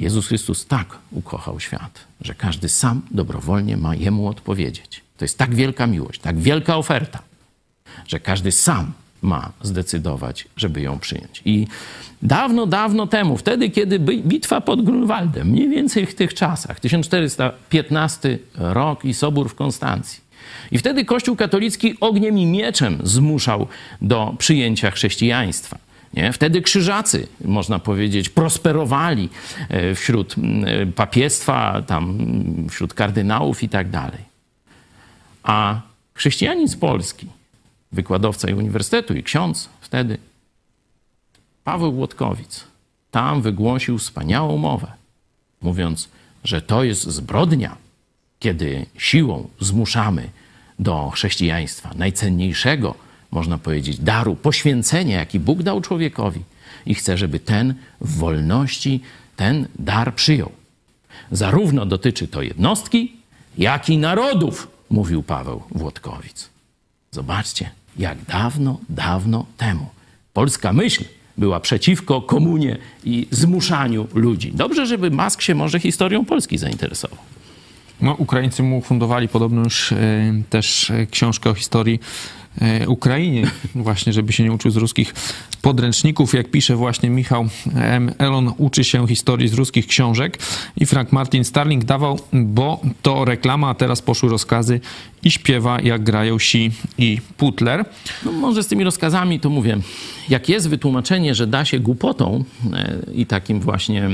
Jezus 0.00 0.26
Chrystus 0.26 0.66
tak 0.66 0.98
ukochał 1.12 1.60
świat, 1.60 2.04
że 2.20 2.34
każdy 2.34 2.68
sam 2.68 3.02
dobrowolnie 3.10 3.76
ma 3.76 3.94
Jemu 3.94 4.28
odpowiedzieć. 4.28 5.02
To 5.16 5.24
jest 5.24 5.38
tak 5.38 5.54
wielka 5.54 5.86
miłość, 5.86 6.20
tak 6.20 6.38
wielka 6.38 6.76
oferta, 6.76 7.18
że 8.08 8.20
każdy 8.20 8.52
sam 8.52 8.92
ma 9.22 9.52
zdecydować, 9.62 10.48
żeby 10.56 10.80
ją 10.80 10.98
przyjąć. 10.98 11.42
I 11.44 11.66
dawno, 12.22 12.66
dawno 12.66 13.06
temu, 13.06 13.36
wtedy, 13.36 13.70
kiedy 13.70 13.98
bitwa 13.98 14.60
pod 14.60 14.82
Grunwaldem, 14.82 15.48
mniej 15.48 15.68
więcej 15.68 16.06
w 16.06 16.14
tych 16.14 16.34
czasach, 16.34 16.80
1415 16.80 18.38
rok 18.54 19.04
i 19.04 19.14
Sobór 19.14 19.48
w 19.48 19.54
Konstancji, 19.54 20.20
i 20.72 20.78
wtedy 20.78 21.04
Kościół 21.04 21.36
katolicki 21.36 21.94
ogniem 22.00 22.38
i 22.38 22.46
mieczem 22.46 22.98
zmuszał 23.02 23.66
do 24.02 24.34
przyjęcia 24.38 24.90
chrześcijaństwa. 24.90 25.78
Nie? 26.14 26.32
Wtedy 26.32 26.62
krzyżacy, 26.62 27.26
można 27.44 27.78
powiedzieć, 27.78 28.28
prosperowali 28.28 29.28
e, 29.68 29.94
wśród 29.94 30.34
e, 30.38 30.86
papiestwa, 30.86 31.82
tam 31.82 32.18
wśród 32.70 32.94
kardynałów 32.94 33.62
i 33.62 33.68
tak 33.68 33.90
dalej. 33.90 34.30
A 35.42 35.80
chrześcijanin 36.14 36.68
z 36.68 36.76
Polski, 36.76 37.26
wykładowca 37.92 38.50
i 38.50 38.54
uniwersytetu 38.54 39.14
i 39.14 39.22
ksiądz 39.22 39.68
wtedy, 39.80 40.18
Paweł 41.64 41.92
Włodkowic, 41.92 42.64
tam 43.10 43.42
wygłosił 43.42 43.98
wspaniałą 43.98 44.56
mowę, 44.56 44.92
mówiąc, 45.62 46.08
że 46.44 46.62
to 46.62 46.84
jest 46.84 47.02
zbrodnia, 47.02 47.76
kiedy 48.38 48.86
siłą 48.98 49.48
zmuszamy 49.60 50.30
do 50.78 51.10
chrześcijaństwa, 51.10 51.90
najcenniejszego, 51.94 52.94
można 53.30 53.58
powiedzieć, 53.58 53.98
daru, 53.98 54.36
poświęcenia, 54.36 55.18
jaki 55.18 55.40
Bóg 55.40 55.62
dał 55.62 55.80
człowiekowi 55.80 56.40
i 56.86 56.94
chce, 56.94 57.18
żeby 57.18 57.40
ten 57.40 57.74
w 58.00 58.18
wolności 58.18 59.00
ten 59.36 59.68
dar 59.78 60.14
przyjął. 60.14 60.52
Zarówno 61.30 61.86
dotyczy 61.86 62.28
to 62.28 62.42
jednostki, 62.42 63.12
jak 63.58 63.88
i 63.88 63.98
narodów, 63.98 64.68
mówił 64.90 65.22
Paweł 65.22 65.62
Włodkowic. 65.70 66.48
Zobaczcie, 67.10 67.70
jak 67.98 68.24
dawno, 68.24 68.80
dawno 68.88 69.46
temu 69.56 69.86
polska 70.32 70.72
myśl 70.72 71.04
była 71.38 71.60
przeciwko 71.60 72.22
komunie 72.22 72.78
i 73.04 73.26
zmuszaniu 73.30 74.08
ludzi. 74.14 74.52
Dobrze, 74.54 74.86
żeby 74.86 75.10
Mask 75.10 75.42
się 75.42 75.54
może 75.54 75.80
historią 75.80 76.24
Polski 76.24 76.58
zainteresował. 76.58 77.18
No, 78.00 78.14
Ukraińcy 78.14 78.62
mu 78.62 78.80
fundowali 78.80 79.28
podobno 79.28 79.62
już 79.62 79.92
e, 79.92 79.96
też 80.50 80.90
e, 80.90 81.06
książkę 81.06 81.50
o 81.50 81.54
historii 81.54 82.00
Ukrainie, 82.86 83.50
właśnie, 83.74 84.12
żeby 84.12 84.32
się 84.32 84.42
nie 84.42 84.52
uczył 84.52 84.70
z 84.70 84.76
ruskich 84.76 85.14
podręczników. 85.62 86.34
Jak 86.34 86.50
pisze 86.50 86.76
właśnie 86.76 87.10
Michał 87.10 87.48
M. 87.74 88.12
Elon, 88.18 88.52
uczy 88.58 88.84
się 88.84 89.08
historii 89.08 89.48
z 89.48 89.54
ruskich 89.54 89.86
książek 89.86 90.38
i 90.76 90.86
Frank 90.86 91.12
Martin 91.12 91.44
Starling 91.44 91.84
dawał, 91.84 92.20
bo 92.32 92.80
to 93.02 93.24
reklama, 93.24 93.68
a 93.68 93.74
teraz 93.74 94.02
poszły 94.02 94.28
rozkazy 94.28 94.80
i 95.24 95.30
śpiewa, 95.30 95.80
jak 95.80 96.02
grają 96.02 96.38
Si 96.38 96.70
i 96.98 97.18
Putler. 97.36 97.84
No 98.24 98.32
może 98.32 98.62
z 98.62 98.66
tymi 98.66 98.84
rozkazami 98.84 99.40
to 99.40 99.50
mówię, 99.50 99.78
jak 100.28 100.48
jest 100.48 100.68
wytłumaczenie, 100.68 101.34
że 101.34 101.46
da 101.46 101.64
się 101.64 101.80
głupotą 101.80 102.44
e, 102.72 102.98
i 103.14 103.26
takim 103.26 103.60
właśnie 103.60 104.08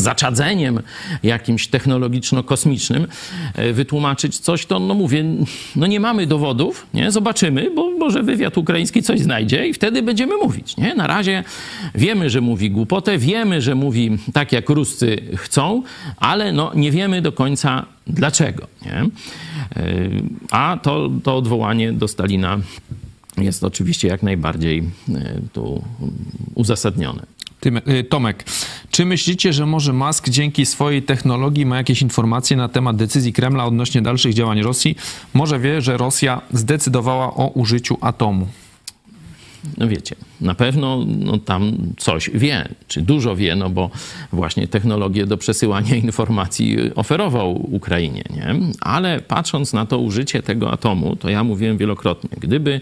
zaczadzeniem 0.00 0.80
jakimś 1.22 1.68
technologiczno-kosmicznym 1.68 3.06
e, 3.54 3.72
wytłumaczyć 3.72 4.38
coś, 4.38 4.66
to 4.66 4.78
no 4.78 4.94
mówię, 4.94 5.24
no 5.76 5.86
nie 5.86 6.00
mamy 6.00 6.26
dowodów, 6.26 6.86
nie? 6.94 7.10
Zobaczymy, 7.10 7.70
bo 7.70 7.90
może 7.90 8.22
wywiad 8.22 8.58
ukraiński 8.58 9.02
coś 9.02 9.20
znajdzie 9.20 9.68
i 9.68 9.74
wtedy 9.74 10.02
będziemy 10.02 10.36
mówić, 10.36 10.76
nie? 10.76 10.94
Na 10.94 11.06
razie 11.06 11.44
wiemy, 11.94 12.30
że 12.30 12.40
mówi 12.40 12.70
głupotę, 12.70 13.18
wiemy, 13.18 13.62
że 13.62 13.74
mówi 13.74 14.18
tak, 14.32 14.52
jak 14.52 14.68
Ruscy 14.68 15.16
chcą, 15.36 15.82
ale 16.16 16.52
no 16.52 16.72
nie 16.74 16.90
wiemy 16.90 17.22
do 17.22 17.32
końca 17.32 17.86
dlaczego, 18.06 18.66
nie? 18.86 18.92
E, 18.92 19.08
a 20.50 20.78
to, 20.82 21.10
to 21.22 21.36
odwołanie 21.36 21.92
do 21.92 22.08
Stalina 22.08 22.58
jest 23.38 23.64
oczywiście 23.64 24.08
jak 24.08 24.22
najbardziej 24.22 24.78
e, 25.14 25.40
tu 25.52 25.82
uzasadnione. 26.54 27.22
Y, 27.66 28.04
Tomek, 28.04 28.44
czy 28.90 29.04
myślicie, 29.04 29.52
że 29.52 29.66
może 29.66 29.92
Musk 29.92 30.28
dzięki 30.28 30.66
swojej 30.66 31.02
technologii 31.02 31.66
ma 31.66 31.76
jakieś 31.76 32.02
informacje 32.02 32.56
na 32.56 32.68
temat 32.68 32.96
decyzji 32.96 33.32
Kremla 33.32 33.64
odnośnie 33.64 34.02
dalszych 34.02 34.34
działań 34.34 34.62
Rosji? 34.62 34.96
Może 35.34 35.58
wie, 35.58 35.80
że 35.80 35.96
Rosja 35.96 36.40
zdecydowała 36.52 37.34
o 37.34 37.46
użyciu 37.46 37.98
atomu? 38.00 38.46
No 39.78 39.88
wiecie, 39.88 40.16
na 40.40 40.54
pewno 40.54 41.04
no, 41.06 41.38
tam 41.38 41.72
coś 41.96 42.30
wie, 42.30 42.68
czy 42.88 43.02
dużo 43.02 43.36
wie, 43.36 43.56
no 43.56 43.70
bo 43.70 43.90
właśnie 44.32 44.68
technologię 44.68 45.26
do 45.26 45.36
przesyłania 45.36 45.96
informacji 46.06 46.76
oferował 46.94 47.74
Ukrainie, 47.74 48.24
nie? 48.30 48.54
Ale 48.80 49.20
patrząc 49.20 49.72
na 49.72 49.86
to 49.86 49.98
użycie 49.98 50.42
tego 50.42 50.72
atomu, 50.72 51.16
to 51.16 51.28
ja 51.28 51.44
mówiłem 51.44 51.78
wielokrotnie, 51.78 52.30
gdyby 52.40 52.80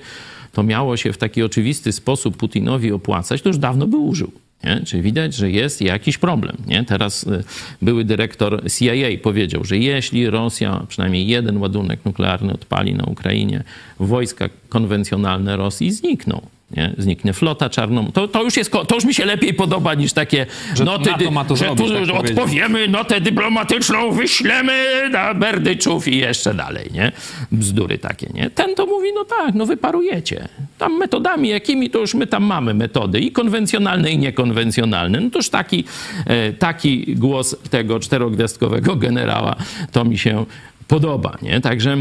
to 0.53 0.62
miało 0.62 0.97
się 0.97 1.12
w 1.12 1.18
taki 1.18 1.43
oczywisty 1.43 1.93
sposób 1.93 2.37
Putinowi 2.37 2.93
opłacać, 2.93 3.43
to 3.43 3.49
już 3.49 3.59
dawno 3.59 3.87
by 3.87 3.97
użył. 3.97 4.33
Nie? 4.64 4.80
Czyli 4.80 5.02
widać, 5.02 5.34
że 5.34 5.50
jest 5.50 5.80
jakiś 5.82 6.18
problem. 6.18 6.57
Nie? 6.66 6.84
Teraz 6.84 7.24
y, 7.24 7.44
były 7.82 8.04
dyrektor 8.04 8.62
CIA 8.72 9.18
powiedział, 9.22 9.64
że 9.64 9.78
jeśli 9.78 10.30
Rosja 10.30 10.86
przynajmniej 10.88 11.26
jeden 11.26 11.57
ładunek 11.57 12.04
nuklearny 12.04 12.52
odpali 12.52 12.94
na 12.94 13.04
Ukrainie, 13.04 13.64
wojska 13.98 14.48
konwencjonalne 14.68 15.57
Rosji 15.57 15.92
znikną. 15.92 16.55
Nie? 16.71 16.95
Zniknie 16.99 17.33
flota 17.33 17.71
czarną. 17.71 18.12
To, 18.12 18.29
to, 18.29 18.43
już 18.43 18.57
jest, 18.57 18.73
to 18.89 18.95
już 18.95 19.05
mi 19.05 19.14
się 19.14 19.25
lepiej 19.25 19.55
podoba 19.55 19.95
niż 19.95 20.12
takie 20.12 20.47
Że 20.75 20.85
noty, 20.85 21.11
NATO 21.11 21.31
ma 21.31 21.45
to 21.45 21.57
że 21.57 21.64
zrobić, 21.64 21.87
tu 21.87 22.12
tak 22.12 22.31
odpowiemy 22.31 22.89
notę 22.89 23.21
dyplomatyczną, 23.21 24.11
wyślemy 24.11 25.09
na 25.11 25.35
Berdyczów 25.35 26.09
i 26.09 26.17
jeszcze 26.17 26.55
dalej, 26.55 26.89
nie? 26.93 27.12
Bzdury 27.53 27.99
takie, 27.99 28.27
nie? 28.35 28.51
Ten 28.51 28.75
to 28.75 28.87
mówi, 28.87 29.09
no 29.14 29.25
tak, 29.25 29.55
no 29.55 29.67
wyparujecie. 29.67 30.49
Tam 30.79 30.99
metodami 30.99 31.49
jakimi, 31.49 31.91
to 31.91 31.99
już 31.99 32.14
my 32.14 32.27
tam 32.27 32.45
mamy 32.45 32.75
metody 32.75 33.21
i 33.21 33.33
konwencjonalne 33.33 34.11
i 34.11 34.19
niekonwencjonalne. 34.19 35.21
No 35.21 35.31
to 35.31 35.39
już 35.39 35.49
taki, 35.49 35.85
e, 36.27 36.53
taki 36.53 37.17
głos 37.17 37.57
tego 37.71 38.01
czterogwiazdkowego 38.01 38.97
generała, 38.97 39.57
to 39.93 40.05
mi 40.05 40.19
się 40.19 40.47
podoba, 40.89 41.39
nie? 41.43 41.61
Także... 41.61 41.97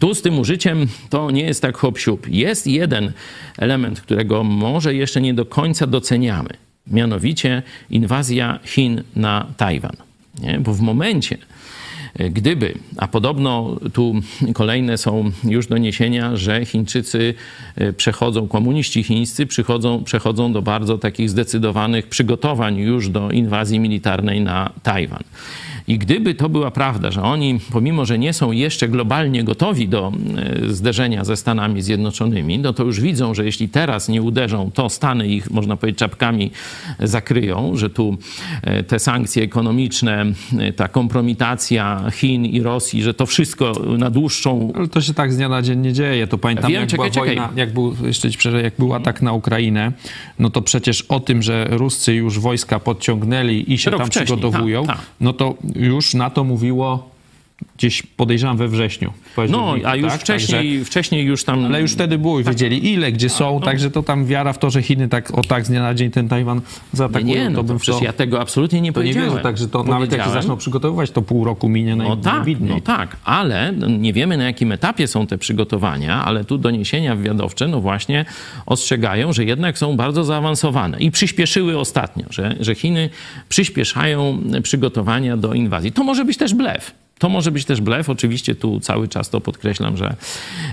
Tu 0.00 0.14
z 0.14 0.22
tym 0.22 0.38
użyciem 0.38 0.86
to 1.10 1.30
nie 1.30 1.42
jest 1.42 1.62
tak 1.62 1.76
hop 1.76 1.98
siup. 1.98 2.26
Jest 2.28 2.66
jeden 2.66 3.12
element, 3.58 4.00
którego 4.00 4.44
może 4.44 4.94
jeszcze 4.94 5.20
nie 5.20 5.34
do 5.34 5.46
końca 5.46 5.86
doceniamy. 5.86 6.50
Mianowicie 6.86 7.62
inwazja 7.90 8.58
Chin 8.64 9.02
na 9.16 9.46
Tajwan. 9.56 9.96
Nie? 10.42 10.60
Bo 10.60 10.74
w 10.74 10.80
momencie, 10.80 11.38
e, 12.14 12.30
gdyby, 12.30 12.74
a 12.96 13.08
podobno 13.08 13.76
tu 13.92 14.14
kolejne 14.54 14.98
są 14.98 15.30
już 15.44 15.66
doniesienia, 15.66 16.36
że 16.36 16.64
Chińczycy 16.64 17.34
e, 17.76 17.92
przechodzą, 17.92 18.48
komuniści 18.48 19.02
chińscy 19.02 19.46
przychodzą, 19.46 20.04
przechodzą 20.04 20.52
do 20.52 20.62
bardzo 20.62 20.98
takich 20.98 21.30
zdecydowanych 21.30 22.06
przygotowań 22.06 22.78
już 22.78 23.08
do 23.08 23.30
inwazji 23.30 23.80
militarnej 23.80 24.40
na 24.40 24.72
Tajwan. 24.82 25.22
I 25.88 25.98
gdyby 25.98 26.34
to 26.34 26.48
była 26.48 26.70
prawda, 26.70 27.10
że 27.10 27.22
oni, 27.22 27.60
pomimo 27.72 28.04
że 28.04 28.18
nie 28.18 28.32
są 28.32 28.52
jeszcze 28.52 28.88
globalnie 28.88 29.44
gotowi 29.44 29.88
do 29.88 30.12
e, 30.66 30.72
zderzenia 30.72 31.24
ze 31.24 31.36
Stanami 31.36 31.82
Zjednoczonymi, 31.82 32.58
no 32.58 32.72
to 32.72 32.84
już 32.84 33.00
widzą, 33.00 33.34
że 33.34 33.44
jeśli 33.44 33.68
teraz 33.68 34.08
nie 34.08 34.22
uderzą, 34.22 34.70
to 34.74 34.88
Stany 34.88 35.28
ich, 35.28 35.50
można 35.50 35.76
powiedzieć, 35.76 35.98
czapkami 35.98 36.50
zakryją, 37.00 37.76
że 37.76 37.90
tu 37.90 38.16
e, 38.62 38.82
te 38.82 38.98
sankcje 38.98 39.42
ekonomiczne, 39.42 40.26
e, 40.58 40.72
ta 40.72 40.88
kompromitacja 40.88 42.10
Chin 42.12 42.44
i 42.44 42.62
Rosji, 42.62 43.02
że 43.02 43.14
to 43.14 43.26
wszystko 43.26 43.72
na 43.98 44.10
dłuższą 44.10 44.72
Ale 44.74 44.88
to 44.88 45.00
się 45.00 45.14
tak 45.14 45.32
z 45.32 45.36
dnia 45.36 45.48
na 45.48 45.62
dzień 45.62 45.80
nie 45.80 45.92
dzieje. 45.92 46.26
To 46.26 46.38
pamiętam, 46.38 46.70
Wiem, 46.70 46.80
jak 46.80 46.90
czekaj, 46.90 47.10
była 47.10 47.26
czekaj. 47.26 47.36
wojna, 47.36 47.52
jak 47.56 47.72
był, 47.72 47.96
jeszcze 48.06 48.30
ci 48.30 48.38
przerwę, 48.38 48.62
jak 48.62 48.74
był 48.78 48.94
atak 48.94 49.22
na 49.22 49.32
Ukrainę, 49.32 49.92
no 50.38 50.50
to 50.50 50.62
przecież 50.62 51.02
o 51.02 51.20
tym, 51.20 51.42
że 51.42 51.66
Ruscy 51.70 52.14
już 52.14 52.38
wojska 52.38 52.80
podciągnęli 52.80 53.72
i 53.72 53.78
się 53.78 53.90
Rok 53.90 54.00
tam 54.00 54.06
wcześniej, 54.06 54.38
przygotowują, 54.38 54.86
tak, 54.86 54.96
tak. 54.96 55.06
no 55.20 55.32
to 55.32 55.54
już 55.78 56.14
na 56.14 56.30
to 56.30 56.44
mówiło 56.44 57.10
gdzieś 57.78 58.02
podejrzewam 58.02 58.56
we 58.56 58.68
wrześniu. 58.68 59.12
No, 59.50 59.74
a 59.84 59.96
już 59.96 60.12
tak? 60.12 60.20
wcześniej, 60.20 60.84
wcześniej 60.84 61.24
już 61.24 61.44
tam... 61.44 61.64
Ale 61.64 61.80
już 61.80 61.92
wtedy 61.92 62.18
było 62.18 62.40
i 62.40 62.44
wiedzieli 62.44 62.92
ile, 62.92 63.12
gdzie 63.12 63.28
są, 63.28 63.58
no. 63.60 63.66
także 63.66 63.90
to 63.90 64.02
tam 64.02 64.26
wiara 64.26 64.52
w 64.52 64.58
to, 64.58 64.70
że 64.70 64.82
Chiny 64.82 65.08
tak 65.08 65.38
o 65.38 65.42
tak 65.42 65.66
z 65.66 65.68
dnia 65.68 65.82
na 65.82 65.94
dzień 65.94 66.10
ten 66.10 66.28
Tajwan 66.28 66.60
zaatakują, 66.92 67.26
nie, 67.26 67.34
nie, 67.34 67.50
no 67.50 67.56
to 67.56 67.56
to 67.56 67.64
bym 67.64 67.78
w 67.78 67.82
przecież 67.82 67.98
to, 67.98 68.04
ja 68.04 68.12
tego 68.12 68.40
absolutnie 68.40 68.80
nie 68.80 68.92
to 68.92 69.00
nie 69.00 69.04
powiedziałem. 69.04 69.30
wierzę, 69.30 69.42
także 69.42 69.68
to 69.68 69.84
nawet 69.84 70.00
jak 70.00 70.20
się 70.20 70.24
Powiedziałem- 70.24 70.42
zaczną 70.42 70.56
przygotowywać, 70.56 71.10
to 71.10 71.22
pół 71.22 71.44
roku 71.44 71.68
minie 71.68 71.96
No 71.96 72.16
tak, 72.16 72.46
no 72.60 72.80
tak, 72.80 73.16
ale 73.24 73.72
nie 73.98 74.12
wiemy 74.12 74.36
na 74.36 74.44
jakim 74.44 74.72
etapie 74.72 75.06
są 75.06 75.26
te 75.26 75.38
przygotowania, 75.38 76.24
ale 76.24 76.44
tu 76.44 76.58
doniesienia 76.58 77.16
wywiadowcze 77.16 77.68
no 77.68 77.80
właśnie 77.80 78.24
ostrzegają, 78.66 79.32
że 79.32 79.44
jednak 79.44 79.78
są 79.78 79.96
bardzo 79.96 80.24
zaawansowane 80.24 80.98
i 80.98 81.10
przyspieszyły 81.10 81.78
ostatnio, 81.78 82.26
że, 82.30 82.56
że 82.60 82.74
Chiny 82.74 83.10
przyspieszają 83.48 84.42
przygotowania 84.62 85.36
do 85.36 85.54
inwazji. 85.54 85.92
To 85.92 86.04
może 86.04 86.24
być 86.24 86.36
też 86.36 86.54
blef. 86.54 86.94
To 87.18 87.28
może 87.28 87.50
być 87.50 87.64
też 87.64 87.80
blef. 87.80 88.10
Oczywiście 88.10 88.54
tu 88.54 88.80
cały 88.80 89.08
czas 89.08 89.30
to 89.30 89.40
podkreślam, 89.40 89.96
że 89.96 90.16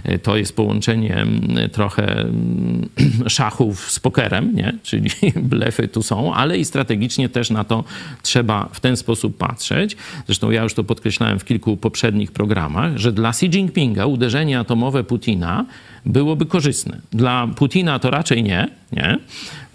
e, 0.03 0.19
to 0.19 0.37
jest 0.37 0.55
połączenie 0.55 1.15
mm, 1.15 1.69
trochę 1.69 2.19
mm, 2.21 2.89
szachów 3.27 3.91
z 3.91 3.99
pokerem, 3.99 4.55
nie? 4.55 4.73
czyli 4.83 5.09
blefy 5.35 5.87
tu 5.87 6.03
są, 6.03 6.33
ale 6.33 6.57
i 6.57 6.65
strategicznie 6.65 7.29
też 7.29 7.49
na 7.49 7.63
to 7.63 7.83
trzeba 8.23 8.69
w 8.73 8.79
ten 8.79 8.97
sposób 8.97 9.37
patrzeć. 9.37 9.97
Zresztą 10.25 10.51
ja 10.51 10.63
już 10.63 10.73
to 10.73 10.83
podkreślałem 10.83 11.39
w 11.39 11.45
kilku 11.45 11.77
poprzednich 11.77 12.31
programach, 12.31 12.97
że 12.97 13.11
dla 13.11 13.29
Xi 13.29 13.45
Jinpinga 13.45 14.05
uderzenie 14.05 14.59
atomowe 14.59 15.03
Putina 15.03 15.65
byłoby 16.05 16.45
korzystne. 16.45 17.01
Dla 17.11 17.47
Putina 17.47 17.99
to 17.99 18.11
raczej 18.11 18.43
nie, 18.43 18.67
nie? 18.91 19.17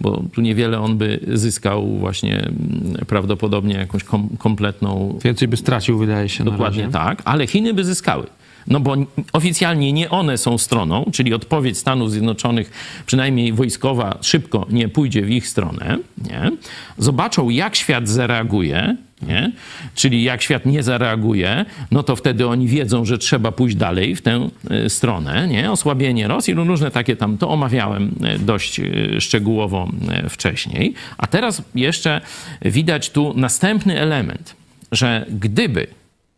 Bo 0.01 0.23
tu 0.33 0.41
niewiele 0.41 0.81
on 0.81 0.99
by 0.99 1.21
zyskał 1.35 1.87
właśnie 1.87 2.39
mm, 2.39 3.07
prawdopodobnie 3.07 3.75
jakąś 3.75 4.05
kom, 4.05 4.29
kompletną 4.39 5.19
Więcej 5.25 5.49
by 5.49 5.57
stracił, 5.57 5.99
wydaje 5.99 6.29
się, 6.29 6.45
Dokładnie 6.45 6.89
tak, 6.89 7.23
ale 7.25 7.47
Chiny 7.47 7.75
by 7.75 7.85
zyskały. 7.85 8.27
No 8.67 8.81
bo 8.81 8.97
oficjalnie 9.33 9.93
nie 9.93 10.11
one 10.11 10.39
są 10.39 10.59
stroną, 10.59 11.05
czyli 11.13 11.35
odpowiedź 11.35 11.79
Stanów 11.79 12.11
Zjednoczonych, 12.11 12.71
przynajmniej 13.07 13.53
wojskowa, 13.53 14.19
szybko 14.21 14.67
nie 14.71 14.89
pójdzie 14.89 15.23
w 15.23 15.31
ich 15.31 15.49
stronę. 15.49 15.99
Nie? 16.31 16.51
Zobaczą, 16.99 17.51
jak 17.51 17.77
świat 17.77 18.09
zareaguje, 18.09 18.97
nie? 19.23 19.53
czyli 19.95 20.23
jak 20.23 20.43
świat 20.43 20.67
nie 20.67 20.83
zareaguje, 20.83 21.65
no 21.91 22.03
to 22.03 22.17
wtedy 22.17 22.47
oni 22.47 22.69
wiedzą, 22.69 23.05
że 23.05 23.19
trzeba 23.19 23.53
pójść 23.53 23.77
dalej 23.77 24.17
w 24.17 24.23
tę 24.23 24.49
e, 24.71 24.91
stronę. 24.91 25.49
Nie? 25.49 25.71
Osłabienie 25.71 26.29
Rosji, 26.29 26.55
no 26.55 26.65
różne 26.65 26.91
takie 26.91 27.17
tam, 27.17 27.39
to 27.39 27.49
omawiałem 27.51 28.15
e, 28.23 28.39
dość 28.39 28.81
e, 28.81 29.21
szczegółowo 29.21 29.89
wcześniej. 30.29 30.95
A 31.19 31.27
teraz 31.27 31.63
jeszcze 31.75 32.21
widać 32.63 33.11
tu 33.11 33.33
następny 33.37 34.01
element, 34.01 34.57
że 34.93 35.27
gdyby 35.29 35.87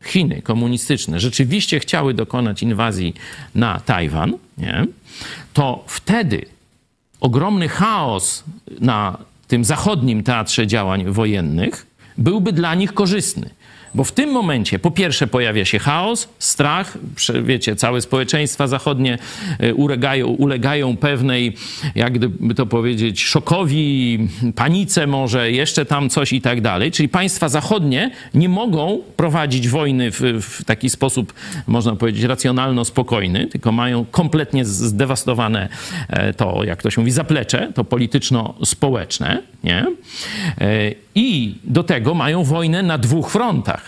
Chiny 0.04 0.42
komunistyczne 0.42 1.20
rzeczywiście 1.20 1.80
chciały 1.80 2.14
dokonać 2.14 2.62
inwazji 2.62 3.14
na 3.54 3.80
Tajwan, 3.80 4.32
nie, 4.58 4.86
to 5.52 5.84
wtedy 5.86 6.44
ogromny 7.20 7.68
chaos 7.68 8.44
na 8.80 9.18
tym 9.48 9.64
zachodnim 9.64 10.22
teatrze 10.22 10.66
działań 10.66 11.04
wojennych 11.04 11.86
byłby 12.18 12.52
dla 12.52 12.74
nich 12.74 12.94
korzystny. 12.94 13.50
Bo 13.94 14.04
w 14.04 14.12
tym 14.12 14.30
momencie, 14.30 14.78
po 14.78 14.90
pierwsze, 14.90 15.26
pojawia 15.26 15.64
się 15.64 15.78
chaos, 15.78 16.28
strach, 16.38 16.98
wiecie, 17.42 17.76
całe 17.76 18.00
społeczeństwa 18.00 18.66
zachodnie 18.66 19.18
e, 19.58 19.74
ulegają, 19.74 20.26
ulegają 20.26 20.96
pewnej, 20.96 21.56
jak 21.94 22.12
gdyby 22.12 22.54
to 22.54 22.66
powiedzieć, 22.66 23.24
szokowi, 23.24 24.18
panice 24.54 25.06
może, 25.06 25.50
jeszcze 25.50 25.84
tam 25.84 26.10
coś 26.10 26.32
i 26.32 26.40
tak 26.40 26.60
dalej. 26.60 26.90
Czyli 26.90 27.08
państwa 27.08 27.48
zachodnie 27.48 28.10
nie 28.34 28.48
mogą 28.48 29.02
prowadzić 29.16 29.68
wojny 29.68 30.10
w, 30.10 30.20
w 30.40 30.64
taki 30.64 30.90
sposób, 30.90 31.32
można 31.66 31.96
powiedzieć, 31.96 32.24
racjonalno-spokojny, 32.24 33.46
tylko 33.46 33.72
mają 33.72 34.04
kompletnie 34.04 34.64
zdewastowane 34.64 35.68
e, 36.08 36.34
to, 36.34 36.64
jak 36.64 36.82
to 36.82 36.90
się 36.90 37.00
mówi, 37.00 37.10
zaplecze, 37.10 37.72
to 37.74 37.84
polityczno-społeczne, 37.84 39.42
nie? 39.64 39.86
E, 40.60 40.92
I 41.14 41.54
do 41.64 41.82
tego 41.82 42.14
mają 42.14 42.44
wojnę 42.44 42.82
na 42.82 42.98
dwóch 42.98 43.30
frontach. 43.30 43.81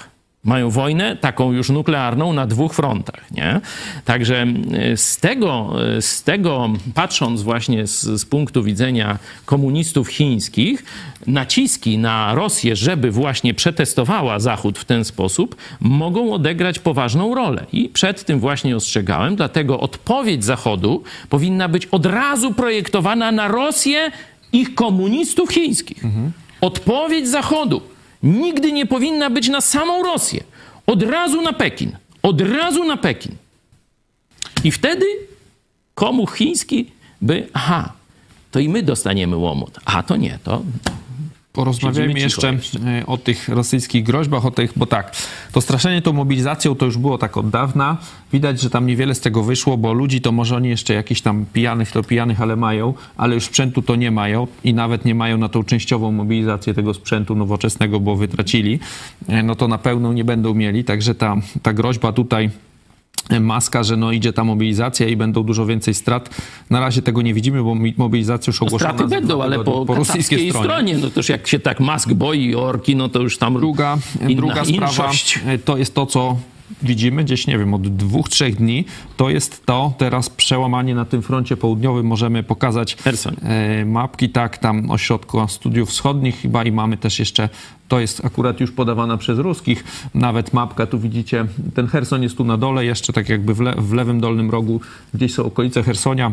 Mają 0.45 0.70
wojnę 0.70 1.16
taką 1.16 1.53
już 1.53 1.70
nuklearną 1.70 2.32
na 2.32 2.47
dwóch 2.47 2.74
frontach, 2.74 3.30
nie? 3.30 3.61
Także 4.05 4.47
e, 4.72 4.97
z 4.97 5.16
tego, 5.16 5.74
e, 5.97 6.03
z 6.03 6.22
tego 6.22 6.70
patrząc 6.95 7.42
właśnie 7.42 7.86
z, 7.86 8.03
z 8.03 8.24
punktu 8.24 8.62
widzenia 8.62 9.18
komunistów 9.47 10.09
chińskich, 10.09 10.84
naciski 11.26 11.99
na 11.99 12.34
Rosję, 12.34 12.76
żeby 12.76 13.11
właśnie 13.11 13.55
przetestowała 13.55 14.38
Zachód 14.38 14.78
w 14.78 14.84
ten 14.84 15.05
sposób, 15.05 15.57
mogą 15.80 16.32
odegrać 16.32 16.78
poważną 16.78 17.34
rolę. 17.34 17.66
I 17.72 17.88
przed 17.88 18.24
tym 18.24 18.40
właśnie 18.40 18.76
ostrzegałem, 18.76 19.36
dlatego 19.36 19.80
odpowiedź 19.80 20.45
Zachodu 20.45 21.03
powinna 21.28 21.68
być 21.68 21.86
od 21.86 22.07
razu 22.07 22.55
projektowana 22.55 23.32
na 23.32 23.49
Rosję 23.49 24.11
ich 24.53 24.74
komunistów 24.74 25.51
chińskich. 25.51 26.03
Odpowiedź 26.61 27.28
Zachodu 27.28 27.93
nigdy 28.25 28.72
nie 28.72 28.87
powinna 28.87 29.31
być 29.31 29.49
na 29.49 29.61
samą 29.61 30.03
Rosję. 30.03 30.45
Od 30.87 31.03
razu 31.03 31.43
na 31.43 31.53
Pekin. 31.53 31.97
Od 32.22 32.41
razu 32.41 32.85
na 32.85 32.97
Pekin. 32.97 33.33
I 34.64 34.72
wtedy 34.72 35.05
komuch 35.95 36.37
chiński 36.37 36.91
by, 37.20 37.49
aha, 37.53 37.93
to 38.51 38.61
i 38.61 38.68
my 38.68 38.83
dostaniemy 38.83 39.37
łomot. 39.37 39.79
A 39.85 40.03
to 40.03 40.16
nie, 40.16 40.39
to 40.45 40.62
Porozmawiajmy 41.55 42.20
jeszcze 42.20 42.48
e, 42.48 43.07
o 43.07 43.18
tych 43.18 43.48
rosyjskich 43.48 44.05
groźbach, 44.05 44.46
o 44.46 44.50
tych, 44.50 44.72
bo 44.76 44.86
tak, 44.86 45.16
to 45.52 45.61
straszenie 45.61 46.02
tą 46.02 46.12
mobilizacją 46.12 46.74
to 46.74 46.86
już 46.86 46.98
było 46.98 47.18
tak 47.18 47.36
od 47.36 47.50
dawna. 47.50 47.96
Widać, 48.32 48.61
że 48.61 48.70
tam 48.70 48.86
niewiele 48.86 49.14
z 49.14 49.20
tego 49.20 49.42
wyszło, 49.42 49.76
bo 49.76 49.92
ludzi 49.92 50.20
to 50.20 50.32
może 50.32 50.57
oni 50.57 50.68
jeszcze 50.68 50.94
jakichś 50.94 51.20
tam 51.20 51.44
pijanych, 51.52 51.92
to 51.92 52.02
pijanych, 52.02 52.40
ale 52.40 52.57
mają, 52.57 52.94
ale 53.16 53.34
już 53.34 53.44
sprzętu 53.44 53.82
to 53.82 53.96
nie 53.96 54.11
mają 54.11 54.46
i 54.64 54.74
nawet 54.74 55.05
nie 55.05 55.14
mają 55.14 55.38
na 55.38 55.48
tą 55.48 55.64
częściową 55.64 56.12
mobilizację 56.12 56.74
tego 56.74 56.94
sprzętu 56.94 57.34
nowoczesnego, 57.34 58.00
bo 58.00 58.16
wytracili, 58.16 58.80
E, 59.28 59.42
no 59.42 59.55
to 59.55 59.68
na 59.68 59.78
pełną 59.78 60.12
nie 60.12 60.24
będą 60.24 60.55
mieli, 60.55 60.84
także 60.84 61.14
ta, 61.14 61.36
ta 61.62 61.72
groźba 61.72 62.12
tutaj 62.12 62.50
maska, 63.41 63.83
że 63.83 63.97
no 63.97 64.12
idzie 64.12 64.33
ta 64.33 64.45
mobilizacja 64.45 65.09
i 65.09 65.17
będą 65.17 65.43
dużo 65.43 65.67
więcej 65.67 65.95
strat. 65.95 66.31
Na 66.71 66.81
razie 66.81 67.03
tego 67.03 67.23
nie 67.23 67.35
widzimy, 67.35 67.62
bo 67.62 67.75
mobilizacja 67.97 68.51
już 68.51 68.62
ogłoszona 68.62 68.95
straty 68.95 69.11
będą, 69.11 69.43
ale 69.43 69.59
tygodnie 69.59 69.87
po, 69.87 69.95
rosyjskiej 69.95 70.51
stronie. 70.51 70.69
stronie. 70.69 70.99
No 70.99 71.11
toż 71.11 71.29
jak 71.29 71.47
się 71.47 71.59
tak 71.59 71.81
Mask 71.81 72.12
boi 72.12 72.55
orki, 72.55 72.97
no 72.97 73.09
to 73.09 73.21
już 73.21 73.39
tam 73.39 73.55
Druga, 73.55 73.99
inna 74.21 74.37
druga 74.37 74.65
sprawa 74.65 75.11
e, 75.47 75.59
to 75.59 75.77
jest 75.77 75.95
to, 75.95 76.07
co 76.07 76.37
widzimy 76.83 77.25
gdzieś, 77.25 77.47
nie 77.47 77.59
wiem, 77.59 77.75
od 77.75 77.97
dwóch, 77.97 78.29
trzech 78.29 78.57
dni, 78.57 78.85
to 79.17 79.31
jest 79.31 79.67
to 79.67 79.95
teraz 79.99 80.31
przełamanie 80.31 80.95
na 80.95 81.05
tym 81.05 81.23
froncie 81.23 81.57
południowym. 81.57 82.07
Możemy 82.07 82.43
pokazać 82.43 82.97
Hersoń. 82.97 83.37
e, 83.43 83.85
mapki, 83.85 84.29
tak, 84.29 84.59
tam 84.59 84.91
ośrodku 84.91 85.49
studiów 85.49 85.89
wschodnich 85.89 86.41
chyba 86.41 86.65
i 86.65 86.73
mamy 86.73 86.97
też 86.97 87.19
jeszcze, 87.19 87.49
to 87.89 88.01
jest 88.01 88.25
akurat 88.25 88.61
już 88.61 88.73
podawana 88.73 89.17
przez 89.17 89.39
ruskich, 89.39 89.85
nawet 90.15 90.53
mapka, 90.53 90.87
tu 90.87 90.99
widzicie, 90.99 91.47
ten 91.75 91.87
Herson 91.87 92.23
jest 92.23 92.37
tu 92.37 92.45
na 92.45 92.57
dole, 92.57 92.85
jeszcze 92.85 93.12
tak 93.12 93.29
jakby 93.29 93.55
w, 93.55 93.61
le, 93.61 93.75
w 93.79 93.93
lewym 93.93 94.21
dolnym 94.21 94.51
rogu, 94.51 94.81
gdzieś 95.15 95.35
są 95.35 95.45
okolice 95.45 95.83
Hersonia. 95.83 96.33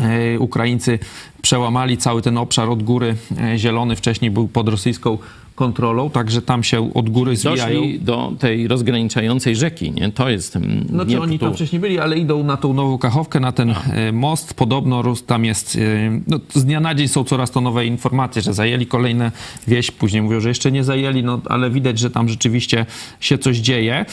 E, 0.00 0.38
Ukraińcy 0.38 0.98
przełamali 1.42 1.96
cały 1.96 2.22
ten 2.22 2.38
obszar 2.38 2.70
od 2.70 2.82
góry 2.82 3.14
e, 3.40 3.58
zielony, 3.58 3.96
wcześniej 3.96 4.30
był 4.30 4.48
pod 4.48 4.68
rosyjską 4.68 5.18
kontrolą, 5.54 6.10
także 6.10 6.42
tam 6.42 6.64
się 6.64 6.94
od 6.94 7.10
góry 7.10 7.36
zwijają. 7.36 7.80
Doszli 7.80 8.00
do 8.00 8.32
tej 8.38 8.68
rozgraniczającej 8.68 9.56
rzeki, 9.56 9.90
nie? 9.90 10.12
To 10.12 10.28
jest... 10.28 10.56
mm, 10.56 10.86
No 10.90 11.04
czy 11.04 11.10
nie 11.10 11.20
oni 11.20 11.38
tam 11.38 11.54
wcześniej 11.54 11.80
byli, 11.80 11.98
ale 11.98 12.18
idą 12.18 12.44
na 12.44 12.56
tą 12.56 12.72
nową 12.74 12.98
Kachowkę, 12.98 13.40
na 13.40 13.52
ten 13.52 13.70
e, 13.70 14.12
most. 14.12 14.54
Podobno 14.54 15.02
tam 15.26 15.44
jest, 15.44 15.78
no, 16.26 16.38
z 16.54 16.64
dnia 16.64 16.80
na 16.80 16.94
dzień 16.94 17.08
są 17.08 17.24
coraz 17.24 17.50
to 17.50 17.60
nowe 17.60 17.86
informacje, 17.86 18.42
że 18.42 18.54
zajęli 18.54 18.86
kolejne 18.86 19.32
wieś, 19.66 19.90
później 19.90 20.22
mówią, 20.22 20.40
że 20.40 20.48
jeszcze 20.48 20.72
nie 20.72 20.84
zajęli, 20.84 21.22
no 21.22 21.40
ale 21.44 21.70
widać, 21.70 21.98
że 21.98 22.10
tam 22.10 22.28
rzeczywiście 22.28 22.86
się 23.20 23.38
coś 23.38 23.56
dzieje. 23.56 24.04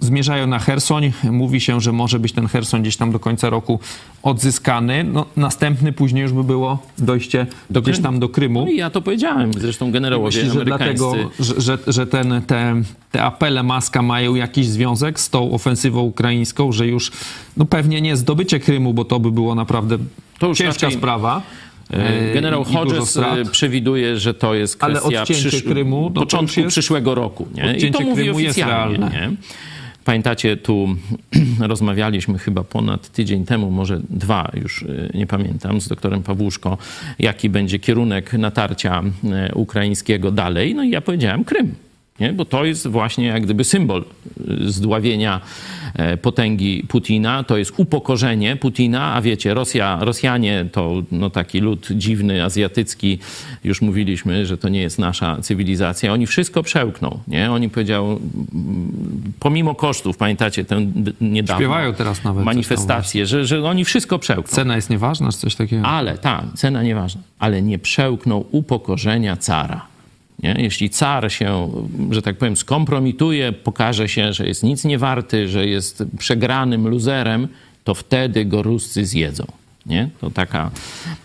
Zmierzają 0.00 0.46
na 0.46 0.58
Hersoń. 0.58 1.12
Mówi 1.30 1.60
się, 1.60 1.80
że 1.80 1.92
może 1.92 2.18
być 2.18 2.32
ten 2.32 2.46
Hersoń 2.46 2.82
gdzieś 2.82 2.96
tam 2.96 3.12
do 3.12 3.18
końca 3.18 3.50
roku 3.50 3.80
odzyskany. 4.22 5.04
No, 5.04 5.26
następny 5.36 5.92
później 5.92 6.22
już 6.22 6.32
by 6.32 6.44
było 6.44 6.78
dojście 6.98 7.46
Do 7.70 7.82
gdzieś 7.82 8.00
tam 8.00 8.20
do 8.20 8.28
Krymu. 8.28 8.60
No 8.64 8.70
i 8.70 8.76
ja 8.76 8.90
to 8.90 9.02
powiedziałem, 9.02 9.52
zresztą 9.52 9.90
generałowie 9.92 10.50
że 10.50 10.64
dlatego, 10.64 11.14
że, 11.40 11.60
że, 11.60 11.78
że 11.86 12.06
ten, 12.06 12.42
te, 12.46 12.82
te 13.12 13.22
apele 13.22 13.62
Maska 13.62 14.02
mają 14.02 14.34
jakiś 14.34 14.66
związek 14.66 15.20
z 15.20 15.30
tą 15.30 15.52
ofensywą 15.52 16.00
ukraińską, 16.00 16.72
że 16.72 16.86
już 16.86 17.12
no 17.56 17.64
pewnie 17.64 18.00
nie 18.00 18.16
zdobycie 18.16 18.60
Krymu, 18.60 18.94
bo 18.94 19.04
to 19.04 19.20
by 19.20 19.30
było 19.30 19.54
naprawdę 19.54 19.98
To 20.38 20.54
ciężka 20.54 20.86
raczej- 20.86 20.98
sprawa. 20.98 21.42
E, 21.92 22.30
e, 22.30 22.34
Generał 22.34 22.64
Hodges 22.64 23.16
e, 23.16 23.44
przewiduje, 23.50 24.18
że 24.18 24.34
to 24.34 24.54
jest 24.54 24.76
kwestia 24.76 25.20
odcięcie 25.20 25.48
przysz... 25.48 25.62
Krymu, 25.62 26.02
no 26.02 26.10
to 26.14 26.20
początku 26.20 26.60
jest- 26.60 26.72
przyszłego 26.72 27.14
roku. 27.14 27.48
Nie? 27.54 27.76
I 27.76 27.90
to 27.90 28.00
mówi 28.00 28.22
Krymu 28.22 28.38
jest 28.38 28.58
oficjalnie. 28.58 28.98
realne. 28.98 29.30
Nie? 29.30 29.36
Pamiętacie, 30.08 30.56
tu 30.56 30.88
rozmawialiśmy 31.60 32.38
chyba 32.38 32.64
ponad 32.64 33.08
tydzień 33.08 33.44
temu, 33.44 33.70
może 33.70 34.00
dwa, 34.10 34.50
już 34.54 34.82
e, 34.82 35.18
nie 35.18 35.26
pamiętam, 35.26 35.80
z 35.80 35.88
doktorem 35.88 36.22
Pawłuszko, 36.22 36.78
jaki 37.18 37.50
będzie 37.50 37.78
kierunek 37.78 38.32
natarcia 38.32 39.02
e, 39.24 39.54
ukraińskiego 39.54 40.30
dalej. 40.30 40.74
No 40.74 40.82
i 40.82 40.90
ja 40.90 41.00
powiedziałem 41.00 41.44
Krym. 41.44 41.74
Nie? 42.20 42.32
Bo 42.32 42.44
to 42.44 42.64
jest 42.64 42.86
właśnie 42.86 43.26
jak 43.26 43.42
gdyby 43.42 43.64
symbol 43.64 44.04
y, 44.50 44.72
zdławienia 44.72 45.40
potęgi 46.22 46.84
Putina. 46.88 47.44
To 47.44 47.56
jest 47.56 47.72
upokorzenie 47.76 48.56
Putina, 48.56 49.14
a 49.14 49.20
wiecie, 49.22 49.54
Rosja, 49.54 49.98
Rosjanie 50.00 50.66
to 50.72 51.02
no, 51.12 51.30
taki 51.30 51.60
lud 51.60 51.88
dziwny, 51.90 52.44
azjatycki. 52.44 53.18
Już 53.64 53.82
mówiliśmy, 53.82 54.46
że 54.46 54.58
to 54.58 54.68
nie 54.68 54.80
jest 54.80 54.98
nasza 54.98 55.36
cywilizacja. 55.42 56.12
Oni 56.12 56.26
wszystko 56.26 56.62
przełkną. 56.62 57.18
Nie? 57.28 57.52
Oni 57.52 57.70
powiedział, 57.70 58.20
pomimo 59.40 59.74
kosztów, 59.74 60.16
pamiętacie 60.16 60.64
tę 60.64 60.86
niedawno 61.20 61.60
Śpiewają 61.60 61.94
teraz 61.94 62.24
nawet 62.24 62.44
manifestację, 62.44 63.26
że, 63.26 63.46
że 63.46 63.64
oni 63.64 63.84
wszystko 63.84 64.18
przełkną. 64.18 64.54
Cena 64.54 64.76
jest 64.76 64.90
nieważna, 64.90 65.32
czy 65.32 65.38
coś 65.38 65.54
takiego? 65.54 65.86
Ale 65.86 66.18
tak, 66.18 66.44
cena 66.54 66.82
nieważna, 66.82 67.20
ale 67.38 67.62
nie 67.62 67.78
przełknął 67.78 68.46
upokorzenia 68.50 69.36
cara. 69.36 69.86
Nie? 70.42 70.54
Jeśli 70.58 70.90
car 70.90 71.32
się, 71.32 71.70
że 72.10 72.22
tak 72.22 72.36
powiem, 72.36 72.56
skompromituje, 72.56 73.52
pokaże 73.52 74.08
się, 74.08 74.32
że 74.32 74.46
jest 74.46 74.62
nic 74.62 74.84
nie 74.84 74.98
warty, 74.98 75.48
że 75.48 75.66
jest 75.66 76.04
przegranym 76.18 76.88
luzerem, 76.88 77.48
to 77.84 77.94
wtedy 77.94 78.44
go 78.44 78.62
Ruscy 78.62 79.06
zjedzą. 79.06 79.44
Nie? 79.86 80.08
To 80.20 80.30
taka, 80.30 80.70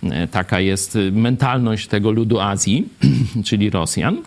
e, 0.03 0.27
taka 0.27 0.59
jest 0.59 0.97
mentalność 1.11 1.87
tego 1.87 2.11
ludu 2.11 2.39
Azji, 2.39 2.87
czyli 3.45 3.69
Rosjan. 3.69 4.17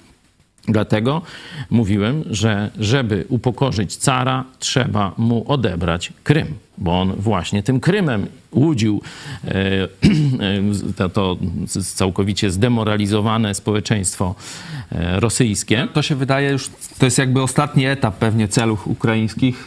Dlatego 0.68 1.22
mówiłem, 1.70 2.24
że 2.30 2.70
żeby 2.78 3.24
upokorzyć 3.28 3.96
cara, 3.96 4.44
trzeba 4.58 5.12
mu 5.18 5.52
odebrać 5.52 6.12
Krym, 6.24 6.46
bo 6.78 7.00
on 7.00 7.12
właśnie 7.16 7.62
tym 7.62 7.80
Krymem 7.80 8.26
łudził 8.52 9.02
e, 9.44 9.54
e, 9.54 9.88
to, 10.96 11.08
to 11.08 11.36
całkowicie 11.94 12.50
zdemoralizowane 12.50 13.54
społeczeństwo 13.54 14.34
e, 14.92 15.20
rosyjskie. 15.20 15.88
To 15.92 16.02
się 16.02 16.14
wydaje 16.14 16.50
już, 16.50 16.70
to 16.98 17.04
jest 17.04 17.18
jakby 17.18 17.42
ostatni 17.42 17.86
etap 17.86 18.16
pewnie 18.16 18.48
celów 18.48 18.88
ukraińskich 18.88 19.66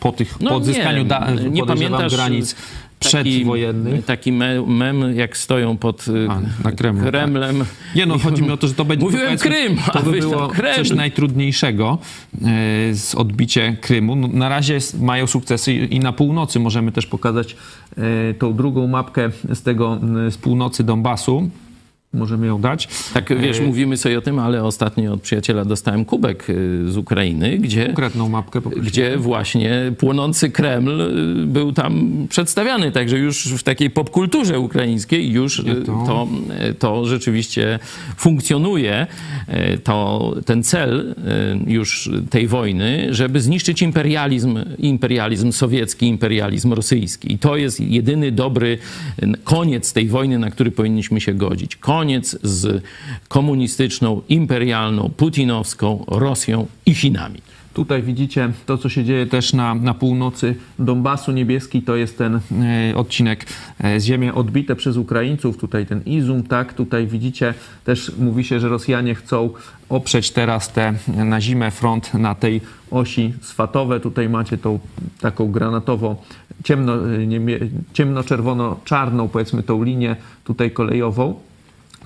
po, 0.00 0.12
tych, 0.12 0.38
po 0.38 0.54
odzyskaniu 0.54 1.02
nie, 1.02 1.08
da, 1.08 1.30
nie 1.50 1.66
pamiętasz 1.66 2.14
granic 2.14 2.56
taki, 2.98 3.30
przedwojennych. 3.30 4.04
taki 4.04 4.32
me- 4.32 4.66
mem, 4.66 5.16
jak 5.16 5.36
stoją 5.36 5.76
pod 5.76 6.08
y, 6.08 6.26
A, 6.30 6.40
na 6.64 6.72
Kremlu, 6.72 7.02
tak. 7.02 7.10
Kremlem. 7.10 7.64
Nie 7.96 8.06
no, 8.06 8.18
chodzi 8.18 8.42
mi 8.42 8.50
o 8.50 8.56
to, 8.56 8.68
że 8.68 8.74
to 8.74 8.84
będzie... 8.84 9.04
Mówiłem 9.04 9.38
Krym, 9.38 9.76
To 9.92 10.02
by 10.02 10.18
było 10.20 10.48
Kreml. 10.48 10.76
coś 10.76 10.90
najtrudniejszego 10.90 11.98
e, 12.34 12.38
z 12.94 13.14
odbicie 13.14 13.76
Krymu. 13.80 14.16
No, 14.16 14.28
na 14.28 14.48
razie 14.48 14.78
mają 15.00 15.26
sukcesy 15.26 15.72
i 15.74 16.00
na 16.00 16.12
północy 16.12 16.60
możemy 16.60 16.92
też 16.92 17.06
pokazać 17.06 17.56
e, 17.96 18.34
tą 18.34 18.54
drugą 18.54 18.86
mapkę 18.86 19.30
z 19.54 19.62
tego, 19.62 20.00
z 20.30 20.36
północy 20.36 20.84
Donbasu. 20.84 21.50
Możemy 22.16 22.46
ją 22.46 22.60
dać. 22.60 22.88
Tak, 23.14 23.38
wiesz, 23.40 23.60
mówimy 23.60 23.96
sobie 23.96 24.18
o 24.18 24.20
tym, 24.20 24.38
ale 24.38 24.64
ostatnio 24.64 25.12
od 25.12 25.20
przyjaciela 25.22 25.64
dostałem 25.64 26.04
kubek 26.04 26.50
y, 26.50 26.92
z 26.92 26.96
Ukrainy, 26.96 27.58
gdzie, 27.58 27.86
Konkretną 27.86 28.28
mapkę 28.28 28.60
poprosimy. 28.60 28.90
gdzie 28.90 29.16
właśnie 29.16 29.92
płonący 29.98 30.50
Kreml 30.50 31.00
y, 31.00 31.46
był 31.46 31.72
tam 31.72 32.12
przedstawiany. 32.28 32.92
Także 32.92 33.18
już 33.18 33.48
w 33.48 33.62
takiej 33.62 33.90
popkulturze 33.90 34.60
ukraińskiej 34.60 35.30
już 35.30 35.58
y, 35.58 35.64
to. 35.86 36.06
to, 36.06 36.28
to 36.78 37.06
rzeczywiście 37.06 37.78
funkcjonuje. 38.16 39.06
To, 39.84 40.34
ten 40.46 40.62
cel 40.62 41.14
już 41.66 42.10
tej 42.30 42.46
wojny, 42.48 43.06
żeby 43.10 43.40
zniszczyć 43.40 43.82
imperializm, 43.82 44.58
imperializm 44.78 45.52
sowiecki, 45.52 46.06
imperializm 46.06 46.72
rosyjski. 46.72 47.32
I 47.32 47.38
to 47.38 47.56
jest 47.56 47.80
jedyny 47.80 48.32
dobry 48.32 48.78
koniec 49.44 49.92
tej 49.92 50.08
wojny, 50.08 50.38
na 50.38 50.50
który 50.50 50.70
powinniśmy 50.70 51.20
się 51.20 51.34
godzić. 51.34 51.76
Koniec 51.76 52.05
z 52.42 52.82
komunistyczną, 53.28 54.22
imperialną, 54.28 55.10
putinowską 55.16 56.04
Rosją 56.08 56.66
i 56.86 56.94
Chinami. 56.94 57.40
Tutaj 57.74 58.02
widzicie 58.02 58.52
to, 58.66 58.78
co 58.78 58.88
się 58.88 59.04
dzieje 59.04 59.26
też 59.26 59.52
na, 59.52 59.74
na 59.74 59.94
północy 59.94 60.54
Donbasu. 60.78 61.32
Niebieski 61.32 61.82
to 61.82 61.96
jest 61.96 62.18
ten 62.18 62.34
e, 62.34 62.40
odcinek 62.96 63.46
e, 63.84 64.00
ziemi 64.00 64.30
odbite 64.30 64.76
przez 64.76 64.96
Ukraińców. 64.96 65.56
Tutaj 65.56 65.86
ten 65.86 66.02
Izum, 66.06 66.42
tak. 66.42 66.72
Tutaj 66.74 67.06
widzicie 67.06 67.54
też 67.84 68.12
mówi 68.18 68.44
się, 68.44 68.60
że 68.60 68.68
Rosjanie 68.68 69.14
chcą 69.14 69.50
oprzeć 69.88 70.30
teraz 70.30 70.72
te 70.72 70.94
na 71.06 71.40
zimę 71.40 71.70
front 71.70 72.14
na 72.14 72.34
tej 72.34 72.60
osi 72.90 73.32
swatowe. 73.42 74.00
Tutaj 74.00 74.28
macie 74.28 74.58
tą 74.58 74.78
taką 75.20 75.52
granatowo 75.52 76.22
ciemno, 76.64 77.14
e, 77.14 77.26
niemie- 77.26 77.68
ciemno-czerwono-czarną 77.92 79.28
powiedzmy 79.28 79.62
tą 79.62 79.82
linię 79.82 80.16
tutaj 80.44 80.70
kolejową. 80.70 81.34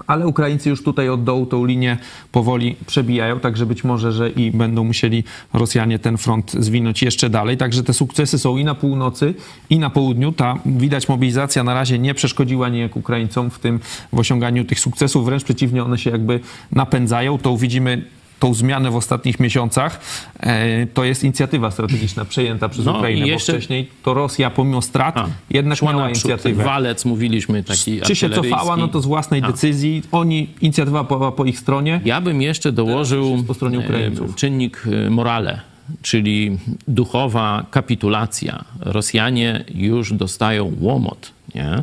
Ale 0.07 0.27
Ukraińcy 0.27 0.71
już 0.71 0.83
tutaj 0.83 1.09
od 1.09 1.25
dołu 1.25 1.47
tą 1.47 1.65
linię 1.65 1.99
powoli 2.33 2.77
przebijają, 2.87 3.41
także 3.41 3.67
być 3.67 3.85
może, 3.85 4.13
że 4.13 4.31
i 4.31 4.51
będą 4.51 4.85
musieli 4.85 5.25
Rosjanie 5.53 5.99
ten 5.99 6.19
front 6.19 6.53
zwinąć 6.53 7.03
jeszcze 7.03 7.31
dalej. 7.31 7.57
Także 7.57 7.83
te 7.83 7.95
sukcesy 7.95 8.39
są 8.39 8.57
i 8.57 8.65
na 8.65 8.75
północy, 8.75 9.35
i 9.71 9.79
na 9.79 9.91
południu. 9.91 10.33
Ta 10.33 10.59
widać 10.67 11.09
mobilizacja 11.09 11.65
na 11.65 11.75
razie 11.75 11.99
nie 11.99 12.15
przeszkodziła 12.15 12.69
nijak 12.69 12.97
Ukraińcom 12.97 13.51
w 13.51 13.59
tym 13.59 13.81
w 14.13 14.19
osiąganiu 14.19 14.65
tych 14.65 14.81
sukcesów, 14.81 15.25
wręcz 15.25 15.45
przeciwnie, 15.45 15.85
one 15.85 15.99
się 15.99 16.11
jakby 16.11 16.41
napędzają. 16.73 17.39
To 17.39 17.57
widzimy 17.57 18.03
tą 18.41 18.55
zmianę 18.55 18.91
w 18.91 18.97
ostatnich 18.97 19.41
miesiącach, 19.41 20.01
e, 20.41 20.87
to 20.87 21.05
jest 21.05 21.25
inicjatywa 21.25 21.71
strategiczna 21.71 22.25
przejęta 22.25 22.69
przez 22.69 22.85
No 22.85 22.93
Ukrainę, 22.99 23.27
jeszcze- 23.27 23.53
bo 23.53 23.59
wcześniej 23.59 23.89
to 24.03 24.15
Rosja 24.15 24.51
pomimo 24.51 24.83
strat 24.83 25.17
A, 25.17 25.27
jednak 25.51 25.83
miała 25.83 25.95
naprzód. 25.97 26.25
inicjatywę. 26.25 26.65
Walec, 26.65 27.05
mówiliśmy, 27.05 27.63
taki 27.65 28.01
Czy 28.01 28.17
się 28.17 28.31
cofała, 28.31 28.77
no 28.77 28.89
to 28.89 29.01
z 29.01 29.07
własnej 29.07 29.43
A. 29.45 29.47
decyzji. 29.47 30.03
Oni, 30.13 30.49
inicjatywa 30.61 31.05
była 31.05 31.33
po 31.33 31.45
ich 31.45 31.59
stronie. 31.59 32.01
Ja 32.05 32.21
bym 32.21 32.43
jeszcze 32.43 32.73
dołożył 32.73 33.45
po 33.47 33.55
stronie 33.55 33.79
e, 33.79 33.85
Ukraińców. 33.85 34.35
czynnik 34.37 34.83
e, 35.07 35.11
morale, 35.11 35.61
czyli 36.03 36.59
duchowa 36.89 37.67
kapitulacja. 37.71 38.65
Rosjanie 38.81 39.65
już 39.75 40.13
dostają 40.13 40.73
łomot. 40.81 41.33
Nie? 41.55 41.83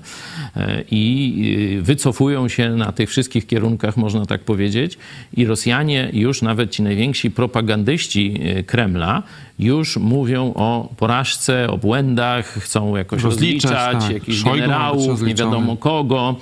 E, 0.55 0.83
I 0.91 1.77
e, 1.79 1.81
wycofują 1.81 2.47
się 2.47 2.69
na 2.69 2.91
tych 2.91 3.09
wszystkich 3.09 3.47
kierunkach, 3.47 3.97
można 3.97 4.25
tak 4.25 4.41
powiedzieć. 4.41 4.97
I 5.33 5.45
Rosjanie, 5.45 6.09
już 6.13 6.41
nawet 6.41 6.71
ci 6.71 6.83
najwięksi 6.83 7.31
propagandyści 7.31 8.39
e, 8.43 8.63
Kremla, 8.63 9.23
już 9.59 9.97
mówią 9.97 10.53
o 10.55 10.89
porażce, 10.97 11.69
o 11.69 11.77
błędach, 11.77 12.45
chcą 12.45 12.95
jakoś 12.95 13.23
Rozliczać, 13.23 13.71
rozliczać, 13.71 14.03
tak. 14.03 14.13
jakichś 14.13 14.37
Szojgu 14.37 14.59
generałów, 14.59 15.21
nie 15.21 15.35
wiadomo 15.35 15.77
kogo 15.77 16.35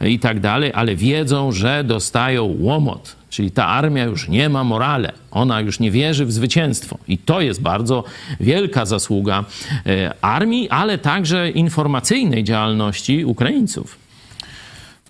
i 0.00 0.18
tak 0.18 0.40
dalej, 0.40 0.72
ale 0.74 0.96
wiedzą, 0.96 1.52
że 1.52 1.84
dostają 1.84 2.56
łomot. 2.60 3.16
Czyli 3.30 3.50
ta 3.50 3.66
armia 3.66 4.04
już 4.04 4.28
nie 4.28 4.48
ma 4.48 4.64
morale, 4.64 5.12
ona 5.30 5.60
już 5.60 5.80
nie 5.80 5.90
wierzy 5.90 6.26
w 6.26 6.32
zwycięstwo. 6.32 6.98
I 7.08 7.18
to 7.18 7.40
jest 7.40 7.62
bardzo 7.62 8.04
wielka 8.40 8.86
zasługa 8.86 9.44
e, 9.86 10.14
armii, 10.20 10.68
ale 10.70 10.98
także 10.98 11.50
informacyjnej 11.50 12.44
działalności 12.44 13.24
Ukraińców. 13.24 13.98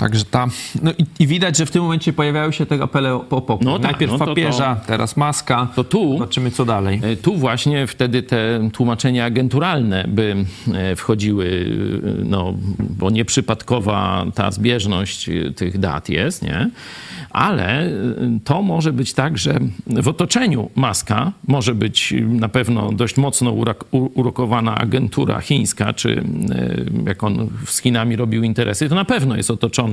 Także 0.03 0.25
ta. 0.25 0.47
No 0.83 0.91
i, 0.99 1.07
i 1.19 1.27
widać, 1.27 1.57
że 1.57 1.67
w 1.67 1.71
tym 1.71 1.83
momencie 1.83 2.13
pojawiają 2.13 2.51
się 2.51 2.67
te 2.67 2.83
apele 2.83 3.15
o 3.15 3.21
pokój. 3.21 3.67
No 3.67 3.79
tak, 3.79 3.91
Najpierw 3.91 4.13
to- 4.13 4.19
papieża, 4.19 4.77
teraz 4.87 5.17
maska. 5.17 5.69
To 5.75 5.85
tu 5.85 6.13
Zobaczymy, 6.13 6.51
co 6.51 6.65
dalej. 6.65 7.01
E, 7.03 7.17
Tu 7.17 7.37
właśnie 7.37 7.87
wtedy 7.87 8.23
te 8.23 8.71
tłumaczenia 8.73 9.25
agenturalne 9.25 10.05
by 10.09 10.45
e, 10.75 10.97
wchodziły, 10.97 11.67
e, 12.21 12.25
no, 12.25 12.55
bo 12.79 13.11
nieprzypadkowa 13.11 14.27
ta 14.35 14.51
zbieżność 14.51 15.31
tych 15.57 15.79
dat 15.79 16.09
jest, 16.09 16.43
nie? 16.43 16.71
Ale 17.31 17.91
to 18.45 18.63
może 18.63 18.93
być 18.93 19.13
tak, 19.13 19.39
że 19.39 19.61
w 19.87 20.09
otoczeniu 20.09 20.71
Maska 20.75 21.33
może 21.49 21.75
być 21.75 22.15
na 22.29 22.49
pewno 22.49 22.93
dość 22.93 23.17
mocno 23.17 23.55
urokowana 23.93 24.75
agentura 24.75 25.41
chińska, 25.41 25.93
czy 25.93 26.25
jak 27.07 27.25
on 27.25 27.49
z 27.67 27.81
Chinami 27.81 28.17
robił 28.17 28.43
interesy, 28.43 28.89
to 28.89 28.95
na 28.95 29.05
pewno 29.05 29.37
jest 29.37 29.51
otoczony 29.51 29.92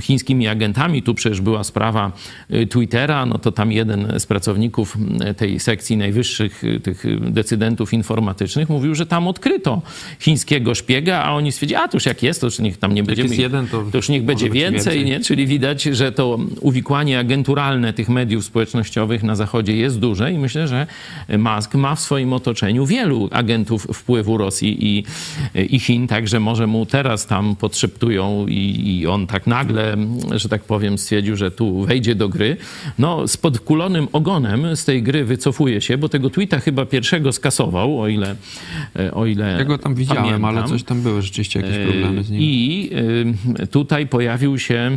chińskimi 0.00 0.48
agentami. 0.48 1.02
Tu 1.02 1.14
przecież 1.14 1.40
była 1.40 1.64
sprawa 1.64 2.12
e, 2.50 2.66
Twittera, 2.66 3.26
no 3.26 3.38
to 3.38 3.52
tam 3.52 3.72
jeden 3.72 4.12
z 4.18 4.26
pracowników 4.26 4.96
e, 5.20 5.34
tej 5.34 5.60
sekcji 5.60 5.96
najwyższych 5.96 6.64
e, 6.64 6.80
tych 6.80 7.04
decydentów 7.30 7.92
informatycznych 7.92 8.68
mówił, 8.68 8.94
że 8.94 9.06
tam 9.06 9.28
odkryto 9.28 9.82
chińskiego 10.20 10.74
szpiega, 10.74 11.22
a 11.22 11.32
oni 11.32 11.52
stwierdzili, 11.52 11.80
a 11.80 11.88
to 11.88 11.96
już 11.96 12.06
jak 12.06 12.22
jest, 12.22 12.40
to 12.40 12.46
już 12.46 12.58
niech 12.58 12.76
tam 12.76 12.94
nie 12.94 13.02
będzie. 13.02 13.22
jeden, 13.42 13.66
to 13.68 13.98
już 13.98 14.08
niech 14.08 14.24
będzie 14.24 14.50
więcej, 14.50 14.72
więcej. 14.72 15.04
nie? 15.04 15.20
Czyli 15.20 15.46
widać, 15.46 15.82
że 15.82 16.12
to 16.12 16.38
uwikłanie 16.60 17.18
agenturalne 17.18 17.92
tych 17.92 18.08
mediów 18.08 18.44
społecznościowych 18.44 19.22
na 19.22 19.36
Zachodzie 19.36 19.76
jest 19.76 19.98
duże 19.98 20.32
i 20.32 20.38
myślę, 20.38 20.68
że 20.68 20.86
Musk 21.38 21.74
ma 21.74 21.94
w 21.94 22.00
swoim 22.00 22.32
otoczeniu 22.32 22.86
wielu 22.86 23.28
agentów 23.32 23.86
wpływu 23.94 24.38
Rosji 24.38 24.86
i, 24.86 25.04
i 25.74 25.80
Chin, 25.80 26.06
także 26.06 26.40
może 26.40 26.66
mu 26.66 26.86
teraz 26.86 27.26
tam 27.26 27.56
podszeptują 27.56 28.46
i, 28.48 28.98
i 28.98 29.06
on 29.06 29.26
tak 29.26 29.46
nagle, 29.46 29.96
że 30.36 30.48
tak 30.48 30.62
powiem, 30.62 30.98
stwierdził, 30.98 31.36
że 31.36 31.50
tu 31.50 31.82
wejdzie 31.82 32.14
do 32.14 32.28
gry. 32.28 32.56
No, 32.98 33.28
z 33.28 33.36
podkulonym 33.36 34.08
ogonem 34.12 34.76
z 34.76 34.84
tej 34.84 35.02
gry 35.02 35.24
wycofuje 35.24 35.80
się, 35.80 35.98
bo 35.98 36.08
tego 36.08 36.30
tweeta 36.30 36.60
chyba 36.60 36.86
pierwszego 36.86 37.32
skasował, 37.32 38.00
o 38.00 38.08
ile, 38.08 38.36
o 39.12 39.26
ile 39.26 39.56
Ja 39.58 39.64
go 39.64 39.78
tam 39.78 39.94
widziałem, 39.94 40.24
pamiętam. 40.24 40.44
ale 40.44 40.64
coś 40.64 40.82
tam 40.82 41.02
były 41.02 41.22
rzeczywiście 41.22 41.60
jakieś 41.60 41.76
problemy 41.78 42.24
z 42.24 42.30
nim. 42.30 42.40
I 42.40 42.90
y, 43.62 43.66
tutaj 43.66 44.06
pojawił 44.06 44.58
się 44.58 44.90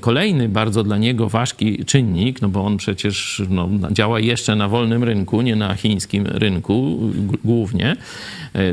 kolejny 0.00 0.48
bardzo 0.48 0.82
dla 0.84 0.98
niego 0.98 1.28
ważki 1.28 1.84
czynnik, 1.84 2.42
no 2.42 2.48
bo 2.48 2.64
on 2.64 2.76
przecież 2.76 3.42
no, 3.50 3.68
działa 3.92 4.20
jeszcze 4.20 4.56
na 4.56 4.68
wolnym 4.68 5.04
rynku, 5.04 5.42
nie 5.42 5.56
na 5.56 5.74
chińskim 5.74 6.26
rynku 6.26 7.00
głównie, 7.44 7.96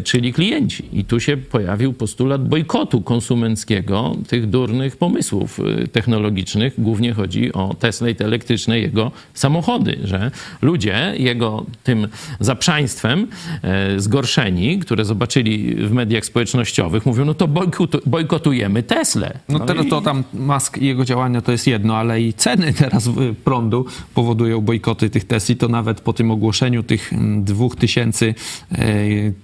czyli 0.04 0.34
klienci. 0.34 0.84
I 0.94 1.06
tu 1.06 1.20
się 1.20 1.38
pojawił 1.38 1.94
postulat 1.94 2.48
bojkotu 2.48 3.02
konsumenckiego 3.02 4.16
tych 4.28 4.50
durnych 4.50 4.98
pomysłów 4.98 5.60
y, 5.60 5.88
technologicznych. 5.88 6.74
Głównie 6.78 7.14
chodzi 7.14 7.54
o 7.54 7.74
Tesla 7.80 8.10
i 8.10 8.16
te 8.16 8.26
elektryczne 8.26 8.80
jego 8.80 9.12
samochody, 9.34 10.00
że 10.04 10.32
ludzie 10.62 11.14
jego 11.18 11.66
tym 11.84 12.08
zaprzaństwem 12.40 13.28
e, 13.62 14.00
zgorszeni, 14.00 14.80
które 14.80 15.06
zobaczyli 15.06 15.76
w 15.76 15.92
mediach 15.92 16.26
społecznościowych, 16.26 17.06
mówią, 17.06 17.26
no 17.26 17.34
to 17.34 17.48
bojkotu, 17.48 18.00
bojkotujemy 18.06 18.84
Teslę. 18.84 19.40
No 19.50 19.60
teraz 19.60 19.86
i- 19.86 19.90
to 19.90 20.02
tam 20.02 20.24
Musk 20.34 20.78
i 20.78 20.86
jego 20.86 21.06
działania 21.06 21.42
to 21.42 21.52
jest 21.52 21.68
jedno, 21.68 21.98
ale 21.98 22.22
i 22.22 22.34
ceny 22.34 22.74
teraz 22.84 23.08
y, 23.08 23.12
prądu 23.44 23.86
powodują 24.14 24.62
bojkoty 24.62 25.10
tych 25.10 25.26
Tesli. 25.28 25.56
To 25.56 25.68
nawet 25.68 26.02
po 26.02 26.14
tym 26.14 26.32
ogłoszeniu 26.32 26.84
tych 26.84 27.14
mm, 27.14 27.44
2000 27.44 28.26
e, 28.28 28.34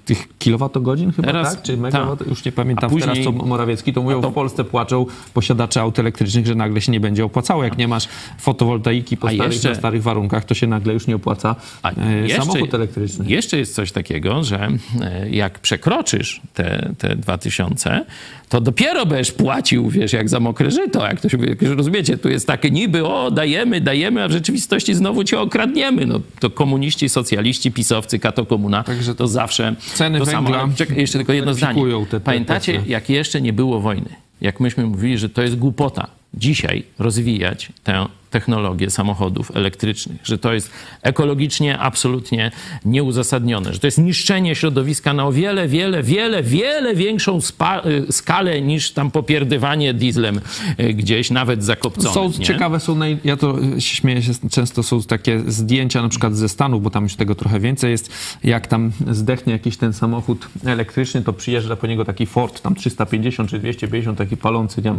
tych 0.06 0.28
kilowatogodzin 0.40 1.12
chyba, 1.12 1.28
Teraz- 1.28 1.56
tak? 1.56 1.64
Czy 1.64 1.78
megawat? 1.78 2.20
tak. 2.20 2.28
Już 2.28 2.46
nie 2.46 2.52
pamiętam 2.52 2.88
A 2.88 2.90
później- 2.90 3.24
teraz, 3.24 3.24
co 3.40 3.46
Morawiecki 3.46 3.94
to 3.94 4.02
mówią, 4.02 4.22
to- 4.22 4.32
w 4.32 4.34
Polsce 4.34 4.64
płaczą 4.70 5.06
posiadacze 5.34 5.82
aut 5.82 6.00
elektrycznych, 6.00 6.48
że 6.48 6.56
nagle 6.56 6.82
się 6.82 6.92
nie 6.92 7.00
będzie 7.00 7.26
opłacało. 7.26 7.64
Jak 7.64 7.78
nie 7.78 7.88
masz 7.88 8.08
fotowoltaiki 8.40 9.18
po 9.18 9.30
starych, 9.30 9.54
jeszcze- 9.54 9.70
na 9.70 9.76
starych 9.76 10.04
warunkach, 10.04 10.46
to 10.46 10.54
się 10.54 10.68
nagle 10.68 10.94
już 10.94 11.08
nie 11.08 11.16
opłaca 11.16 11.56
A 11.84 11.92
e, 11.92 12.30
samochód 12.38 12.74
elektryczny. 12.74 13.26
Jeszcze 13.28 13.58
jest 13.58 13.76
coś 13.76 13.92
takiego, 13.92 14.44
że 14.44 14.68
e, 15.02 15.30
jak 15.30 15.60
przekroczysz 15.60 16.42
te, 16.54 16.94
te 16.98 17.16
2000, 17.16 18.06
to 18.50 18.62
dopiero 18.62 19.06
będziesz 19.06 19.32
płacił, 19.32 19.90
wiesz, 19.90 20.14
jak 20.14 20.30
za 20.30 20.40
mokre 20.40 20.72
żyto. 20.72 21.06
Jak 21.08 21.22
to 21.22 21.30
się, 21.30 21.38
jak 21.48 21.62
już 21.62 21.78
rozumiecie, 21.78 22.18
tu 22.18 22.30
jest 22.30 22.48
takie 22.48 22.72
niby, 22.72 23.06
o, 23.08 23.32
dajemy, 23.32 23.82
dajemy, 23.82 24.24
a 24.24 24.28
w 24.28 24.32
rzeczywistości 24.32 24.94
znowu 24.96 25.24
cię 25.24 25.40
okradniemy. 25.40 26.06
No 26.06 26.20
to 26.40 26.50
komuniści, 26.50 27.10
socjaliści, 27.10 27.72
pisowcy, 27.72 28.20
kato 28.20 28.46
komuna, 28.46 28.84
Także 28.84 29.16
to 29.16 29.28
zawsze 29.28 29.76
ceny 29.94 30.20
to 30.20 30.26
samo. 30.26 30.42
węgla 30.50 30.64
Ale 30.64 30.74
Czekaj, 30.76 30.98
jeszcze 30.98 31.18
tylko 31.18 31.34
jedno 31.34 31.54
zdanie. 31.54 31.82
te- 31.82 32.06
te 32.06 32.20
Pamiętacie, 32.20 32.82
jak 32.88 33.10
jeszcze 33.10 33.42
nie 33.42 33.54
było 33.54 33.80
wojny, 33.80 34.10
jak 34.42 34.60
myśmy 34.60 34.86
mówili, 34.86 35.18
że 35.18 35.30
to 35.30 35.42
jest 35.42 35.56
głupota 35.56 36.08
dzisiaj 36.34 36.84
rozwijać 37.00 37.72
tę 37.84 38.06
technologię 38.30 38.90
samochodów 38.90 39.52
elektrycznych, 39.56 40.22
że 40.24 40.38
to 40.38 40.54
jest 40.54 40.72
ekologicznie 41.02 41.80
absolutnie 41.80 42.52
nieuzasadnione, 42.86 43.74
że 43.74 43.80
to 43.80 43.88
jest 43.88 43.98
niszczenie 43.98 44.56
środowiska 44.56 45.14
na 45.14 45.26
o 45.26 45.32
wiele, 45.32 45.68
wiele, 45.68 46.04
wiele, 46.04 46.44
wiele 46.44 46.96
większą 46.96 47.38
y, 47.38 48.12
skalę 48.12 48.62
niż 48.62 48.92
tam 48.92 49.12
popierdywanie 49.12 49.94
dieslem 49.94 50.42
y, 50.80 50.94
gdzieś, 50.94 51.32
nawet 51.32 51.64
zakopconym. 51.64 52.14
Są 52.14 52.40
nie? 52.40 52.46
ciekawe, 52.46 52.80
są 52.80 52.96
naj... 52.96 53.18
ja 53.24 53.38
to 53.38 53.64
y, 53.78 53.82
śmieję 53.82 54.22
się, 54.22 54.32
często 54.52 54.84
są 54.84 55.02
takie 55.04 55.44
zdjęcia 55.48 56.02
na 56.02 56.10
przykład 56.10 56.36
ze 56.36 56.50
Stanów, 56.50 56.84
bo 56.84 56.90
tam 56.90 57.04
już 57.04 57.16
tego 57.16 57.36
trochę 57.36 57.60
więcej 57.60 57.92
jest, 57.92 58.12
jak 58.44 58.68
tam 58.68 58.92
zdechnie 59.12 59.54
jakiś 59.54 59.78
ten 59.78 59.94
samochód 59.94 60.48
elektryczny, 60.66 61.22
to 61.22 61.34
przyjeżdża 61.34 61.76
po 61.76 61.88
niego 61.88 62.06
taki 62.06 62.26
Ford, 62.26 62.62
tam 62.62 62.76
350 62.76 63.50
czy 63.50 63.60
250, 63.60 64.18
taki 64.18 64.38
palący, 64.38 64.82
nie 64.82 64.94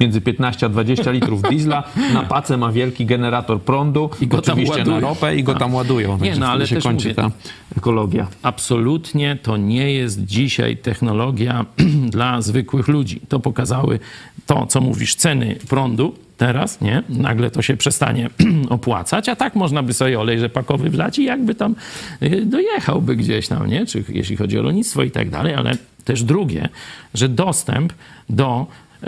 między 0.00 0.20
15 0.20 0.66
a 0.66 0.68
20 0.68 1.10
litrów 1.10 1.42
diesla, 1.42 1.82
na 2.12 2.22
pace 2.22 2.56
ma 2.56 2.63
wielki 2.72 3.06
generator 3.06 3.60
prądu, 3.62 4.10
I 4.20 4.26
go 4.26 4.42
tam 4.42 4.52
oczywiście 4.52 4.84
na 4.84 4.92
ładują. 4.92 5.00
ropę 5.00 5.36
i 5.36 5.42
go 5.42 5.54
tam 5.54 5.74
ładują. 5.74 6.18
Także 6.18 6.40
no, 6.40 6.46
ale 6.48 6.66
się 6.66 6.74
też 6.74 6.84
kończy 6.84 7.08
mówię- 7.08 7.14
ta 7.14 7.30
ekologia. 7.76 8.26
Absolutnie 8.42 9.38
to 9.42 9.56
nie 9.56 9.92
jest 9.92 10.24
dzisiaj 10.24 10.76
technologia 10.76 11.64
dla 12.10 12.42
zwykłych 12.42 12.88
ludzi. 12.88 13.20
To 13.28 13.40
pokazały 13.40 13.98
to, 14.46 14.66
co 14.66 14.80
mówisz, 14.80 15.14
ceny 15.14 15.56
prądu 15.68 16.14
teraz, 16.36 16.80
nie? 16.80 17.02
Nagle 17.08 17.50
to 17.50 17.62
się 17.62 17.76
przestanie 17.76 18.30
opłacać, 18.70 19.28
a 19.28 19.36
tak 19.36 19.54
można 19.54 19.82
by 19.82 19.94
sobie 19.94 20.20
olej 20.20 20.38
rzepakowy 20.38 20.90
wlać 20.90 21.18
i 21.18 21.24
jakby 21.24 21.54
tam 21.54 21.74
y, 22.22 22.46
dojechałby 22.46 23.16
gdzieś 23.16 23.48
tam, 23.48 23.66
nie? 23.66 23.86
Czy 23.86 24.04
jeśli 24.08 24.36
chodzi 24.36 24.58
o 24.58 24.62
rolnictwo 24.62 25.02
i 25.02 25.10
tak 25.10 25.30
dalej, 25.30 25.54
ale 25.54 25.72
też 26.04 26.22
drugie, 26.22 26.68
że 27.14 27.28
dostęp 27.28 27.92
do 28.30 28.66
y, 29.02 29.06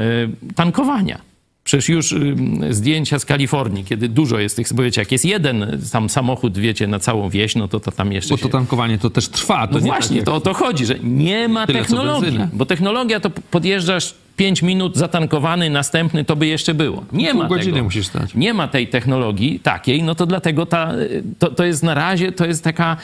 tankowania. 0.54 1.18
Przecież 1.66 1.88
już 1.88 2.12
y, 2.12 2.36
zdjęcia 2.70 3.18
z 3.18 3.24
Kalifornii, 3.24 3.84
kiedy 3.84 4.08
dużo 4.08 4.38
jest 4.38 4.56
tych, 4.56 4.72
bo 4.72 4.82
wiecie, 4.82 5.00
jak 5.00 5.12
jest 5.12 5.24
jeden 5.24 5.80
tam 5.92 6.08
samochód, 6.08 6.58
wiecie, 6.58 6.86
na 6.86 6.98
całą 6.98 7.28
wieś, 7.30 7.54
no 7.54 7.68
to, 7.68 7.80
to 7.80 7.92
tam 7.92 8.12
jeszcze 8.12 8.30
Bo 8.30 8.38
to 8.38 8.42
się... 8.42 8.48
tankowanie 8.48 8.98
to 8.98 9.10
też 9.10 9.28
trwa. 9.28 9.66
To 9.66 9.72
No 9.74 9.80
nie 9.80 9.86
właśnie, 9.86 10.16
tak 10.16 10.26
to 10.26 10.34
o 10.34 10.40
to 10.40 10.54
chodzi, 10.54 10.86
że 10.86 10.98
nie 11.02 11.48
ma 11.48 11.66
Tyle, 11.66 11.78
technologii. 11.78 12.38
Bo 12.52 12.66
technologia 12.66 13.20
to 13.20 13.30
podjeżdżasz 13.30 14.14
5 14.37 14.62
minut 14.62 14.97
zatankowany, 14.97 15.70
następny 15.70 16.24
to 16.24 16.37
by 16.37 16.47
jeszcze 16.47 16.74
było. 16.74 17.05
Nie 17.12 17.30
Pół 17.30 17.43
ma 17.43 17.49
godziny 17.49 17.72
tego. 17.72 17.84
musisz 17.84 18.07
stać. 18.07 18.34
Nie 18.34 18.55
ma 18.55 18.68
tej 18.68 18.89
technologii 18.89 19.61
takiej, 19.61 20.03
no 20.03 20.14
to 20.14 20.26
dlatego 20.26 20.66
ta, 20.66 20.93
to, 21.39 21.51
to 21.51 21.64
jest 21.64 21.82
na 21.82 21.95
razie, 21.95 22.32
to 22.32 22.47
jest 22.47 22.64
taka 22.64 22.97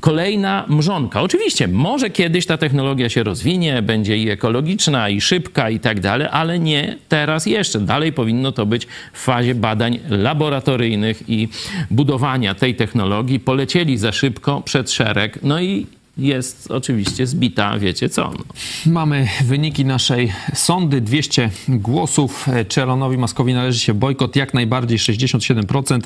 kolejna 0.00 0.64
mrzonka. 0.68 1.22
Oczywiście, 1.22 1.68
może 1.68 2.10
kiedyś 2.10 2.46
ta 2.46 2.58
technologia 2.58 3.08
się 3.08 3.22
rozwinie, 3.22 3.82
będzie 3.82 4.16
i 4.18 4.30
ekologiczna, 4.30 5.08
i 5.08 5.20
szybka, 5.20 5.70
i 5.70 5.80
tak 5.80 6.00
dalej, 6.00 6.28
ale 6.30 6.58
nie 6.58 6.96
teraz 7.08 7.46
jeszcze. 7.46 7.80
Dalej 7.80 8.12
powinno 8.12 8.52
to 8.52 8.66
być 8.66 8.86
w 9.12 9.20
fazie 9.20 9.54
badań 9.54 9.98
laboratoryjnych 10.08 11.28
i 11.28 11.48
budowania 11.90 12.54
tej 12.54 12.74
technologii. 12.74 13.40
Polecieli 13.40 13.98
za 13.98 14.12
szybko 14.12 14.62
przed 14.62 14.90
szereg, 14.90 15.38
no 15.42 15.60
i 15.60 15.86
jest 16.18 16.70
oczywiście 16.70 17.26
zbita, 17.26 17.78
wiecie 17.78 18.08
co. 18.08 18.30
No. 18.30 18.44
Mamy 18.92 19.28
wyniki 19.44 19.84
naszej 19.84 20.32
sondy. 20.54 21.00
200 21.00 21.50
głosów. 21.68 22.48
E, 22.48 22.64
Czy 22.64 22.82
Elonowi 22.82 23.18
Maskowi 23.18 23.54
należy 23.54 23.78
się 23.80 23.94
bojkot? 23.94 24.36
Jak 24.36 24.54
najbardziej 24.54 24.98
67%. 24.98 26.00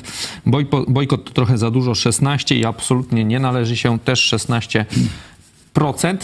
Bojko, 0.45 0.85
bojkot 0.87 1.25
to 1.25 1.31
trochę 1.31 1.57
za 1.57 1.71
dużo 1.71 1.91
16% 1.91 2.55
i 2.55 2.65
absolutnie 2.65 3.25
nie 3.25 3.39
należy 3.39 3.77
się 3.77 3.99
też 3.99 4.33
16%. 4.33 4.85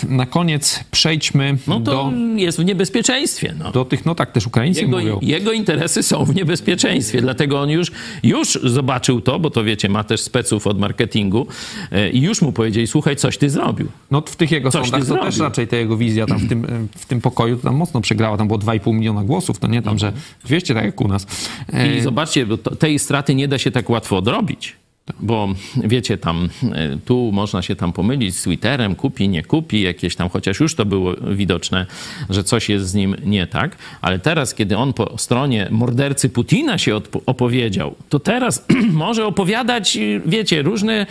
Na 0.09 0.25
koniec 0.25 0.83
przejdźmy 0.91 1.57
No 1.67 1.79
to 1.79 1.91
do, 1.91 2.11
jest 2.35 2.59
w 2.61 2.65
niebezpieczeństwie. 2.65 3.53
No. 3.59 3.71
do 3.71 3.85
tych, 3.85 4.05
no 4.05 4.15
tak 4.15 4.31
też 4.31 4.47
Ukraińcy 4.47 4.81
Jego, 4.81 4.97
mówią. 4.97 5.19
jego 5.21 5.51
interesy 5.51 6.03
są 6.03 6.25
w 6.25 6.35
niebezpieczeństwie, 6.35 7.21
dlatego 7.21 7.61
on 7.61 7.69
już, 7.69 7.91
już 8.23 8.59
zobaczył 8.63 9.21
to, 9.21 9.39
bo 9.39 9.49
to 9.49 9.63
wiecie, 9.63 9.89
ma 9.89 10.03
też 10.03 10.21
speców 10.21 10.67
od 10.67 10.79
marketingu 10.79 11.47
e, 11.91 12.09
i 12.09 12.21
już 12.21 12.41
mu 12.41 12.51
powiedzieli, 12.51 12.87
słuchaj, 12.87 13.15
coś 13.15 13.37
ty 13.37 13.49
zrobił. 13.49 13.87
No 14.11 14.21
w 14.21 14.35
tych 14.35 14.51
jego 14.51 14.71
Coś 14.71 14.81
sądach 14.85 15.07
to 15.07 15.15
też 15.15 15.23
zrobił. 15.33 15.43
raczej 15.43 15.67
ta 15.67 15.77
jego 15.77 15.97
wizja 15.97 16.25
tam 16.25 16.37
w 16.39 16.49
tym, 16.49 16.87
w 16.95 17.05
tym 17.05 17.21
pokoju 17.21 17.57
tam 17.57 17.75
mocno 17.75 18.01
przegrała. 18.01 18.37
Tam 18.37 18.47
było 18.47 18.59
2,5 18.59 18.93
miliona 18.93 19.23
głosów, 19.23 19.59
to 19.59 19.67
nie 19.67 19.81
tam, 19.81 19.97
że 19.99 20.13
200 20.45 20.73
tak 20.73 20.85
jak 20.85 21.01
u 21.01 21.07
nas. 21.07 21.27
E, 21.73 21.97
I 21.97 22.01
zobaczcie, 22.01 22.45
tej 22.79 22.99
straty 22.99 23.35
nie 23.35 23.47
da 23.47 23.57
się 23.57 23.71
tak 23.71 23.89
łatwo 23.89 24.17
odrobić. 24.17 24.78
Bo 25.19 25.49
wiecie, 25.83 26.17
tam 26.17 26.49
e, 26.71 26.97
tu 27.05 27.31
można 27.33 27.61
się 27.61 27.75
tam 27.75 27.93
pomylić 27.93 28.35
z 28.35 28.43
Twitterem, 28.43 28.95
kupi, 28.95 29.29
nie 29.29 29.43
kupi, 29.43 29.81
jakieś 29.81 30.15
tam, 30.15 30.29
chociaż 30.29 30.59
już 30.59 30.75
to 30.75 30.85
było 30.85 31.15
widoczne, 31.15 31.85
że 32.29 32.43
coś 32.43 32.69
jest 32.69 32.87
z 32.87 32.93
nim 32.93 33.15
nie 33.25 33.47
tak. 33.47 33.77
Ale 34.01 34.19
teraz, 34.19 34.53
kiedy 34.53 34.77
on 34.77 34.93
po 34.93 35.17
stronie 35.17 35.67
mordercy 35.71 36.29
Putina 36.29 36.77
się 36.77 37.01
opowiedział, 37.25 37.95
to 38.09 38.19
teraz 38.19 38.65
może 38.91 39.25
opowiadać, 39.25 39.97
y, 39.97 40.21
wiecie, 40.25 40.61
różne 40.61 41.05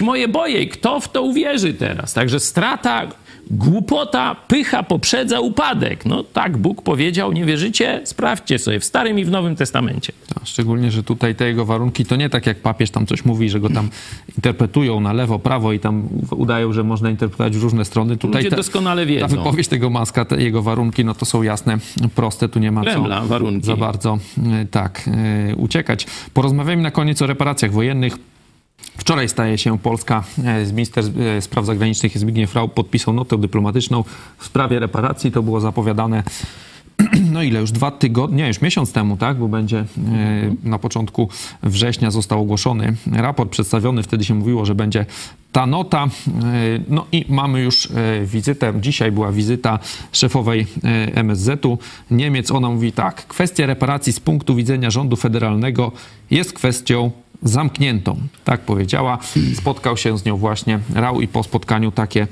moje 0.00 0.28
boje. 0.28 0.66
Kto 0.66 1.00
w 1.00 1.12
to 1.12 1.22
uwierzy 1.22 1.74
teraz? 1.74 2.14
Także 2.14 2.40
strata, 2.40 3.06
głupota, 3.52 4.34
pycha 4.48 4.82
poprzedza 4.82 5.40
upadek. 5.40 6.06
No 6.06 6.22
tak 6.22 6.58
Bóg 6.58 6.82
powiedział, 6.82 7.32
nie 7.32 7.44
wierzycie? 7.44 8.00
Sprawdźcie 8.04 8.58
sobie 8.58 8.80
w 8.80 8.84
Starym 8.84 9.18
i 9.18 9.24
w 9.24 9.30
Nowym 9.30 9.56
Testamencie. 9.56 10.12
A 10.42 10.44
Szczególnie, 10.46 10.90
że 10.90 11.02
tutaj 11.02 11.34
te 11.34 11.46
jego 11.46 11.64
warunki 11.64 12.04
to 12.04 12.16
nie 12.16 12.30
tak 12.30 12.46
jak 12.46 12.58
papież 12.60 12.90
tam 12.90 13.06
coś 13.06 13.24
mówi, 13.24 13.48
że 13.50 13.60
go 13.60 13.70
tam 13.70 13.88
interpretują 14.38 15.00
na 15.00 15.12
lewo, 15.12 15.38
prawo 15.38 15.72
i 15.72 15.80
tam 15.80 16.08
udają, 16.30 16.72
że 16.72 16.84
można 16.84 17.10
interpretować 17.10 17.56
w 17.56 17.62
różne 17.62 17.84
strony. 17.84 18.16
Tutaj 18.16 18.40
Ludzie 18.42 18.50
te- 18.50 18.56
doskonale 18.56 19.02
ta 19.02 19.08
wiedzą. 19.08 19.26
wypowiedź 19.28 19.68
tego 19.68 19.90
Maska, 19.90 20.24
te 20.24 20.42
jego 20.42 20.62
warunki, 20.62 21.04
no 21.04 21.14
to 21.14 21.24
są 21.24 21.42
jasne, 21.42 21.78
proste, 22.14 22.48
tu 22.48 22.58
nie 22.58 22.72
ma 22.72 22.82
Kremla 22.82 23.20
co 23.20 23.26
warunki. 23.26 23.66
za 23.66 23.76
bardzo 23.76 24.18
e, 24.52 24.66
tak 24.70 25.08
e, 25.50 25.56
uciekać. 25.56 26.06
Porozmawiajmy 26.34 26.82
na 26.82 26.90
koniec 26.90 27.22
o 27.22 27.26
reparacjach 27.26 27.72
wojennych. 27.72 28.16
Wczoraj 29.02 29.28
staje 29.28 29.58
się 29.58 29.78
Polska, 29.78 30.24
e, 30.44 30.72
minister 30.72 31.04
e, 31.36 31.42
spraw 31.42 31.66
zagranicznych 31.66 32.18
Zbigniew 32.18 32.54
Rau 32.54 32.68
podpisał 32.68 33.14
notę 33.14 33.38
dyplomatyczną 33.38 34.04
w 34.38 34.46
sprawie 34.46 34.78
reparacji. 34.78 35.32
To 35.32 35.42
było 35.42 35.60
zapowiadane 35.60 36.22
no 37.32 37.42
ile, 37.42 37.60
już 37.60 37.72
dwa 37.72 37.90
tygodnie, 37.90 38.48
już 38.48 38.60
miesiąc 38.60 38.92
temu, 38.92 39.16
tak, 39.16 39.38
bo 39.38 39.48
będzie 39.48 39.78
e, 39.78 39.84
na 40.64 40.78
początku 40.78 41.28
września 41.62 42.10
został 42.10 42.40
ogłoszony 42.40 42.96
raport. 43.12 43.50
Przedstawiony, 43.50 44.02
wtedy 44.02 44.24
się 44.24 44.34
mówiło, 44.34 44.64
że 44.64 44.74
będzie 44.74 45.06
ta 45.52 45.66
nota, 45.66 46.08
no 46.88 47.06
i 47.12 47.24
mamy 47.28 47.60
już 47.60 47.88
wizytę, 48.24 48.72
dzisiaj 48.80 49.12
była 49.12 49.32
wizyta 49.32 49.78
szefowej 50.12 50.66
MSZ-u 51.14 51.78
Niemiec, 52.10 52.50
ona 52.50 52.68
mówi 52.68 52.92
tak, 52.92 53.26
kwestia 53.26 53.66
reparacji 53.66 54.12
z 54.12 54.20
punktu 54.20 54.54
widzenia 54.54 54.90
rządu 54.90 55.16
federalnego 55.16 55.92
jest 56.30 56.52
kwestią 56.52 57.10
zamkniętą. 57.42 58.16
Tak 58.44 58.60
powiedziała. 58.60 59.18
Spotkał 59.54 59.96
się 59.96 60.18
z 60.18 60.24
nią 60.24 60.36
właśnie 60.36 60.78
Rau 60.94 61.20
i 61.20 61.28
po 61.28 61.42
spotkaniu 61.42 61.92
takie 61.92 62.26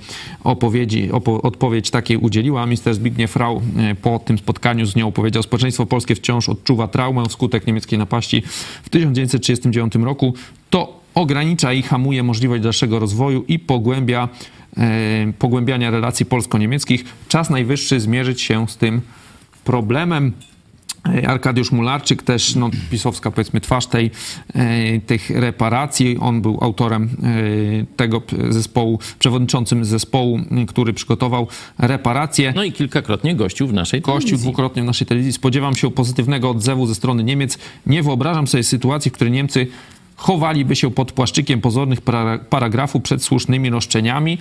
opowiedzi, 0.45 1.13
opo, 1.13 1.43
odpowiedź 1.43 1.91
takiej 1.91 2.17
udzieliła. 2.17 2.67
Minister 2.67 2.95
Zbigniew 2.95 3.37
Rau 3.37 3.63
e, 3.77 3.95
po 3.95 4.19
tym 4.19 4.39
spotkaniu 4.39 4.87
z 4.87 4.97
nią 4.97 5.13
powiedział, 5.13 5.43
społeczeństwo 5.43 5.87
polskie 5.87 6.15
wciąż 6.15 6.49
odczuwa 6.49 6.89
traumę 6.89 7.29
wskutek 7.29 7.67
niemieckiej 7.67 7.99
napaści 7.99 8.43
w 8.83 8.89
1939 8.89 9.95
roku. 9.95 10.35
To 10.71 11.01
ogranicza 11.15 11.73
i 11.73 11.83
hamuje 11.83 12.23
możliwość 12.23 12.63
dalszego 12.63 12.99
rozwoju 12.99 13.45
i 13.49 13.59
pogłębia 13.59 14.29
e, 14.77 15.33
pogłębiania 15.39 15.91
relacji 15.91 16.27
polsko-niemieckich. 16.27 17.05
Czas 17.29 17.51
najwyższy 17.51 18.01
zmierzyć 18.01 18.41
się 18.41 18.69
z 18.69 18.77
tym 18.77 19.01
problemem. 19.65 20.33
E, 21.09 21.29
Arkadiusz 21.29 21.73
Mularczyk, 21.73 22.23
też 22.23 22.55
no, 22.55 22.71
pisowska 22.91 23.31
powiedzmy 23.31 23.61
twarz 23.61 23.87
tej, 23.87 24.11
e, 24.55 25.01
tych 25.01 25.31
reparacji. 25.31 26.19
On 26.21 26.43
był 26.43 26.59
autorem 26.61 27.05
e, 27.23 27.97
tego 27.97 28.23
zespołu, 28.51 28.99
przewodniczącym 29.19 29.85
zespołu, 29.85 30.41
m, 30.51 30.67
który 30.67 30.93
przygotował 30.93 31.47
reparacje. 31.79 32.53
No 32.57 32.65
i 32.65 32.73
kilkakrotnie 32.73 33.35
gościł 33.37 33.67
w 33.69 33.73
naszej 33.73 34.01
Gościł 34.01 34.21
telewizji. 34.21 34.39
dwukrotnie 34.47 34.83
w 34.83 34.87
naszej 34.87 35.07
telewizji. 35.07 35.33
Spodziewam 35.33 35.75
się 35.77 35.91
pozytywnego 35.91 36.51
odzewu 36.51 36.87
ze 36.87 36.95
strony 36.95 37.25
Niemiec. 37.25 37.59
Nie 37.87 38.03
wyobrażam 38.03 38.47
sobie 38.47 38.63
sytuacji, 38.63 39.11
w 39.11 39.15
której 39.15 39.33
Niemcy 39.33 39.67
chowaliby 40.17 40.77
się 40.77 40.91
pod 40.91 41.13
płaszczykiem 41.13 41.61
pozornych 41.61 42.01
para- 42.01 42.39
paragrafów 42.39 43.03
przed 43.03 43.23
słusznymi 43.23 43.71
roszczeniami. 43.71 44.39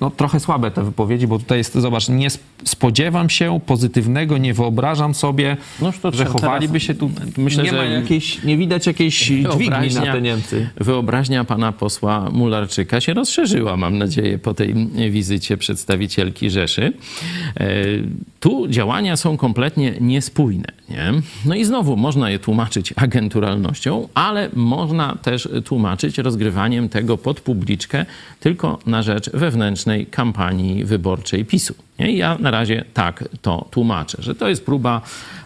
No 0.00 0.10
trochę 0.10 0.40
słabe 0.40 0.70
te 0.70 0.82
wypowiedzi, 0.84 1.26
bo 1.26 1.38
tutaj 1.38 1.58
jest, 1.58 1.74
zobacz, 1.74 2.08
nie 2.08 2.26
sp- 2.36 2.44
spodziewam 2.64 3.30
się 3.30 3.60
pozytywnego, 3.66 4.38
nie 4.38 4.54
wyobrażam 4.54 5.14
sobie, 5.14 5.56
Noż 5.82 5.98
to 5.98 6.12
że 6.12 6.24
chowaliby 6.24 6.80
się 6.80 6.94
tu. 6.94 7.10
myślę, 7.36 7.64
nie, 7.64 7.72
ma 7.72 7.78
że- 7.78 7.90
jakiejś, 7.92 8.42
nie 8.44 8.56
widać 8.56 8.86
jakiejś 8.86 9.18
dźwigni 9.24 9.94
na 9.94 10.12
te 10.12 10.20
Niemcy. 10.22 10.70
wyobraźnia 10.76 11.44
pana 11.44 11.72
posła 11.72 12.30
Mularczyka 12.30 13.00
się 13.00 13.14
rozszerzyła, 13.14 13.76
mam 13.76 13.98
nadzieję, 13.98 14.38
po 14.38 14.54
tej 14.54 14.74
wizycie 15.10 15.56
przedstawicielki 15.56 16.50
Rzeszy. 16.50 16.92
E, 17.60 17.66
Tu 18.40 18.68
działania 18.68 19.16
są 19.16 19.36
kompletnie 19.36 19.94
niespójne. 20.00 20.77
Nie? 20.90 21.12
No 21.44 21.54
i 21.54 21.64
znowu 21.64 21.96
można 21.96 22.30
je 22.30 22.38
tłumaczyć 22.38 22.94
agenturalnością, 22.96 24.08
ale 24.14 24.48
można 24.54 25.16
też 25.22 25.48
tłumaczyć 25.64 26.18
rozgrywaniem 26.18 26.88
tego 26.88 27.18
pod 27.18 27.40
publiczkę 27.40 28.06
tylko 28.40 28.78
na 28.86 29.02
rzecz 29.02 29.30
wewnętrznej 29.30 30.06
kampanii 30.06 30.84
wyborczej 30.84 31.44
PiSu. 31.44 31.74
I 31.98 32.16
ja 32.16 32.38
na 32.40 32.50
razie 32.50 32.84
tak 32.94 33.24
to 33.42 33.68
tłumaczę, 33.70 34.22
że 34.22 34.34
to 34.34 34.48
jest 34.48 34.64
próba 34.64 35.00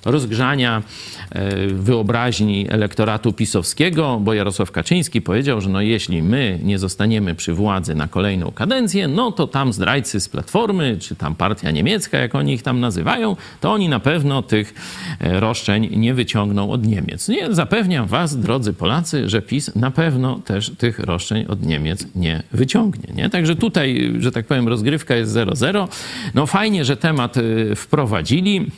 rozgrzania 0.04 0.82
e, 1.30 1.66
wyobraźni 1.66 2.66
elektoratu 2.70 3.32
pisowskiego, 3.32 4.18
bo 4.20 4.34
Jarosław 4.34 4.70
Kaczyński 4.70 5.22
powiedział, 5.22 5.60
że 5.60 5.68
no 5.68 5.80
jeśli 5.80 6.22
my 6.22 6.58
nie 6.62 6.78
zostaniemy 6.78 7.34
przy 7.34 7.54
władzy 7.54 7.94
na 7.94 8.08
kolejną 8.08 8.50
kadencję, 8.50 9.08
no 9.08 9.32
to 9.32 9.46
tam 9.46 9.72
zdrajcy 9.72 10.20
z 10.20 10.28
Platformy, 10.28 10.96
czy 11.00 11.16
tam 11.16 11.34
partia 11.34 11.70
niemiecka, 11.70 12.18
jak 12.18 12.34
oni 12.34 12.52
ich 12.52 12.62
tam 12.62 12.80
nazywają, 12.80 13.36
to 13.60 13.72
oni 13.72 13.88
na 13.88 14.00
pewno 14.00 14.42
tych 14.42 14.74
e, 15.20 15.31
roszczeń 15.40 15.88
nie 15.96 16.14
wyciągną 16.14 16.70
od 16.70 16.86
Niemiec. 16.86 17.28
Nie, 17.28 17.54
zapewniam 17.54 18.06
was, 18.06 18.40
drodzy 18.40 18.72
Polacy, 18.72 19.28
że 19.28 19.42
PiS 19.42 19.74
na 19.74 19.90
pewno 19.90 20.38
też 20.38 20.72
tych 20.78 20.98
roszczeń 20.98 21.46
od 21.48 21.66
Niemiec 21.66 22.06
nie 22.14 22.42
wyciągnie. 22.52 23.14
Nie? 23.14 23.30
Także 23.30 23.56
tutaj, 23.56 24.14
że 24.18 24.32
tak 24.32 24.46
powiem, 24.46 24.68
rozgrywka 24.68 25.14
jest 25.14 25.32
0-0. 25.32 25.88
No 26.34 26.46
fajnie, 26.46 26.84
że 26.84 26.96
temat 26.96 27.36
y, 27.36 27.76
wprowadzili. 27.76 28.70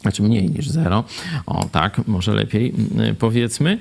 Znaczy 0.00 0.22
mniej 0.22 0.50
niż 0.50 0.68
zero. 0.68 1.04
O 1.46 1.64
tak, 1.72 2.08
może 2.08 2.34
lepiej 2.34 2.74
y, 3.10 3.14
powiedzmy. 3.14 3.78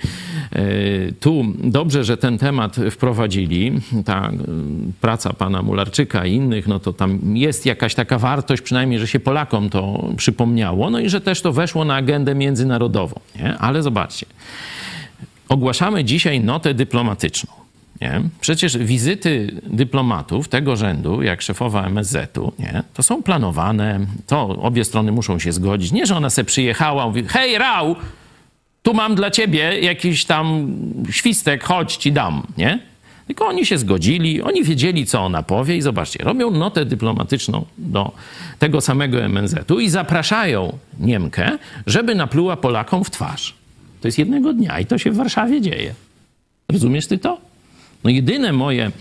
Y, 0.56 1.14
Tu 1.20 1.46
dobrze, 1.64 2.04
że 2.04 2.18
ten 2.18 2.38
temat 2.38 2.76
wprowadzili. 2.92 3.72
Ta 4.06 4.30
y, 4.30 4.34
praca 5.02 5.34
pana 5.34 5.62
Mularczyka 5.62 6.26
i 6.26 6.34
innych, 6.34 6.68
no 6.68 6.80
to 6.80 6.94
tam 6.94 7.38
jest 7.38 7.66
jakaś 7.66 7.96
taka 7.96 8.20
wartość, 8.20 8.62
przynajmniej, 8.62 9.00
że 9.00 9.08
się 9.08 9.20
Polakom 9.20 9.70
to 9.70 10.10
przypomniało, 10.18 10.90
no 10.90 11.00
i 11.00 11.10
że 11.10 11.22
też 11.22 11.42
to 11.42 11.54
weszło 11.54 11.86
na 11.86 11.96
agendę 11.96 12.36
międzynarodową. 12.36 13.20
Nie? 13.36 13.58
Ale 13.58 13.84
zobaczcie, 13.84 14.26
ogłaszamy 15.50 16.04
dzisiaj 16.04 16.42
notę 16.42 16.74
dyplomatyczną. 16.74 17.67
Nie? 18.02 18.22
Przecież 18.42 18.78
wizyty 18.78 19.62
dyplomatów 19.64 20.48
tego 20.48 20.76
rzędu, 20.76 21.22
jak 21.22 21.42
szefowa 21.42 21.86
MSZ-u, 21.86 22.52
nie? 22.60 22.84
to 22.94 23.04
są 23.04 23.24
planowane, 23.24 24.00
to 24.28 24.48
obie 24.48 24.86
strony 24.86 25.12
muszą 25.12 25.40
się 25.40 25.52
zgodzić. 25.52 25.92
Nie, 25.92 26.06
że 26.06 26.16
ona 26.16 26.30
se 26.30 26.44
przyjechała, 26.44 27.08
mówi, 27.08 27.24
hej 27.28 27.58
Rał, 27.58 27.96
tu 28.84 28.94
mam 28.94 29.16
dla 29.16 29.32
ciebie 29.32 29.80
jakiś 29.80 30.26
tam 30.26 30.72
świstek, 31.12 31.64
chodź 31.64 31.96
ci 31.96 32.12
dam, 32.12 32.44
nie? 32.58 32.80
Tylko 33.28 33.48
oni 33.48 33.66
się 33.66 33.78
zgodzili, 33.78 34.42
oni 34.42 34.64
wiedzieli, 34.64 35.06
co 35.06 35.22
ona 35.22 35.44
powie 35.44 35.78
i 35.78 35.82
zobaczcie, 35.82 36.24
robią 36.24 36.52
notę 36.52 36.86
dyplomatyczną 36.86 37.66
do 37.78 38.12
tego 38.60 38.82
samego 38.82 39.30
MNZ-u 39.30 39.80
i 39.80 39.90
zapraszają 39.90 40.78
Niemkę, 41.00 41.58
żeby 41.88 42.16
napluła 42.16 42.58
Polakom 42.58 43.04
w 43.04 43.12
twarz. 43.12 43.54
To 44.02 44.08
jest 44.08 44.18
jednego 44.18 44.54
dnia 44.54 44.80
i 44.80 44.86
to 44.86 44.98
się 44.98 45.12
w 45.12 45.16
Warszawie 45.16 45.62
dzieje. 45.62 45.94
Rozumiesz 46.70 47.08
ty 47.08 47.18
to? 47.18 47.47
No 48.04 48.10
jedyne 48.10 48.54
moje 48.54 48.92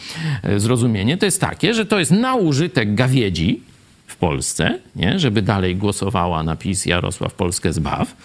e, 0.43 0.61
zrozumienie 0.61 1.17
to 1.17 1.25
jest 1.25 1.41
takie, 1.41 1.75
że 1.75 1.87
to 1.87 1.99
jest 1.99 2.11
na 2.11 2.35
użytek 2.35 2.95
gawiedzi 2.95 3.61
w 4.07 4.17
Polsce, 4.17 4.79
nie? 4.97 5.19
żeby 5.19 5.43
dalej 5.43 5.77
głosowała 5.77 6.43
na 6.43 6.57
PiS 6.57 6.87
Jarosław 6.87 7.35
Polskę 7.35 7.73
zbaw, 7.73 8.17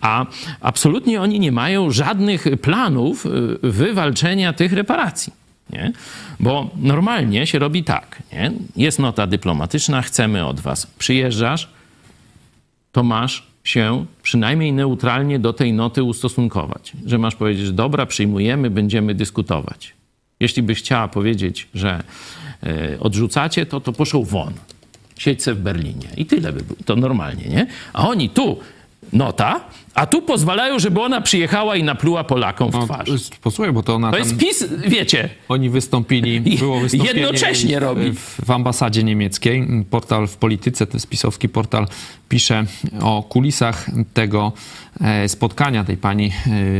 a 0.00 0.26
absolutnie 0.60 1.20
oni 1.20 1.40
nie 1.40 1.52
mają 1.52 1.90
żadnych 1.90 2.46
planów 2.62 3.26
y, 3.26 3.30
wywalczenia 3.62 4.52
tych 4.52 4.72
reparacji. 4.72 5.32
Nie? 5.70 5.92
Bo 6.40 6.70
normalnie 6.76 7.46
się 7.46 7.58
robi 7.58 7.84
tak, 7.84 8.22
nie? 8.32 8.52
jest 8.76 8.98
nota 8.98 9.26
dyplomatyczna, 9.26 10.02
chcemy 10.02 10.46
od 10.46 10.60
was, 10.60 10.86
przyjeżdżasz, 10.86 11.68
to 12.92 13.02
masz 13.02 13.48
się 13.64 14.06
przynajmniej 14.22 14.72
neutralnie 14.72 15.38
do 15.38 15.52
tej 15.52 15.72
noty 15.72 16.02
ustosunkować. 16.02 16.92
Że 17.06 17.18
masz 17.18 17.34
powiedzieć, 17.34 17.72
dobra, 17.72 18.06
przyjmujemy, 18.06 18.70
będziemy 18.70 19.14
dyskutować. 19.14 19.97
Jeśli 20.40 20.62
byś 20.62 20.78
chciała 20.78 21.08
powiedzieć, 21.08 21.68
że 21.74 22.02
e, 22.62 23.00
odrzucacie, 23.00 23.66
to 23.66 23.80
to 23.80 23.92
poszło 23.92 24.24
won. 24.24 24.52
Siedź 25.18 25.42
se 25.42 25.54
w 25.54 25.60
Berlinie. 25.60 26.08
I 26.16 26.26
tyle 26.26 26.52
by 26.52 26.62
było. 26.62 26.78
To 26.84 26.96
normalnie, 26.96 27.48
nie? 27.48 27.66
A 27.92 28.08
oni 28.08 28.30
tu 28.30 28.58
nota, 29.12 29.60
a 29.98 30.06
tu 30.06 30.22
pozwalają, 30.22 30.78
żeby 30.78 31.00
ona 31.00 31.20
przyjechała 31.20 31.76
i 31.76 31.82
napluła 31.82 32.24
Polakom 32.24 32.70
w 32.70 32.74
No, 32.74 32.84
twarz. 32.84 33.08
posłuchaj, 33.42 33.72
bo 33.72 33.82
to 33.82 33.94
ona 33.94 34.10
To 34.10 34.18
jest 34.18 34.36
PiS, 34.36 34.64
wiecie, 34.86 35.28
Oni 35.48 35.70
wystąpili, 35.70 36.40
było 36.58 36.80
wystąpienie 36.80 37.20
Jednocześnie 37.20 37.80
w, 37.80 37.82
robi. 37.82 38.12
W, 38.12 38.40
w 38.46 38.50
ambasadzie 38.50 39.04
niemieckiej. 39.04 39.66
Portal 39.90 40.26
w 40.26 40.36
Polityce, 40.36 40.86
to 40.86 40.96
jest 40.96 41.08
pisowski 41.08 41.48
portal, 41.48 41.86
pisze 42.28 42.64
o 43.02 43.22
kulisach 43.22 43.86
tego 44.14 44.52
e, 45.00 45.28
spotkania 45.28 45.84
tej 45.84 45.96
pani 45.96 46.26
e, 46.26 46.30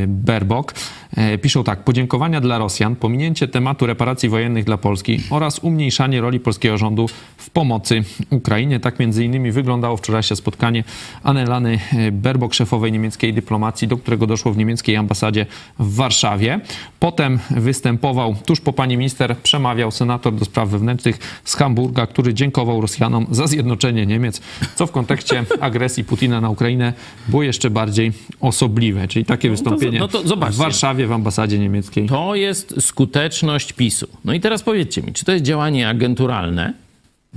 Berbok. 0.07 0.75
E, 1.17 1.39
Piszą 1.39 1.65
tak, 1.65 1.85
podziękowania 1.85 2.41
dla 2.41 2.59
Rosjan, 2.59 2.97
pominięcie 2.97 3.49
tematu 3.49 3.87
reparacji 3.87 4.29
wojennych 4.29 4.65
dla 4.65 4.77
Polski 4.77 5.21
oraz 5.31 5.59
umniejszanie 5.59 6.21
roli 6.21 6.41
polskiego 6.41 6.79
rządu 6.79 7.09
w 7.37 7.51
pomocy 7.51 8.05
Ukrainie. 8.31 8.81
Tak 8.81 8.99
między 8.99 9.25
innymi 9.25 9.53
wyglądało 9.53 9.97
wczorajsze 9.97 10.37
spotkanie 10.37 10.85
Anelany 11.23 11.79
Berbok, 12.13 12.55
szefowej 12.55 12.93
niemieckiej 12.93 13.08
dyplomacji, 13.33 13.89
do 13.89 13.97
którego 13.97 14.27
doszło 14.27 14.53
w 14.53 14.57
niemieckiej 14.57 14.97
ambasadzie 14.97 15.47
w 15.79 15.95
Warszawie. 15.95 16.61
Potem 17.01 17.39
występował, 17.51 18.37
tuż 18.47 18.61
po 18.61 18.73
pani 18.73 18.97
minister, 18.97 19.37
przemawiał 19.37 19.91
senator 19.91 20.35
do 20.35 20.45
spraw 20.45 20.69
wewnętrznych 20.69 21.19
z 21.45 21.57
Hamburga, 21.57 22.07
który 22.07 22.35
dziękował 22.35 22.81
Rosjanom 22.81 23.27
za 23.31 23.47
zjednoczenie 23.47 24.07
Niemiec, 24.07 24.41
co 24.75 24.87
w 24.87 24.91
kontekście 24.91 25.45
agresji 25.61 26.05
Putina 26.05 26.41
na 26.41 26.51
Ukrainę 26.51 26.93
było 27.29 27.43
jeszcze 27.43 27.71
bardziej 27.71 28.13
osobliwe. 28.41 29.09
Czyli 29.09 29.25
takie 29.25 29.51
wystąpienie 29.51 29.99
no 29.99 30.09
to 30.09 30.23
w 30.23 30.29
zobaczcie. 30.29 30.59
Warszawie, 30.59 31.07
w 31.07 31.13
ambasadzie 31.13 31.59
niemieckiej. 31.59 32.09
To 32.09 32.35
jest 32.35 32.75
skuteczność 32.81 33.73
PiSu. 33.73 34.07
No 34.25 34.33
i 34.33 34.41
teraz 34.41 34.63
powiedzcie 34.63 35.03
mi, 35.03 35.13
czy 35.13 35.25
to 35.25 35.33
jest 35.33 35.45
działanie 35.45 35.89
agenturalne? 35.89 36.88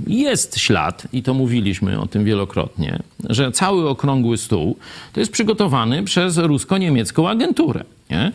Jest 0.06 0.58
ślad, 0.58 1.08
i 1.12 1.22
to 1.22 1.34
mówiliśmy 1.34 2.00
o 2.00 2.06
tym 2.06 2.24
wielokrotnie, 2.24 2.98
że 3.30 3.52
cały 3.52 3.88
okrągły 3.88 4.36
stół 4.38 4.76
to 5.12 5.20
jest 5.20 5.32
przygotowany 5.32 6.02
przez 6.02 6.38
rusko-niemiecką 6.38 7.28
agenturę. 7.28 7.84
Nie? 8.10 8.32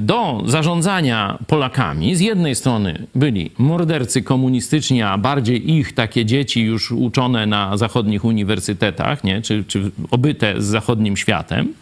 Do 0.00 0.42
zarządzania 0.46 1.38
Polakami 1.46 2.16
z 2.16 2.20
jednej 2.20 2.54
strony 2.54 3.06
byli 3.14 3.50
mordercy 3.58 4.22
komunistyczni, 4.22 5.02
a 5.02 5.18
bardziej 5.18 5.70
ich 5.70 5.92
takie 5.92 6.24
dzieci 6.24 6.62
już 6.62 6.92
uczone 6.92 7.46
na 7.46 7.76
zachodnich 7.76 8.24
uniwersytetach, 8.24 9.24
nie? 9.24 9.42
Czy, 9.42 9.64
czy 9.64 9.90
obyte 10.10 10.62
z 10.62 10.64
zachodnim 10.64 11.16
światem. 11.16 11.74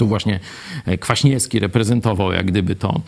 Tu 0.00 0.06
właśnie 0.06 0.40
e, 0.86 0.98
Kwaśniewski 0.98 1.58
reprezentował 1.58 2.32
jak 2.32 2.46
gdyby 2.46 2.76
to, 2.76 3.00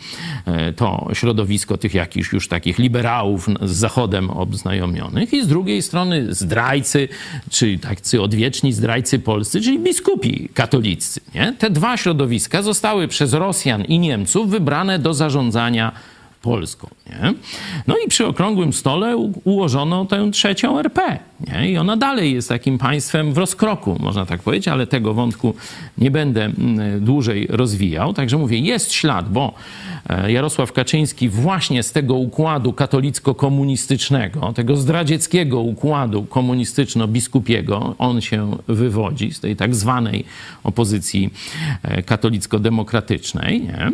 e, 0.45 0.73
to 0.73 1.07
środowisko 1.13 1.77
tych 1.77 1.93
jakichś 1.93 2.33
już 2.33 2.47
takich 2.47 2.79
liberałów 2.79 3.49
z 3.61 3.71
Zachodem 3.71 4.29
obznajomionych 4.29 5.33
i 5.33 5.43
z 5.43 5.47
drugiej 5.47 5.81
strony 5.81 6.33
zdrajcy, 6.33 7.07
czy 7.49 7.79
tacy 7.79 8.21
odwieczni 8.21 8.73
zdrajcy 8.73 9.19
polscy, 9.19 9.61
czyli 9.61 9.79
biskupi 9.79 10.49
katolicy. 10.53 11.21
Nie? 11.35 11.53
Te 11.59 11.69
dwa 11.69 11.97
środowiska 11.97 12.61
zostały 12.61 13.07
przez 13.07 13.33
Rosjan 13.33 13.83
i 13.83 13.99
Niemców 13.99 14.49
wybrane 14.49 14.99
do 14.99 15.13
zarządzania 15.13 15.91
Polską. 16.41 16.87
Nie? 17.09 17.33
No 17.87 17.95
i 18.05 18.07
przy 18.07 18.27
okrągłym 18.27 18.73
stole 18.73 19.17
ułożono 19.43 20.05
tę 20.05 20.31
trzecią 20.31 20.79
RP. 20.79 21.19
Nie? 21.47 21.71
I 21.71 21.77
ona 21.77 21.97
dalej 21.97 22.33
jest 22.33 22.49
takim 22.49 22.77
państwem 22.77 23.33
w 23.33 23.37
rozkroku, 23.37 23.97
można 23.99 24.25
tak 24.25 24.41
powiedzieć, 24.41 24.67
ale 24.67 24.87
tego 24.87 25.13
wątku 25.13 25.55
nie 25.97 26.11
będę 26.11 26.45
mm, 26.45 27.05
dłużej 27.05 27.47
rozwijał. 27.49 28.13
Także 28.13 28.37
mówię, 28.37 28.57
jest 28.57 28.93
ślad, 28.93 29.29
bo 29.29 29.53
e, 30.09 30.31
Jarosław 30.31 30.71
Kaczyński 30.71 31.29
właśnie 31.29 31.83
z 31.83 31.91
tego 31.91 32.15
układu 32.15 32.73
katolicko-komunistycznego, 32.73 34.53
tego 34.53 34.75
zdradzieckiego 34.75 35.59
układu 35.59 36.23
komunistyczno-biskupiego, 36.29 37.95
on 37.97 38.21
się 38.21 38.57
wywodzi 38.67 39.33
z 39.33 39.39
tej 39.39 39.55
tak 39.55 39.75
zwanej 39.75 40.25
opozycji 40.63 41.29
e, 41.83 42.03
katolicko-demokratycznej, 42.03 43.61
nie? 43.61 43.91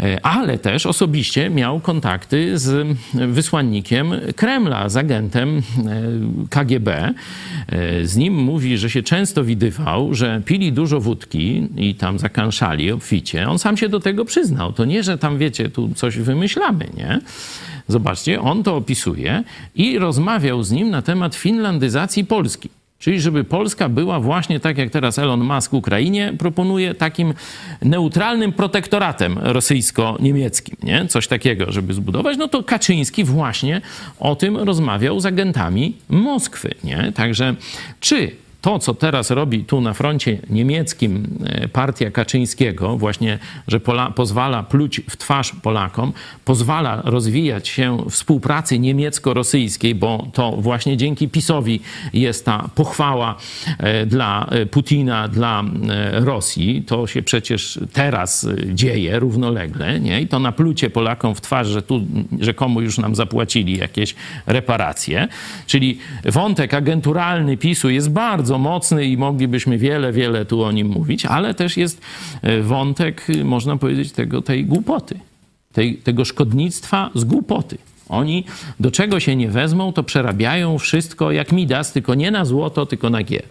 E, 0.00 0.26
ale 0.26 0.58
też 0.58 0.86
osobiście 0.86 1.50
miał 1.50 1.80
kontakty 1.80 2.35
z 2.54 2.96
wysłannikiem 3.12 4.12
Kremla, 4.36 4.88
z 4.88 4.96
agentem 4.96 5.58
e, 5.58 5.62
KGB. 6.50 6.88
E, 7.68 8.06
Z 8.06 8.16
nim 8.16 8.34
mówi, 8.34 8.78
że 8.78 8.90
się 8.90 9.02
często 9.02 9.44
widywał, 9.44 10.14
że 10.14 10.42
pili 10.44 10.72
dużo 10.72 11.00
wódki 11.00 11.68
i 11.76 11.94
tam 11.94 12.18
zakanszali 12.18 12.92
obficie. 12.92 13.48
On 13.48 13.58
sam 13.58 13.76
się 13.76 13.88
do 13.88 14.00
tego 14.00 14.24
przyznał. 14.24 14.72
To 14.72 14.84
nie, 14.84 15.02
że 15.02 15.18
tam 15.18 15.38
wiecie, 15.38 15.68
tu 15.68 15.90
coś 15.94 16.18
wymyślamy, 16.18 16.86
nie? 16.96 17.20
Zobaczcie, 17.88 18.40
on 18.40 18.62
to 18.62 18.76
opisuje 18.76 19.42
i 19.74 19.98
rozmawiał 19.98 20.62
z 20.62 20.70
nim 20.70 20.90
na 20.90 21.02
temat 21.02 21.34
finlandyzacji 21.34 22.24
Polski. 22.24 22.68
Czyli 22.98 23.20
żeby 23.20 23.44
Polska 23.44 23.88
była 23.88 24.20
właśnie 24.20 24.60
tak 24.60 24.78
jak 24.78 24.90
teraz 24.90 25.18
Elon 25.18 25.44
Musk 25.44 25.74
Ukrainie 25.74 26.32
proponuje 26.38 26.94
takim 26.94 27.34
neutralnym 27.82 28.52
protektoratem 28.52 29.38
rosyjsko-niemieckim, 29.38 30.76
nie? 30.82 31.06
Coś 31.06 31.28
takiego, 31.28 31.72
żeby 31.72 31.94
zbudować, 31.94 32.36
no 32.38 32.48
to 32.48 32.62
Kaczyński 32.62 33.24
właśnie 33.24 33.80
o 34.18 34.36
tym 34.36 34.56
rozmawiał 34.56 35.20
z 35.20 35.26
agentami 35.26 35.96
Moskwy, 36.08 36.74
nie? 36.84 37.12
Także 37.14 37.54
czy 38.00 38.30
to, 38.66 38.78
co 38.78 38.94
teraz 38.94 39.30
robi 39.30 39.64
tu 39.64 39.80
na 39.80 39.94
froncie 39.94 40.38
niemieckim 40.50 41.38
e, 41.44 41.68
partia 41.68 42.10
Kaczyńskiego, 42.10 42.96
właśnie, 42.96 43.38
że 43.68 43.80
Pola 43.80 44.10
pozwala 44.10 44.62
pluć 44.62 45.00
w 45.10 45.16
twarz 45.16 45.52
Polakom, 45.62 46.12
pozwala 46.44 47.02
rozwijać 47.04 47.68
się 47.68 47.98
współpracy 48.10 48.78
niemiecko-rosyjskiej, 48.78 49.94
bo 49.94 50.26
to 50.32 50.52
właśnie 50.52 50.96
dzięki 50.96 51.28
PiSowi 51.28 51.80
jest 52.12 52.44
ta 52.44 52.70
pochwała 52.74 53.34
e, 53.78 54.06
dla 54.06 54.46
e, 54.50 54.66
Putina, 54.66 55.28
dla 55.28 55.64
Rosji. 56.12 56.82
To 56.86 57.06
się 57.06 57.22
przecież 57.22 57.80
teraz 57.92 58.48
dzieje 58.66 59.18
równolegle, 59.18 60.00
nie? 60.00 60.20
I 60.20 60.28
to 60.28 60.38
naplucie 60.38 60.90
Polakom 60.90 61.34
w 61.34 61.40
twarz, 61.40 61.66
że 61.66 61.82
tu 61.82 62.00
rzekomo 62.40 62.80
już 62.80 62.98
nam 62.98 63.14
zapłacili 63.14 63.78
jakieś 63.78 64.14
reparacje. 64.46 65.28
Czyli 65.66 65.98
wątek 66.24 66.74
agenturalny 66.74 67.56
PiSu 67.56 67.90
jest 67.90 68.10
bardzo 68.10 68.55
mocny 68.58 69.06
i 69.06 69.16
moglibyśmy 69.16 69.78
wiele, 69.78 70.12
wiele 70.12 70.44
tu 70.44 70.62
o 70.62 70.72
nim 70.72 70.88
mówić, 70.88 71.26
ale 71.26 71.54
też 71.54 71.76
jest 71.76 72.00
e, 72.42 72.62
wątek, 72.62 73.30
y, 73.30 73.44
można 73.44 73.76
powiedzieć, 73.76 74.12
tego, 74.12 74.42
tej 74.42 74.64
głupoty, 74.64 75.20
tej, 75.72 75.96
tego 75.96 76.24
szkodnictwa 76.24 77.10
z 77.14 77.24
głupoty. 77.24 77.78
Oni 78.08 78.44
do 78.80 78.90
czego 78.90 79.20
się 79.20 79.36
nie 79.36 79.48
wezmą, 79.48 79.92
to 79.92 80.02
przerabiają 80.02 80.78
wszystko 80.78 81.32
jak 81.32 81.52
Midas, 81.52 81.92
tylko 81.92 82.14
nie 82.14 82.30
na 82.30 82.44
złoto, 82.44 82.86
tylko 82.86 83.10
na 83.10 83.22
gier. 83.22 83.42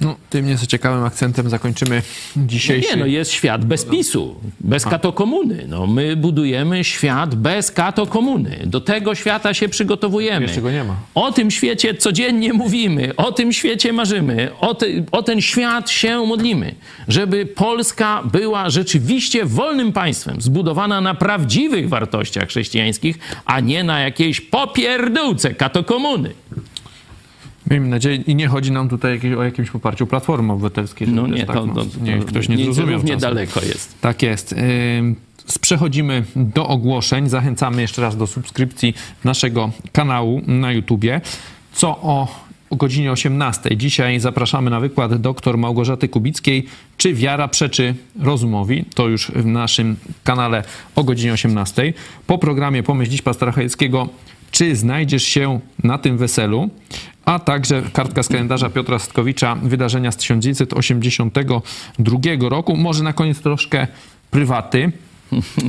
No, 0.00 0.16
tym 0.30 0.46
nieco 0.46 0.66
ciekawym 0.66 1.04
akcentem 1.04 1.50
zakończymy 1.50 2.02
dzisiejszy... 2.36 2.90
Nie, 2.90 2.96
no 2.96 3.06
jest 3.06 3.30
świat 3.30 3.64
bez 3.64 3.84
PiSu, 3.84 4.34
bez 4.60 4.84
katokomuny. 4.84 5.64
No, 5.68 5.86
my 5.86 6.16
budujemy 6.16 6.84
świat 6.84 7.34
bez 7.34 7.70
katokomuny. 7.70 8.62
Do 8.66 8.80
tego 8.80 9.14
świata 9.14 9.54
się 9.54 9.68
przygotowujemy. 9.68 10.46
Jeszcze 10.46 10.62
go 10.62 10.70
nie 10.70 10.84
ma. 10.84 10.96
O 11.14 11.32
tym 11.32 11.50
świecie 11.50 11.94
codziennie 11.94 12.52
mówimy, 12.52 13.16
o 13.16 13.32
tym 13.32 13.52
świecie 13.52 13.92
marzymy, 13.92 14.50
o, 14.60 14.74
te, 14.74 14.86
o 15.12 15.22
ten 15.22 15.40
świat 15.40 15.90
się 15.90 16.26
modlimy, 16.26 16.74
żeby 17.08 17.46
Polska 17.46 18.22
była 18.32 18.70
rzeczywiście 18.70 19.44
wolnym 19.44 19.92
państwem, 19.92 20.40
zbudowana 20.40 21.00
na 21.00 21.14
prawdziwych 21.14 21.88
wartościach 21.88 22.48
chrześcijańskich, 22.48 23.18
a 23.44 23.60
nie 23.60 23.84
na 23.84 24.00
jakiejś 24.00 24.40
popierdółce 24.40 25.54
katokomuny. 25.54 26.30
Miejmy 27.70 27.88
nadzieję, 27.88 28.16
i 28.16 28.34
nie 28.34 28.48
chodzi 28.48 28.72
nam 28.72 28.88
tutaj 28.88 29.34
o 29.38 29.42
jakimś 29.42 29.70
poparciu 29.70 30.06
Platformy 30.06 30.52
Obywatelskiej. 30.52 31.08
No 31.08 31.26
nie, 31.26 31.46
tak, 31.46 31.56
to, 31.56 31.66
no, 31.66 31.84
nie, 32.02 32.18
to 32.18 32.26
ktoś 32.26 32.48
nie 32.48 32.64
zrozumiał 32.64 32.92
równie 32.92 33.14
czasem. 33.14 33.30
daleko 33.30 33.60
jest. 33.60 34.00
Tak 34.00 34.22
jest. 34.22 34.54
Przechodzimy 35.60 36.24
do 36.36 36.68
ogłoszeń. 36.68 37.28
Zachęcamy 37.28 37.82
jeszcze 37.82 38.02
raz 38.02 38.16
do 38.16 38.26
subskrypcji 38.26 38.94
naszego 39.24 39.70
kanału 39.92 40.42
na 40.46 40.72
YouTubie. 40.72 41.20
Co 41.72 41.88
o 41.88 42.42
o 42.72 42.76
godzinie 42.76 43.12
18. 43.12 43.76
Dzisiaj 43.76 44.20
zapraszamy 44.20 44.70
na 44.70 44.80
wykład 44.80 45.20
dr 45.20 45.58
Małgorzaty 45.58 46.08
Kubickiej. 46.08 46.66
Czy 46.96 47.14
wiara 47.14 47.48
przeczy 47.48 47.94
rozumowi? 48.20 48.84
To 48.94 49.08
już 49.08 49.30
w 49.30 49.46
naszym 49.46 49.96
kanale 50.24 50.64
o 50.94 51.04
godzinie 51.04 51.32
18. 51.32 51.92
Po 52.26 52.38
programie 52.38 52.82
Pomyśl 52.82 53.10
dziś 53.10 53.22
pastora 53.22 53.52
Chojeckiego 53.52 54.08
czy 54.50 54.76
znajdziesz 54.76 55.22
się 55.22 55.60
na 55.84 55.98
tym 55.98 56.18
weselu, 56.18 56.70
a 57.24 57.38
także 57.38 57.82
kartka 57.92 58.22
z 58.22 58.28
kalendarza 58.28 58.70
Piotra 58.70 58.98
Stkowicza, 58.98 59.56
wydarzenia 59.62 60.12
z 60.12 60.16
1982 60.16 62.48
roku. 62.48 62.76
Może 62.76 63.04
na 63.04 63.12
koniec 63.12 63.40
troszkę 63.40 63.86
prywaty. 64.30 64.92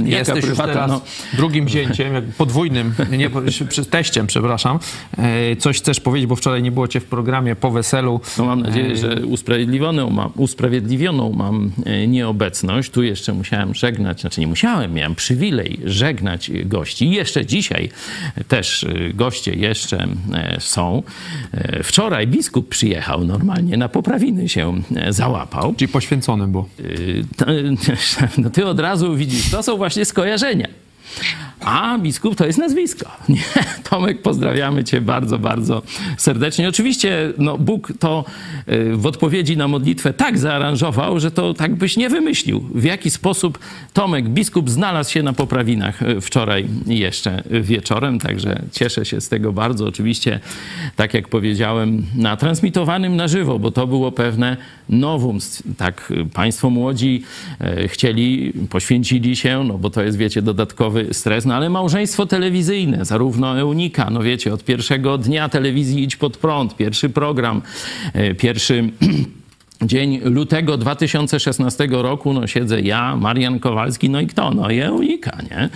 Jaka 0.06 0.34
prywata? 0.34 0.74
teraz 0.74 0.90
No, 0.92 1.02
drugim 1.34 1.70
zięciem, 1.70 2.14
podwójnym, 2.38 2.94
nie, 3.12 3.30
teściem, 3.90 4.28
przepraszam. 4.28 4.80
E, 5.18 5.56
Coś 5.56 5.78
chcesz 5.78 6.00
powiedzieć, 6.00 6.28
bo 6.30 6.36
wczoraj 6.36 6.64
nie 6.64 6.72
było 6.72 6.88
cię 6.88 7.00
w 7.00 7.06
programie 7.06 7.56
po 7.56 7.72
weselu. 7.72 8.20
No 8.38 8.46
mam 8.46 8.62
nadzieję, 8.62 8.98
że 8.98 9.26
usprawiedliwioną 9.26 10.10
mam, 10.10 10.32
usprawiedliwioną 10.36 11.34
mam 11.34 11.72
e, 11.86 12.08
nieobecność. 12.08 12.90
Tu 12.92 13.04
jeszcze 13.04 13.34
musiałem 13.34 13.76
żegnać, 13.76 14.22
znaczy 14.22 14.42
nie 14.42 14.48
musiałem, 14.48 14.94
miałem 14.94 15.16
przywilej 15.16 15.80
żegnać 15.86 16.52
gości. 16.66 17.12
Jeszcze 17.12 17.46
dzisiaj 17.46 17.90
też 18.48 18.84
e, 18.84 19.14
goście 19.14 19.54
jeszcze 19.54 20.08
e, 20.34 20.58
są. 20.60 21.04
E, 21.54 21.84
Wczoraj 21.84 22.28
biskup 22.28 22.70
przyjechał 22.70 23.24
normalnie, 23.24 23.78
na 23.78 23.90
poprawiny 23.90 24.50
się 24.50 24.82
e, 24.96 25.14
załapał. 25.14 25.74
Czyli 25.78 25.92
poświęcony 25.92 26.48
był. 26.48 26.66
No 28.38 28.50
ty 28.50 28.66
od 28.66 28.80
razu 28.80 29.16
widzisz, 29.16 29.50
to 29.54 29.64
są 29.64 29.78
właśnie 29.78 30.06
skojarzenia. 30.06 30.68
A 31.66 31.98
biskup 31.98 32.36
to 32.36 32.46
jest 32.46 32.60
nazwisko. 32.60 33.12
Nie, 33.30 33.44
Tomek, 33.90 34.22
pozdrawiamy 34.22 34.84
cię 34.84 35.02
bardzo, 35.02 35.40
bardzo 35.40 35.82
serdecznie. 36.18 36.70
Oczywiście 36.70 37.34
no, 37.38 37.58
Bóg 37.58 37.94
to 38.00 38.26
y, 38.70 38.96
w 38.96 39.06
odpowiedzi 39.06 39.58
na 39.58 39.68
modlitwę 39.68 40.14
tak 40.14 40.38
zaaranżował, 40.38 41.20
że 41.20 41.32
to 41.32 41.54
tak 41.54 41.76
byś 41.76 41.98
nie 41.98 42.10
wymyślił. 42.10 42.70
W 42.76 42.84
jaki 42.84 43.10
sposób 43.10 43.60
Tomek, 43.94 44.30
biskup, 44.30 44.70
znalazł 44.70 45.12
się 45.12 45.24
na 45.24 45.34
poprawinach 45.34 46.02
y, 46.02 46.22
wczoraj 46.22 46.68
jeszcze 46.86 47.44
wieczorem, 47.62 48.20
także 48.20 48.62
cieszę 48.72 49.06
się 49.06 49.22
z 49.22 49.30
tego 49.30 49.54
bardzo. 49.54 49.86
Oczywiście, 49.88 50.40
tak 50.96 51.14
jak 51.14 51.28
powiedziałem, 51.28 52.06
na 52.16 52.38
transmitowanym 52.38 53.16
na 53.16 53.28
żywo, 53.28 53.60
bo 53.60 53.72
to 53.72 53.88
było 53.88 54.12
pewne 54.12 54.58
nowum. 54.90 55.40
Tak 55.78 56.12
y, 56.12 56.26
państwo 56.26 56.70
młodzi 56.70 57.24
chcieli, 57.88 58.54
poświęcili 58.70 59.36
się, 59.36 59.64
no 59.68 59.78
bo 59.78 59.90
to 59.90 60.04
jest, 60.04 60.18
wiecie, 60.18 60.42
dodatkowy 60.42 61.03
stres, 61.12 61.46
no 61.46 61.56
ale 61.56 61.70
małżeństwo 61.70 62.26
telewizyjne, 62.26 63.06
zarówno 63.06 63.60
Eunika, 63.60 64.10
no 64.10 64.24
wiecie, 64.24 64.54
od 64.54 64.64
pierwszego 64.64 65.18
dnia 65.18 65.50
telewizji 65.50 66.04
Idź 66.04 66.16
Pod 66.16 66.38
Prąd, 66.38 66.76
pierwszy 66.76 67.10
program, 67.10 67.62
e, 68.14 68.34
pierwszy... 68.34 68.84
Dzień 69.82 70.20
lutego 70.24 70.78
2016 70.78 71.88
roku, 71.92 72.34
no 72.34 72.48
siedzę 72.48 72.82
ja, 72.82 73.16
Marian 73.16 73.60
Kowalski, 73.60 74.10
no 74.10 74.22
i 74.22 74.28
kto? 74.28 74.52
No 74.52 74.70
i 74.70 74.80
Eunika, 74.80 75.38
nie? 75.52 75.70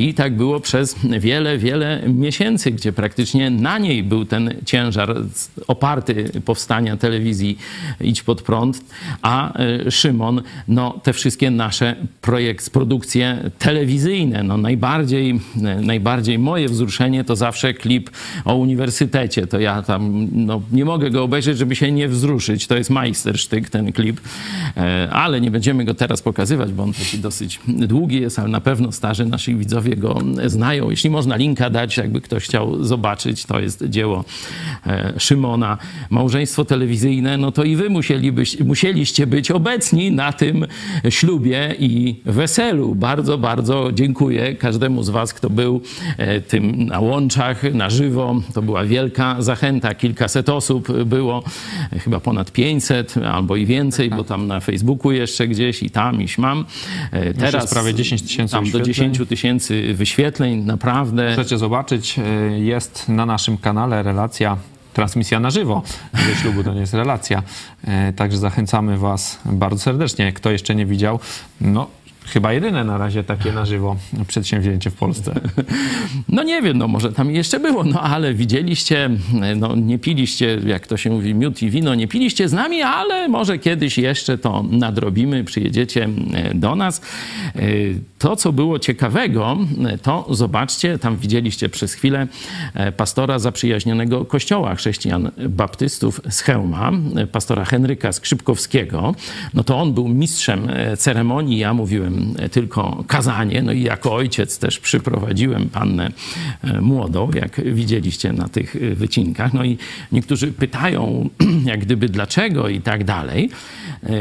I 0.00 0.14
tak 0.14 0.36
było 0.36 0.60
przez 0.60 0.96
wiele, 1.20 1.58
wiele 1.58 2.02
miesięcy, 2.08 2.70
gdzie 2.70 2.92
praktycznie 2.92 3.50
na 3.50 3.78
niej 3.78 4.02
był 4.02 4.24
ten 4.24 4.54
ciężar 4.64 5.16
oparty 5.66 6.30
powstania 6.44 6.96
telewizji 6.96 7.58
Idź 8.00 8.22
Pod 8.22 8.42
Prąd, 8.42 8.80
a 9.22 9.58
e, 9.58 9.90
Szymon, 9.90 10.42
no 10.68 11.00
te 11.02 11.12
wszystkie 11.12 11.50
nasze 11.50 11.96
projekt, 12.20 12.70
produkcje 12.70 13.50
telewizyjne, 13.58 14.42
no 14.42 14.56
najbardziej, 14.56 15.40
e, 15.64 15.80
najbardziej 15.80 16.38
moje 16.38 16.68
wzruszenie 16.68 17.24
to 17.24 17.36
zawsze 17.36 17.74
klip 17.74 18.10
o 18.44 18.54
uniwersytecie, 18.54 19.46
to 19.46 19.60
ja 19.60 19.82
tam, 19.82 20.28
no 20.32 20.62
nie 20.72 20.84
mogę 20.84 21.10
go 21.10 21.22
obejrzeć, 21.22 21.58
żeby 21.58 21.76
się 21.76 21.92
nie 21.92 22.08
wzruszyć, 22.08 22.66
to 22.66 22.76
jest 22.76 22.90
majstersztyk 23.44 23.70
ten 23.70 23.92
klip, 23.92 24.20
E, 24.76 25.08
ale 25.10 25.40
nie 25.40 25.50
będziemy 25.50 25.84
go 25.84 25.94
teraz 25.94 26.22
pokazywać, 26.22 26.72
bo 26.72 26.82
on 26.82 26.92
taki 26.92 27.18
dosyć 27.18 27.60
długi 27.68 28.20
jest, 28.20 28.38
ale 28.38 28.48
na 28.48 28.60
pewno 28.60 28.92
starzy 28.92 29.26
nasi 29.26 29.54
widzowie 29.54 29.96
go 29.96 30.18
znają. 30.46 30.90
Jeśli 30.90 31.10
można 31.10 31.36
linka 31.36 31.70
dać, 31.70 31.96
jakby 31.96 32.20
ktoś 32.20 32.44
chciał 32.44 32.84
zobaczyć, 32.84 33.44
to 33.44 33.60
jest 33.60 33.84
dzieło 33.88 34.24
e, 34.86 35.12
Szymona. 35.18 35.78
Małżeństwo 36.10 36.64
telewizyjne, 36.64 37.36
no 37.36 37.52
to 37.52 37.64
i 37.64 37.76
wy 37.76 37.88
musieliście 38.64 39.26
być 39.26 39.50
obecni 39.50 40.12
na 40.12 40.32
tym 40.32 40.66
ślubie 41.08 41.74
i 41.78 42.20
weselu. 42.24 42.94
Bardzo, 42.94 43.38
bardzo 43.38 43.90
dziękuję 43.92 44.54
każdemu 44.54 45.02
z 45.02 45.10
was, 45.10 45.34
kto 45.34 45.50
był 45.50 45.80
e, 46.18 46.40
tym 46.40 46.86
na 46.86 47.00
łączach, 47.00 47.62
na 47.74 47.90
żywo. 47.90 48.42
To 48.54 48.62
była 48.62 48.84
wielka 48.84 49.42
zachęta. 49.42 49.94
Kilkaset 49.94 50.48
osób 50.48 50.92
było, 51.04 51.42
chyba 52.04 52.20
ponad 52.20 52.52
500 52.52 53.14
albo 53.34 53.56
i 53.56 53.66
więcej, 53.66 54.10
bo 54.10 54.24
tam 54.24 54.46
na 54.46 54.60
Facebooku 54.60 55.12
jeszcze 55.12 55.48
gdzieś 55.48 55.82
i 55.82 55.90
tam, 55.90 56.22
i 56.22 56.28
śmam. 56.28 56.64
E, 57.12 57.56
jest 57.56 57.72
prawie 57.72 57.94
10 57.94 58.22
tysięcy 58.22 58.52
Tam 58.52 58.64
do 58.64 58.78
wyświetleń. 58.78 59.12
10 59.12 59.28
tysięcy 59.28 59.94
wyświetleń, 59.94 60.64
naprawdę. 60.64 61.32
Chcecie 61.32 61.58
zobaczyć, 61.58 62.18
e, 62.18 62.22
jest 62.58 63.08
na 63.08 63.26
naszym 63.26 63.58
kanale 63.58 64.02
relacja, 64.02 64.56
transmisja 64.92 65.40
na 65.40 65.50
żywo 65.50 65.82
ze 66.14 66.34
ślubu, 66.34 66.64
to 66.64 66.74
nie 66.74 66.80
jest 66.80 66.94
relacja. 66.94 67.42
E, 67.84 68.12
Także 68.12 68.38
zachęcamy 68.38 68.98
Was 68.98 69.38
bardzo 69.44 69.78
serdecznie. 69.78 70.32
Kto 70.32 70.50
jeszcze 70.50 70.74
nie 70.74 70.86
widział, 70.86 71.20
no 71.60 71.86
chyba 72.26 72.52
jedyne 72.52 72.84
na 72.84 72.98
razie 72.98 73.24
takie 73.24 73.52
na 73.52 73.64
żywo 73.64 73.96
przedsięwzięcie 74.26 74.90
w 74.90 74.94
Polsce. 74.94 75.34
No 76.28 76.42
nie 76.42 76.62
wiem, 76.62 76.78
no 76.78 76.88
może 76.88 77.12
tam 77.12 77.30
jeszcze 77.30 77.60
było, 77.60 77.84
no 77.84 78.00
ale 78.00 78.34
widzieliście, 78.34 79.10
no 79.56 79.76
nie 79.76 79.98
piliście, 79.98 80.60
jak 80.66 80.86
to 80.86 80.96
się 80.96 81.10
mówi, 81.10 81.34
miód 81.34 81.62
i 81.62 81.70
wino, 81.70 81.94
nie 81.94 82.08
piliście 82.08 82.48
z 82.48 82.52
nami, 82.52 82.82
ale 82.82 83.28
może 83.28 83.58
kiedyś 83.58 83.98
jeszcze 83.98 84.38
to 84.38 84.64
nadrobimy, 84.70 85.44
przyjedziecie 85.44 86.08
e, 86.34 86.54
do 86.54 86.76
nas. 86.76 87.00
To, 88.24 88.36
co 88.36 88.52
było 88.52 88.78
ciekawego, 88.78 89.56
to 90.02 90.26
zobaczcie, 90.30 90.98
tam 90.98 91.16
widzieliście 91.16 91.68
przez 91.68 91.94
chwilę 91.94 92.26
e, 92.74 92.92
pastora 92.92 93.38
zaprzyjaźnionego 93.38 94.24
kościoła 94.24 94.74
chrześcijan 94.74 95.30
baptystów 95.48 96.20
z 96.30 96.40
Chełma, 96.40 96.92
e, 97.16 97.26
pastora 97.26 97.64
Henryka 97.64 98.12
Skrzypkowskiego. 98.12 99.14
No 99.54 99.64
to 99.64 99.80
on 99.80 99.94
był 99.94 100.08
mistrzem 100.08 100.68
e, 100.68 100.96
ceremonii, 100.96 101.58
ja 101.58 101.74
mówiłem 101.74 102.34
tylko 102.52 103.04
kazanie, 103.06 103.62
no 103.62 103.72
i 103.72 103.82
jako 103.82 104.14
ojciec 104.14 104.58
też 104.58 104.78
przyprowadziłem 104.78 105.68
pannę 105.68 106.10
młodą, 106.80 107.30
jak 107.34 107.74
widzieliście 107.74 108.32
na 108.32 108.48
tych 108.48 108.76
wycinkach. 108.94 109.54
No 109.54 109.64
i 109.64 109.78
niektórzy 110.12 110.52
pytają, 110.52 111.28
jak 111.70 111.80
gdyby 111.80 112.08
dlaczego 112.08 112.68
i 112.68 112.80
tak 112.80 113.04
dalej. 113.04 113.50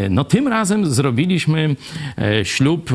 No 0.10 0.24
tym 0.24 0.47
razem 0.47 0.93
zrobiliśmy 0.93 1.76
ślub, 2.43 2.89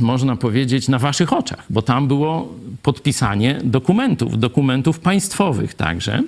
można 0.00 0.36
powiedzieć, 0.36 0.53
na 0.88 0.98
waszych 0.98 1.32
oczach, 1.32 1.66
bo 1.70 1.82
tam 1.82 2.08
było 2.08 2.48
podpisanie 2.82 3.58
dokumentów, 3.64 4.38
dokumentów 4.38 5.00
państwowych 5.00 5.74
także. 5.74 6.22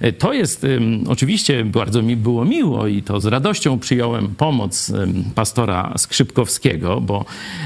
E, 0.00 0.12
To 0.12 0.32
jest 0.32 0.66
oczywiście 1.08 1.64
bardzo 1.64 2.02
mi 2.02 2.16
było 2.16 2.44
miło 2.44 2.86
i 2.86 3.02
to 3.02 3.20
z 3.20 3.26
radością 3.26 3.78
przyjąłem 3.78 4.28
pomoc 4.34 4.92
pastora 5.34 5.94
Skrzypkowskiego, 5.96 7.00
bo 7.00 7.24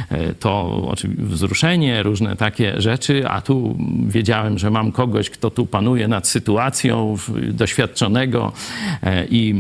e, 0.09 0.34
to 0.34 0.82
wzruszenie, 1.18 2.02
różne 2.02 2.36
takie 2.36 2.80
rzeczy, 2.80 3.28
a 3.28 3.40
tu 3.40 3.76
wiedziałem, 4.09 4.59
że 4.59 4.70
mam 4.70 4.92
kogoś, 4.92 5.30
kto 5.30 5.50
tu 5.50 5.66
panuje 5.66 6.09
nad 6.09 6.28
sytuacją, 6.28 7.16
doświadczonego 7.52 8.52
e, 9.02 9.26
i 9.26 9.54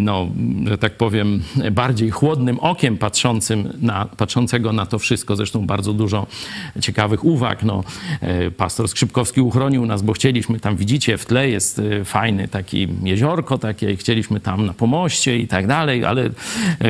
no, 0.00 0.28
że 0.66 0.78
tak 0.78 0.96
powiem, 0.96 1.42
bardziej 1.72 2.10
chłodnym 2.10 2.58
okiem 2.58 2.98
patrzącym 2.98 3.72
na, 3.80 4.04
patrzącego 4.04 4.72
na 4.72 4.86
to 4.86 4.98
wszystko. 4.98 5.36
Zresztą 5.36 5.66
bardzo 5.66 5.81
dużo 5.90 6.26
ciekawych 6.80 7.24
uwag. 7.24 7.62
No, 7.62 7.84
e, 8.20 8.50
pastor 8.50 8.88
Skrzypkowski 8.88 9.40
uchronił 9.40 9.86
nas, 9.86 10.02
bo 10.02 10.12
chcieliśmy 10.12 10.60
tam, 10.60 10.76
widzicie, 10.76 11.18
w 11.18 11.26
tle 11.26 11.48
jest 11.48 11.78
e, 11.78 12.04
fajny 12.04 12.48
taki 12.48 12.88
jeziorko 13.02 13.58
takie, 13.58 13.96
chcieliśmy 13.96 14.40
tam 14.40 14.66
na 14.66 14.72
pomoście 14.72 15.38
i 15.38 15.48
tak 15.48 15.66
dalej, 15.66 16.04
ale 16.04 16.24
e, 16.24 16.30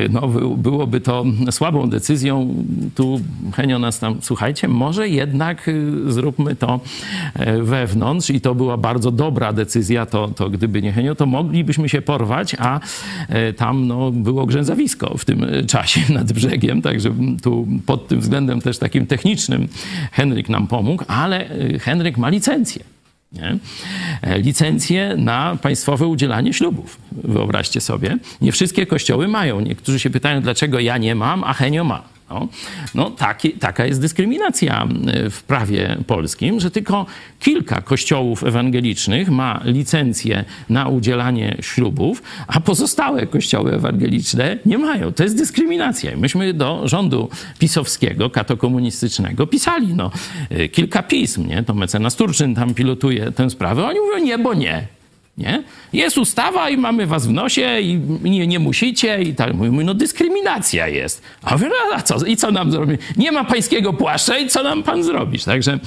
no, 0.09 0.29
by- 0.29 0.57
byłoby 0.57 1.01
to 1.01 1.25
słabą 1.51 1.91
decyzją. 1.91 2.55
Tu 2.95 3.21
Henio 3.55 3.79
nas 3.79 3.99
tam, 3.99 4.17
słuchajcie, 4.21 4.69
może 4.69 5.09
jednak 5.09 5.71
zróbmy 6.07 6.57
to 6.57 6.81
wewnątrz 7.63 8.31
i 8.31 8.41
to 8.41 8.55
była 8.55 8.77
bardzo 8.77 9.11
dobra 9.11 9.53
decyzja, 9.53 10.07
to, 10.07 10.29
to 10.29 10.51
gdyby 10.51 10.83
nie 10.83 10.93
Henio, 10.93 11.15
to 11.15 11.27
moglibyśmy 11.27 11.89
się 11.89 12.03
porwać, 12.03 12.57
a 12.59 12.81
tam 13.57 13.87
no, 13.87 14.11
było 14.11 14.47
grzęzawisko 14.47 15.19
w 15.19 15.25
tym 15.25 15.47
czasie 15.67 16.01
nad 16.15 16.33
brzegiem, 16.33 16.83
także 16.83 17.15
tu 17.43 17.67
pod 17.87 18.09
tym 18.09 18.21
względem 18.21 18.61
też 18.61 18.72
takim 18.79 19.07
technicznym 19.07 19.69
Henryk 20.13 20.49
nam 20.49 20.67
pomógł, 20.67 21.05
ale 21.09 21.51
e, 21.51 21.79
Henryk 21.79 22.19
ma 22.19 22.29
licencję. 22.29 22.85
Nie? 23.33 23.57
E, 24.23 24.39
Licencję 24.39 25.15
na 25.17 25.57
państwowe 25.63 26.07
udzielanie 26.07 26.53
ślubów. 26.53 26.99
Wyobraźcie 27.13 27.81
sobie. 27.81 28.17
Nie 28.41 28.53
wszystkie 28.53 28.87
kościoły 28.87 29.29
mają. 29.29 29.61
Niektórzy 29.61 29.99
się 29.99 30.11
pytają, 30.11 30.41
dlaczego 30.41 30.81
ja 30.81 30.99
nie 30.99 31.15
mam, 31.15 31.45
a 31.45 31.53
Henio 31.53 31.85
ma. 31.85 32.03
No, 32.33 32.49
no 32.95 33.11
taki, 33.11 33.51
taka 33.51 33.87
jest 33.87 34.01
dyskryminacja 34.01 34.89
e, 35.07 35.31
w 35.31 35.43
prawie 35.43 35.97
polskim, 36.07 36.61
że 36.61 36.71
tylko 36.71 37.07
kilka 37.41 37.81
kościołów 37.81 38.45
ewangelicznych 38.45 39.31
ma 39.31 39.61
licencję 39.65 40.45
na 40.69 40.89
udzielanie 40.89 41.57
ślubów, 41.61 42.23
a 42.47 42.61
pozostałe 42.61 43.27
kościoły 43.27 43.75
ewangeliczne 43.75 44.59
nie 44.67 44.79
mają. 44.79 45.13
To 45.13 45.23
jest 45.23 45.37
dyskryminacja. 45.37 46.17
Myśmy 46.17 46.55
do 46.55 46.89
rządu 46.89 47.29
pisowskiego, 47.59 48.31
katokomunistycznego 48.31 49.47
pisali 49.47 49.95
no, 49.95 50.11
e, 50.51 50.69
kilka 50.69 51.03
pism. 51.03 51.49
Nie? 51.49 51.63
To 51.63 51.75
mecenas 51.75 52.17
Turczyn 52.17 52.55
tam 52.55 52.75
pilotuje 52.75 53.33
tę 53.33 53.51
sprawę. 53.51 53.85
Oni 53.87 54.01
mówią 54.01 54.25
nie, 54.25 54.39
bo 54.39 54.55
nie. 54.55 55.02
Nie? 55.39 55.63
Jest 55.93 56.19
ustawa 56.19 56.71
i 56.71 56.77
mamy 56.77 57.07
was 57.07 57.27
w 57.27 57.31
nosie 57.31 57.81
i 57.81 58.01
nie, 58.23 58.47
nie 58.47 58.59
musicie 58.59 59.23
i 59.23 59.35
tak. 59.35 59.55
Mówimy, 59.55 59.85
no 59.85 59.95
dyskryminacja 59.95 60.89
jest. 60.89 61.23
A 61.43 61.57
wy, 61.57 61.69
no, 61.69 61.97
a 61.97 62.03
co? 62.03 62.27
I 62.27 62.37
co 62.37 62.51
nam 62.51 62.73
zrobi? 62.73 62.99
Nie 63.17 63.33
ma 63.33 63.45
pańskiego 63.45 63.93
płaszcza 63.93 64.39
i 64.39 64.49
co 64.49 64.63
nam 64.63 64.83
pan 64.83 65.03
zrobisz? 65.03 65.45
Także 65.45 65.79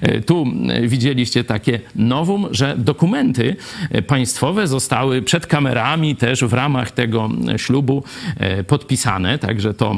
e, 0.00 0.20
tu 0.20 0.46
e, 0.68 0.88
widzieliście 0.88 1.44
takie 1.44 1.80
nowum, 1.94 2.48
że 2.50 2.74
dokumenty 2.78 3.56
e, 3.90 4.02
państwowe 4.02 4.66
zostały 4.66 5.22
przed 5.22 5.46
kamerami 5.46 6.16
też 6.16 6.44
w 6.44 6.52
ramach 6.52 6.90
tego 6.90 7.30
ślubu 7.56 8.04
podpisane, 8.66 9.38
także 9.38 9.74
to 9.74 9.96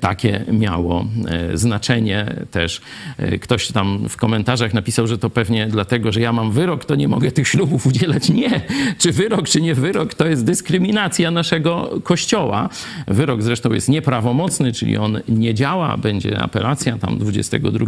takie 0.00 0.44
miało 0.52 1.06
e, 1.28 1.58
znaczenie 1.58 2.26
też. 2.50 2.80
E, 3.18 3.38
ktoś 3.38 3.72
tam 3.72 4.08
w 4.08 4.16
komentarzach 4.16 4.74
napisał, 4.74 5.06
że 5.06 5.18
to 5.18 5.30
pewnie 5.30 5.66
dlatego, 5.66 6.12
że 6.12 6.20
ja 6.20 6.32
mam 6.32 6.52
wyrok, 6.52 6.84
to 6.84 6.94
nie 6.94 7.08
mogę 7.08 7.32
tych 7.32 7.48
ślubów 7.48 7.86
udzielać. 7.86 8.28
Nie. 8.38 8.60
Czy 8.98 9.12
wyrok, 9.12 9.48
czy 9.48 9.60
nie 9.60 9.74
wyrok, 9.74 10.14
to 10.14 10.26
jest 10.26 10.44
dyskryminacja 10.44 11.30
naszego 11.30 12.00
kościoła. 12.04 12.68
Wyrok 13.06 13.42
zresztą 13.42 13.72
jest 13.72 13.88
nieprawomocny, 13.88 14.72
czyli 14.72 14.96
on 14.96 15.20
nie 15.28 15.54
działa. 15.54 15.96
Będzie 15.96 16.38
apelacja 16.38 16.98
tam 16.98 17.18
22 17.18 17.86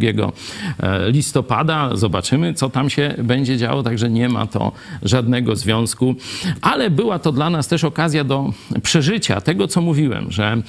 e, 0.78 1.10
listopada. 1.10 1.96
Zobaczymy, 1.96 2.54
co 2.54 2.70
tam 2.70 2.90
się 2.90 3.14
będzie 3.18 3.56
działo, 3.56 3.82
także 3.82 4.10
nie 4.10 4.28
ma 4.28 4.46
to 4.46 4.72
żadnego 5.02 5.56
związku. 5.56 6.14
Ale 6.60 6.90
była 6.90 7.18
to 7.18 7.32
dla 7.32 7.50
nas 7.50 7.68
też 7.68 7.84
okazja 7.84 8.24
do 8.24 8.52
przeżycia 8.82 9.40
tego, 9.40 9.68
co 9.68 9.80
mówiłem, 9.80 10.32
że 10.32 10.62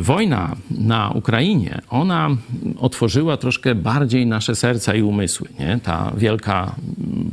wojna 0.00 0.33
wojna 0.34 0.56
na 0.70 1.10
Ukrainie, 1.10 1.80
ona 1.90 2.30
otworzyła 2.78 3.36
troszkę 3.36 3.74
bardziej 3.74 4.26
nasze 4.26 4.54
serca 4.54 4.94
i 4.94 5.02
umysły. 5.02 5.48
Nie? 5.58 5.78
Ta 5.82 6.12
wielka 6.16 6.74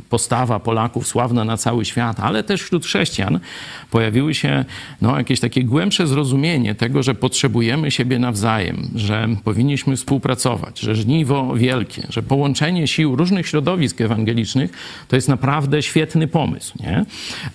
postawa 0.09 0.59
Polaków, 0.59 1.07
sławna 1.07 1.45
na 1.45 1.57
cały 1.57 1.85
świat, 1.85 2.19
ale 2.19 2.43
też 2.43 2.61
wśród 2.61 2.85
chrześcijan 2.85 3.39
pojawiły 3.91 4.33
się 4.33 4.65
no, 5.01 5.17
jakieś 5.17 5.39
takie 5.39 5.63
głębsze 5.63 6.07
zrozumienie 6.07 6.75
tego, 6.75 7.03
że 7.03 7.15
potrzebujemy 7.15 7.91
siebie 7.91 8.19
nawzajem, 8.19 8.89
że 8.95 9.27
powinniśmy 9.43 9.95
współpracować, 9.95 10.79
że 10.79 10.95
żniwo 10.95 11.55
wielkie, 11.55 12.07
że 12.09 12.23
połączenie 12.23 12.87
sił 12.87 13.15
różnych 13.15 13.47
środowisk 13.47 14.01
ewangelicznych 14.01 14.71
to 15.07 15.15
jest 15.15 15.29
naprawdę 15.29 15.81
świetny 15.81 16.27
pomysł. 16.27 16.73
Nie? 16.79 17.05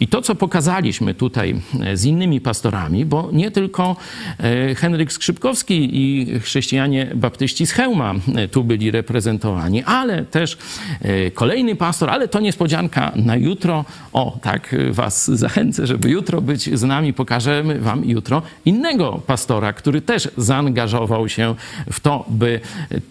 I 0.01 0.09
to, 0.09 0.23
co 0.23 0.35
pokazaliśmy 0.35 1.15
tutaj 1.15 1.55
z 1.95 2.05
innymi 2.05 2.41
pastorami, 2.41 3.05
bo 3.05 3.31
nie 3.33 3.51
tylko 3.51 3.97
e, 4.39 4.75
Henryk 4.75 5.13
Skrzypek 5.13 5.36
Szybkowski 5.37 5.89
i 5.93 6.27
chrześcijanie 6.41 7.13
baptyści 7.15 7.67
z 7.67 7.73
Chełma 7.73 8.15
e, 8.35 8.49
tu 8.49 8.65
byli 8.65 8.91
reprezentowani, 8.91 9.85
ale 9.85 10.25
też 10.25 10.59
e, 11.01 11.31
kolejny 11.31 11.77
pastor, 11.77 12.11
ale 12.11 12.29
to 12.29 12.41
niespodzianka 12.41 13.13
na 13.17 13.37
jutro. 13.37 13.85
O, 14.13 14.39
tak 14.43 14.75
e, 14.75 14.93
was 14.93 15.31
zachęcę, 15.31 15.87
żeby 15.87 16.11
jutro 16.11 16.41
być 16.41 16.79
z 16.79 16.83
nami. 16.83 17.13
Pokażemy 17.13 17.79
wam 17.81 18.05
jutro 18.05 18.43
innego 18.65 19.23
pastora, 19.27 19.73
który 19.73 20.01
też 20.01 20.29
zaangażował 20.37 21.29
się 21.29 21.55
w 21.93 22.01
to, 22.01 22.25
by 22.29 22.61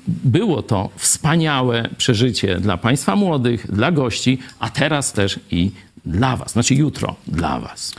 było 0.07 0.61
to 0.61 0.89
wspaniałe 0.95 1.89
przeżycie 1.97 2.60
dla 2.60 2.77
państwa 2.77 3.15
młodych, 3.15 3.72
dla 3.72 3.91
gości, 3.91 4.38
a 4.60 4.69
teraz 4.69 5.14
też 5.14 5.39
i 5.52 5.72
dla 6.06 6.38
was, 6.38 6.52
znaczy 6.52 6.76
jutro 6.76 7.15
dla 7.27 7.60
was 7.60 7.95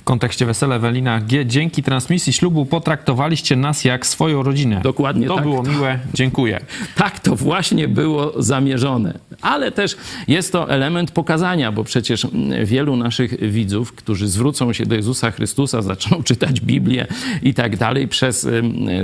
w 0.00 0.04
kontekście 0.04 0.46
wesela 0.46 0.76
Ewelina 0.76 1.20
G. 1.20 1.46
Dzięki 1.46 1.82
transmisji 1.82 2.32
ślubu 2.32 2.66
potraktowaliście 2.66 3.56
nas 3.56 3.84
jak 3.84 4.06
swoją 4.06 4.42
rodzinę. 4.42 4.80
Dokładnie 4.82 5.26
to 5.26 5.34
tak. 5.34 5.44
było 5.44 5.62
miłe. 5.62 5.98
Dziękuję. 6.14 6.60
Tak 6.94 7.20
to 7.20 7.36
właśnie 7.36 7.88
było 7.88 8.42
zamierzone. 8.42 9.18
Ale 9.42 9.72
też 9.72 9.96
jest 10.28 10.52
to 10.52 10.70
element 10.70 11.10
pokazania, 11.10 11.72
bo 11.72 11.84
przecież 11.84 12.26
wielu 12.64 12.96
naszych 12.96 13.50
widzów, 13.50 13.92
którzy 13.92 14.28
zwrócą 14.28 14.72
się 14.72 14.86
do 14.86 14.94
Jezusa 14.94 15.30
Chrystusa, 15.30 15.82
zaczną 15.82 16.22
czytać 16.28 16.60
Biblię 16.60 17.06
i 17.42 17.54
tak 17.54 17.76
dalej, 17.76 18.08
przez 18.08 18.48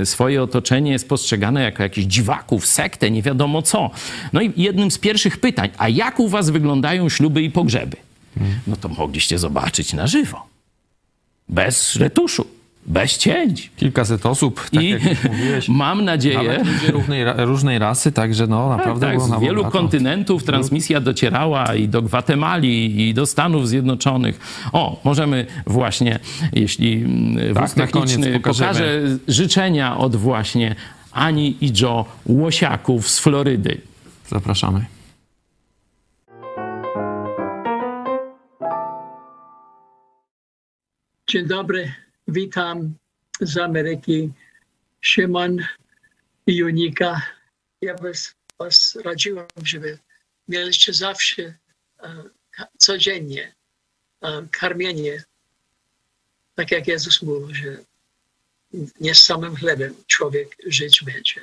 swoje 0.03 0.43
otoczenie 0.43 0.91
jest 0.91 1.09
postrzegane 1.09 1.63
jako 1.63 1.83
jakichś 1.83 2.07
dziwaków, 2.07 2.65
sektę, 2.65 3.11
nie 3.11 3.21
wiadomo 3.21 3.61
co. 3.61 3.91
No 4.33 4.41
i 4.41 4.53
jednym 4.57 4.91
z 4.91 4.97
pierwszych 4.97 5.37
pytań, 5.37 5.69
a 5.77 5.89
jak 5.89 6.19
u 6.19 6.27
was 6.27 6.49
wyglądają 6.49 7.09
śluby 7.09 7.41
i 7.41 7.51
pogrzeby? 7.51 7.97
No 8.67 8.75
to 8.75 8.89
mogliście 8.89 9.39
zobaczyć 9.39 9.93
na 9.93 10.07
żywo 10.07 10.56
bez 11.49 11.95
retuszu, 11.95 12.45
bez 12.85 13.17
cięć. 13.17 13.71
Kilkaset 13.77 14.25
osób, 14.25 14.69
tak 14.69 14.83
I 14.83 14.89
jak 14.89 15.01
mówiłeś. 15.23 15.69
mam 15.83 16.05
nadzieję... 16.05 16.63
Różnej, 16.91 17.23
różnej 17.37 17.79
rasy, 17.79 18.11
także 18.11 18.47
no 18.47 18.69
naprawdę 18.69 19.07
tak, 19.07 19.17
tak, 19.17 19.39
Z 19.39 19.41
wielu 19.41 19.55
bogato. 19.55 19.77
kontynentów 19.77 20.43
transmisja 20.43 21.01
docierała 21.01 21.75
i 21.75 21.87
do 21.87 22.01
Gwatemali, 22.01 23.01
i 23.09 23.13
do 23.13 23.25
Stanów 23.25 23.67
Zjednoczonych. 23.67 24.39
O, 24.73 25.01
możemy 25.03 25.45
właśnie, 25.65 26.19
jeśli 26.53 26.93
mm, 26.93 27.55
Tak, 27.55 27.71
techniczny 27.71 28.39
pokaże 28.39 29.01
życzenia 29.27 29.97
od 29.97 30.15
właśnie 30.15 30.75
Ani 31.11 31.57
i 31.61 31.73
Joe 31.81 32.05
Łosiaków 32.25 33.09
z 33.09 33.19
Florydy. 33.19 33.81
Zapraszamy. 34.29 34.85
Dzień 41.29 41.45
dobry, 41.45 41.93
witam 42.27 42.93
z 43.41 43.57
Ameryki. 43.57 44.31
Szymon 45.01 45.57
i 46.47 46.55
Junika. 46.55 47.21
Ja 47.81 47.95
was, 47.95 48.35
was 48.59 48.97
radziłam, 49.05 49.47
żeby 49.63 49.97
mieliście 50.47 50.93
zawsze 50.93 51.43
e, 51.43 52.23
codziennie 52.77 53.55
e, 54.21 54.47
karmienie, 54.51 55.23
tak 56.55 56.71
jak 56.71 56.87
Jezus 56.87 57.21
mówił, 57.21 57.55
że 57.55 57.77
nie 58.99 59.15
z 59.15 59.23
samym 59.23 59.55
chlebem 59.55 59.95
człowiek 60.07 60.55
żyć 60.67 61.03
będzie. 61.03 61.41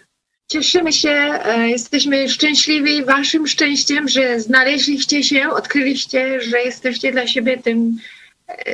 Cieszymy 0.49 0.93
się, 0.93 1.11
e, 1.11 1.69
jesteśmy 1.69 2.29
szczęśliwi 2.29 3.05
waszym 3.05 3.47
szczęściem, 3.47 4.09
że 4.09 4.41
znaleźliście 4.41 5.23
się, 5.23 5.51
odkryliście, 5.51 6.41
że 6.41 6.63
jesteście 6.63 7.13
dla 7.13 7.27
siebie 7.27 7.63
tym 7.63 7.99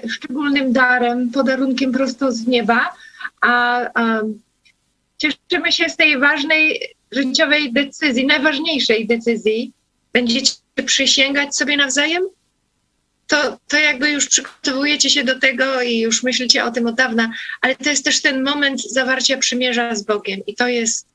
szczególnym 0.09 0.73
darem, 0.73 1.31
podarunkiem 1.31 1.93
prosto 1.93 2.33
z 2.33 2.47
nieba. 2.47 2.95
A, 3.41 3.81
a 3.95 4.21
cieszymy 5.19 5.73
się 5.73 5.89
z 5.89 5.97
tej 5.97 6.19
ważnej 6.19 6.81
życiowej 7.13 7.73
decyzji, 7.73 8.27
najważniejszej 8.27 9.07
decyzji. 9.07 9.73
Będziecie 10.13 10.53
przysięgać 10.87 11.57
sobie 11.57 11.77
nawzajem? 11.77 12.23
To, 13.27 13.59
to 13.69 13.79
jakby 13.79 14.11
już 14.11 14.27
przygotowujecie 14.27 15.11
się 15.11 15.25
do 15.25 15.39
tego 15.39 15.83
i 15.83 15.99
już 15.99 16.23
myślicie 16.23 16.65
o 16.65 16.71
tym 16.71 16.87
od 16.87 16.95
dawna, 16.95 17.33
ale 17.61 17.77
to 17.77 17.91
jest 17.91 18.05
też 18.05 18.23
ten 18.23 18.43
moment 18.43 18.83
zawarcia 18.83 19.39
przymierza 19.39 19.95
z 19.95 20.03
Bogiem 20.03 20.41
i 20.47 20.55
to 20.55 20.69
jest 20.69 21.07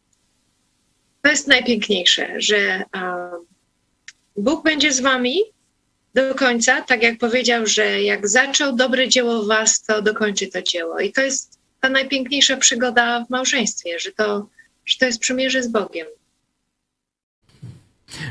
to 1.22 1.30
jest 1.30 1.48
najpiękniejsze, 1.48 2.34
że 2.38 2.84
a, 2.92 3.30
Bóg 4.38 4.64
będzie 4.64 4.94
z 4.94 5.00
wami 5.00 5.40
do 6.16 6.36
końca, 6.36 6.82
tak 6.82 7.04
jak 7.04 7.18
powiedział, 7.18 7.68
że 7.68 8.02
jak 8.02 8.30
zaczął 8.30 8.76
dobre 8.76 9.10
dzieło 9.10 9.44
w 9.44 9.48
was, 9.48 9.82
to 9.82 10.02
dokończy 10.02 10.48
to 10.48 10.62
dzieło. 10.62 11.00
I 11.00 11.12
to 11.12 11.22
jest 11.22 11.60
ta 11.82 11.90
najpiękniejsza 11.90 12.58
przygoda 12.58 13.26
w 13.26 13.30
małżeństwie, 13.30 14.00
że 14.00 14.12
to, 14.12 14.48
że 14.86 14.98
to 14.98 15.06
jest 15.06 15.20
przymierze 15.20 15.64
z 15.64 15.68
Bogiem. 15.68 16.08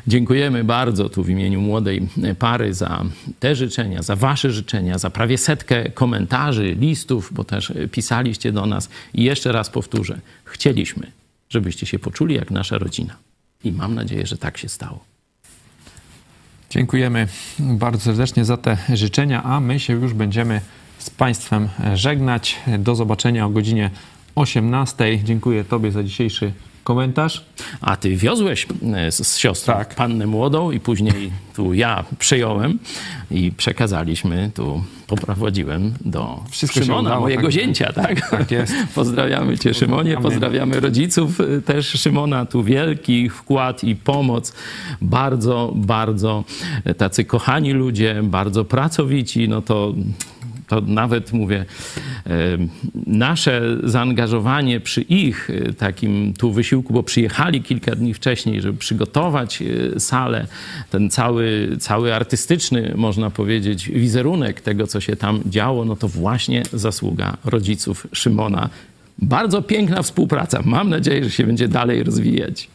Dziękujemy 0.06 0.64
bardzo 0.64 1.08
tu 1.08 1.22
w 1.22 1.30
imieniu 1.30 1.60
młodej 1.60 2.08
pary 2.38 2.74
za 2.74 3.04
te 3.40 3.56
życzenia, 3.56 4.02
za 4.02 4.16
Wasze 4.16 4.50
życzenia, 4.50 4.98
za 4.98 5.10
prawie 5.10 5.38
setkę 5.38 5.90
komentarzy, 5.90 6.76
listów, 6.80 7.32
bo 7.32 7.44
też 7.44 7.72
pisaliście 7.92 8.52
do 8.52 8.66
nas. 8.66 8.88
I 9.14 9.24
jeszcze 9.24 9.52
raz 9.52 9.70
powtórzę, 9.70 10.20
chcieliśmy, 10.44 11.12
żebyście 11.48 11.86
się 11.86 11.98
poczuli 11.98 12.34
jak 12.34 12.50
nasza 12.50 12.78
rodzina. 12.78 13.16
I 13.64 13.72
mam 13.72 13.94
nadzieję, 13.94 14.26
że 14.26 14.38
tak 14.38 14.58
się 14.58 14.68
stało. 14.68 15.13
Dziękujemy 16.74 17.28
bardzo 17.58 18.00
serdecznie 18.00 18.44
za 18.44 18.56
te 18.56 18.76
życzenia, 18.94 19.42
a 19.42 19.60
my 19.60 19.80
się 19.80 19.92
już 19.92 20.14
będziemy 20.14 20.60
z 20.98 21.10
Państwem 21.10 21.68
żegnać. 21.94 22.56
Do 22.78 22.94
zobaczenia 22.94 23.46
o 23.46 23.50
godzinie 23.50 23.90
18. 24.34 25.24
Dziękuję 25.24 25.64
Tobie 25.64 25.90
za 25.90 26.02
dzisiejszy 26.02 26.52
komentarz. 26.84 27.44
A 27.80 27.96
ty 27.96 28.16
wiozłeś 28.16 28.66
e, 28.94 29.12
z, 29.12 29.36
siostrą 29.36 29.74
Tak. 29.74 29.94
pannę 29.94 30.26
młodą 30.26 30.70
i 30.70 30.80
później 30.80 31.30
tu 31.54 31.74
ja 31.74 32.04
przejąłem 32.18 32.78
i 33.30 33.52
przekazaliśmy, 33.52 34.50
tu 34.54 34.82
poprowadziłem 35.06 35.94
do 36.04 36.40
Wszystko 36.50 36.80
Szymona, 36.80 37.00
udało, 37.00 37.20
mojego 37.20 37.42
tak. 37.42 37.50
zięcia, 37.52 37.92
tak? 37.92 38.30
Tak 38.30 38.50
jest. 38.50 38.74
Pozdrawiamy 38.94 39.58
cię 39.58 39.74
Szymonie, 39.74 40.16
Pozdrawiamy. 40.16 40.80
rodziców 40.80 41.40
e, 41.40 41.60
też 41.62 41.86
Szymona, 41.88 42.46
tu 42.46 42.62
wielki 42.64 43.28
wkład 43.30 43.84
i 43.84 43.96
pomoc. 43.96 44.52
Bardzo, 45.00 45.72
bardzo 45.76 46.44
tacy 46.96 47.24
kochani 47.24 47.72
ludzie, 47.72 48.20
bardzo 48.22 48.64
pracowici, 48.64 49.48
no 49.48 49.62
to 49.62 49.94
to 50.68 50.80
nawet 50.80 51.32
mówię, 51.32 51.64
nasze 53.06 53.76
zaangażowanie 53.84 54.80
przy 54.80 55.00
ich 55.02 55.50
e, 55.50 55.72
takim 55.72 56.34
tu 56.38 56.52
wysiłku, 56.52 56.92
bo 56.92 57.02
przyjechali 57.02 57.62
kilka 57.62 57.94
dni 57.94 58.14
wcześniej, 58.14 58.62
żeby 58.62 58.78
przygotować 58.78 59.62
e, 59.62 60.00
salę, 60.00 60.46
ten 60.90 61.10
cały, 61.10 61.76
cały 61.80 62.14
artystyczny, 62.14 62.92
można 62.96 63.30
powiedzieć, 63.30 63.88
wizerunek 63.88 64.60
tego, 64.60 64.86
co 64.86 65.00
się 65.00 65.16
tam 65.16 65.40
działo, 65.46 65.84
no 65.84 65.96
to 65.96 66.08
właśnie 66.08 66.62
zasługa 66.72 67.36
rodziców 67.44 68.06
Szymona. 68.12 68.70
Bardzo 69.18 69.62
piękna 69.62 70.02
współpraca. 70.02 70.62
Mam 70.64 70.88
nadzieję, 70.88 71.24
że 71.24 71.30
się 71.30 71.44
będzie 71.44 71.68
dalej 71.68 72.02
rozwijać. 72.02 72.68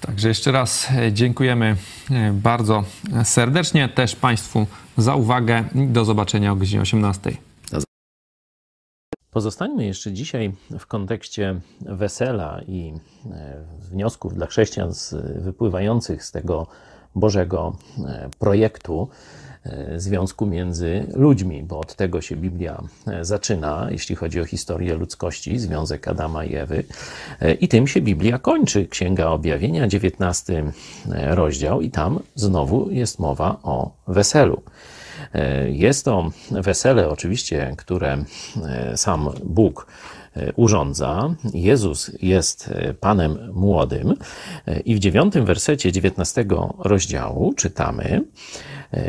Także 0.00 0.28
jeszcze 0.28 0.52
raz 0.52 0.88
dziękujemy 1.12 1.76
bardzo 2.32 2.84
serdecznie 3.24 3.88
też 3.88 4.16
Państwu 4.16 4.66
za 4.98 5.14
uwagę 5.14 5.64
i 5.74 5.86
do 5.86 6.04
zobaczenia 6.04 6.52
o 6.52 6.56
godzinie 6.56 6.82
18. 6.82 7.36
Pozostańmy 9.36 9.84
jeszcze 9.84 10.12
dzisiaj 10.12 10.52
w 10.78 10.86
kontekście 10.86 11.60
wesela 11.80 12.60
i 12.68 12.92
e, 13.30 13.64
wniosków 13.90 14.34
dla 14.34 14.46
chrześcijan 14.46 14.94
z, 14.94 15.14
wypływających 15.42 16.24
z 16.24 16.32
tego 16.32 16.66
Bożego 17.14 17.76
e, 18.06 18.28
projektu 18.38 19.08
e, 19.10 19.16
związku 19.96 20.46
między 20.46 21.06
ludźmi, 21.14 21.62
bo 21.62 21.78
od 21.78 21.94
tego 21.94 22.20
się 22.20 22.36
Biblia 22.36 22.82
zaczyna, 23.20 23.88
jeśli 23.90 24.16
chodzi 24.16 24.40
o 24.40 24.44
historię 24.44 24.94
ludzkości, 24.94 25.58
związek 25.58 26.08
Adama 26.08 26.44
i 26.44 26.54
Ewy. 26.54 26.84
I 27.60 27.68
tym 27.68 27.86
się 27.86 28.00
Biblia 28.00 28.38
kończy. 28.38 28.86
Księga 28.86 29.26
Objawienia, 29.26 29.88
19 29.88 30.72
rozdział, 31.08 31.80
i 31.80 31.90
tam 31.90 32.20
znowu 32.34 32.90
jest 32.90 33.18
mowa 33.18 33.56
o 33.62 33.90
weselu. 34.08 34.62
E, 35.34 35.70
jest 35.70 36.04
to 36.04 36.30
wesele, 36.50 37.08
oczywiście, 37.08 37.74
które 37.78 38.24
e, 38.64 38.96
sam 38.96 39.28
Bóg 39.44 39.86
e, 40.36 40.52
urządza. 40.52 41.34
Jezus 41.54 42.10
jest 42.22 42.70
Panem 43.00 43.38
młodym 43.52 44.14
i 44.84 44.94
w 44.94 44.98
dziewiątym 44.98 45.44
wersecie 45.44 45.92
dziewiętnastego 45.92 46.74
rozdziału 46.78 47.54
czytamy 47.54 48.22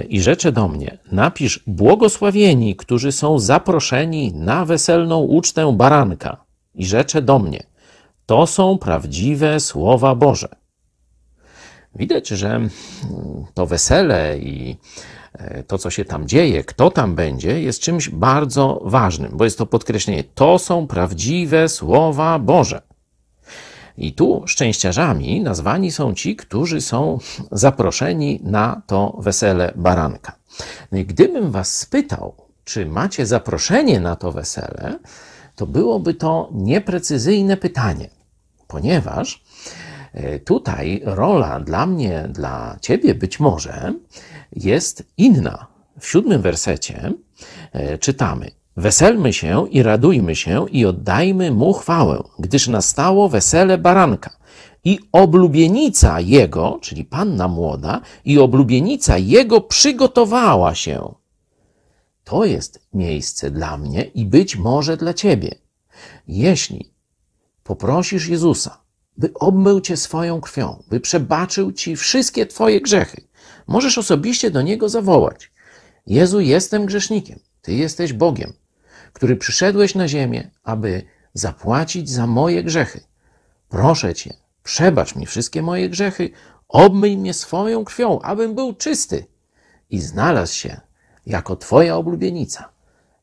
i 0.09 0.21
rzecze 0.21 0.51
do 0.51 0.67
mnie, 0.67 0.97
napisz 1.11 1.63
błogosławieni, 1.67 2.75
którzy 2.75 3.11
są 3.11 3.39
zaproszeni 3.39 4.33
na 4.33 4.65
weselną 4.65 5.19
ucztę 5.19 5.73
baranka. 5.77 6.37
I 6.75 6.85
rzecze 6.85 7.21
do 7.21 7.39
mnie, 7.39 7.63
to 8.25 8.47
są 8.47 8.77
prawdziwe 8.77 9.59
słowa 9.59 10.15
Boże. 10.15 10.49
Widać, 11.95 12.27
że 12.27 12.61
to 13.53 13.65
wesele 13.65 14.37
i 14.39 14.77
E, 15.37 15.63
to, 15.63 15.77
co 15.77 15.89
się 15.89 16.05
tam 16.05 16.27
dzieje, 16.27 16.63
kto 16.63 16.91
tam 16.91 17.15
będzie, 17.15 17.61
jest 17.61 17.81
czymś 17.81 18.09
bardzo 18.09 18.81
ważnym, 18.83 19.31
bo 19.37 19.43
jest 19.43 19.57
to 19.57 19.65
podkreślenie. 19.65 20.23
To 20.23 20.59
są 20.59 20.87
prawdziwe 20.87 21.69
słowa 21.69 22.39
Boże. 22.39 22.81
I 23.97 24.13
tu 24.13 24.43
szczęściarzami 24.45 25.41
nazwani 25.41 25.91
są 25.91 26.13
ci, 26.13 26.35
którzy 26.35 26.81
są 26.81 27.19
zaproszeni 27.51 28.39
na 28.43 28.81
to 28.87 29.17
wesele 29.19 29.73
baranka. 29.75 30.35
No 30.91 30.99
gdybym 31.05 31.51
was 31.51 31.75
spytał, 31.75 32.35
czy 32.63 32.85
macie 32.85 33.25
zaproszenie 33.25 33.99
na 33.99 34.15
to 34.15 34.31
wesele, 34.31 34.99
to 35.55 35.67
byłoby 35.67 36.13
to 36.13 36.49
nieprecyzyjne 36.53 37.57
pytanie, 37.57 38.09
ponieważ 38.67 39.43
e, 40.13 40.39
tutaj 40.39 41.01
rola 41.03 41.59
dla 41.59 41.85
mnie, 41.85 42.29
dla 42.29 42.77
ciebie 42.81 43.15
być 43.15 43.39
może 43.39 43.93
jest 44.55 45.03
inna. 45.17 45.67
W 45.99 46.07
siódmym 46.07 46.41
wersecie 46.41 47.13
e, 47.73 47.97
czytamy: 47.97 48.51
Weselmy 48.77 49.33
się 49.33 49.67
i 49.69 49.83
radujmy 49.83 50.35
się 50.35 50.65
i 50.69 50.85
oddajmy 50.85 51.51
mu 51.51 51.73
chwałę, 51.73 52.23
gdyż 52.39 52.67
nastało 52.67 53.29
wesele 53.29 53.77
baranka. 53.77 54.37
I 54.83 54.99
oblubienica 55.11 56.19
jego, 56.19 56.79
czyli 56.81 57.05
panna 57.05 57.47
młoda, 57.47 58.01
i 58.25 58.39
oblubienica 58.39 59.17
jego 59.17 59.61
przygotowała 59.61 60.75
się. 60.75 61.13
To 62.23 62.45
jest 62.45 62.87
miejsce 62.93 63.51
dla 63.51 63.77
mnie 63.77 64.03
i 64.03 64.25
być 64.25 64.55
może 64.55 64.97
dla 64.97 65.13
ciebie. 65.13 65.55
Jeśli 66.27 66.93
poprosisz 67.63 68.27
Jezusa, 68.27 68.81
by 69.17 69.33
obmył 69.33 69.81
cię 69.81 69.97
swoją 69.97 70.41
krwią, 70.41 70.83
by 70.89 70.99
przebaczył 70.99 71.71
ci 71.71 71.95
wszystkie 71.95 72.45
twoje 72.45 72.81
grzechy, 72.81 73.27
Możesz 73.67 73.97
osobiście 73.97 74.51
do 74.51 74.61
Niego 74.61 74.89
zawołać: 74.89 75.51
Jezu, 76.07 76.39
jestem 76.39 76.85
grzesznikiem, 76.85 77.39
Ty 77.61 77.73
jesteś 77.73 78.13
Bogiem, 78.13 78.53
który 79.17 79.35
przyszedłeś 79.35 79.95
na 79.95 80.07
ziemię, 80.07 80.51
aby 80.63 81.03
zapłacić 81.33 82.09
za 82.09 82.27
moje 82.27 82.63
grzechy. 82.63 83.03
Proszę 83.69 84.15
Cię, 84.15 84.33
przebacz 84.63 85.15
mi 85.15 85.25
wszystkie 85.25 85.61
moje 85.61 85.89
grzechy, 85.89 86.29
obmyj 86.67 87.17
mnie 87.17 87.33
swoją 87.33 87.85
krwią, 87.85 88.19
abym 88.21 88.55
był 88.55 88.73
czysty 88.73 89.25
i 89.89 89.99
znalazł 89.99 90.53
się 90.53 90.81
jako 91.25 91.55
Twoja 91.55 91.95
oblubienica 91.95 92.69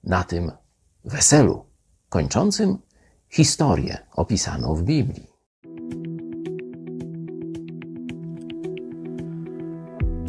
na 0.04 0.24
tym 0.24 0.52
weselu 1.04 1.66
kończącym 2.08 2.78
historię 3.28 3.98
opisaną 4.12 4.74
w 4.74 4.82
Biblii. 4.82 5.34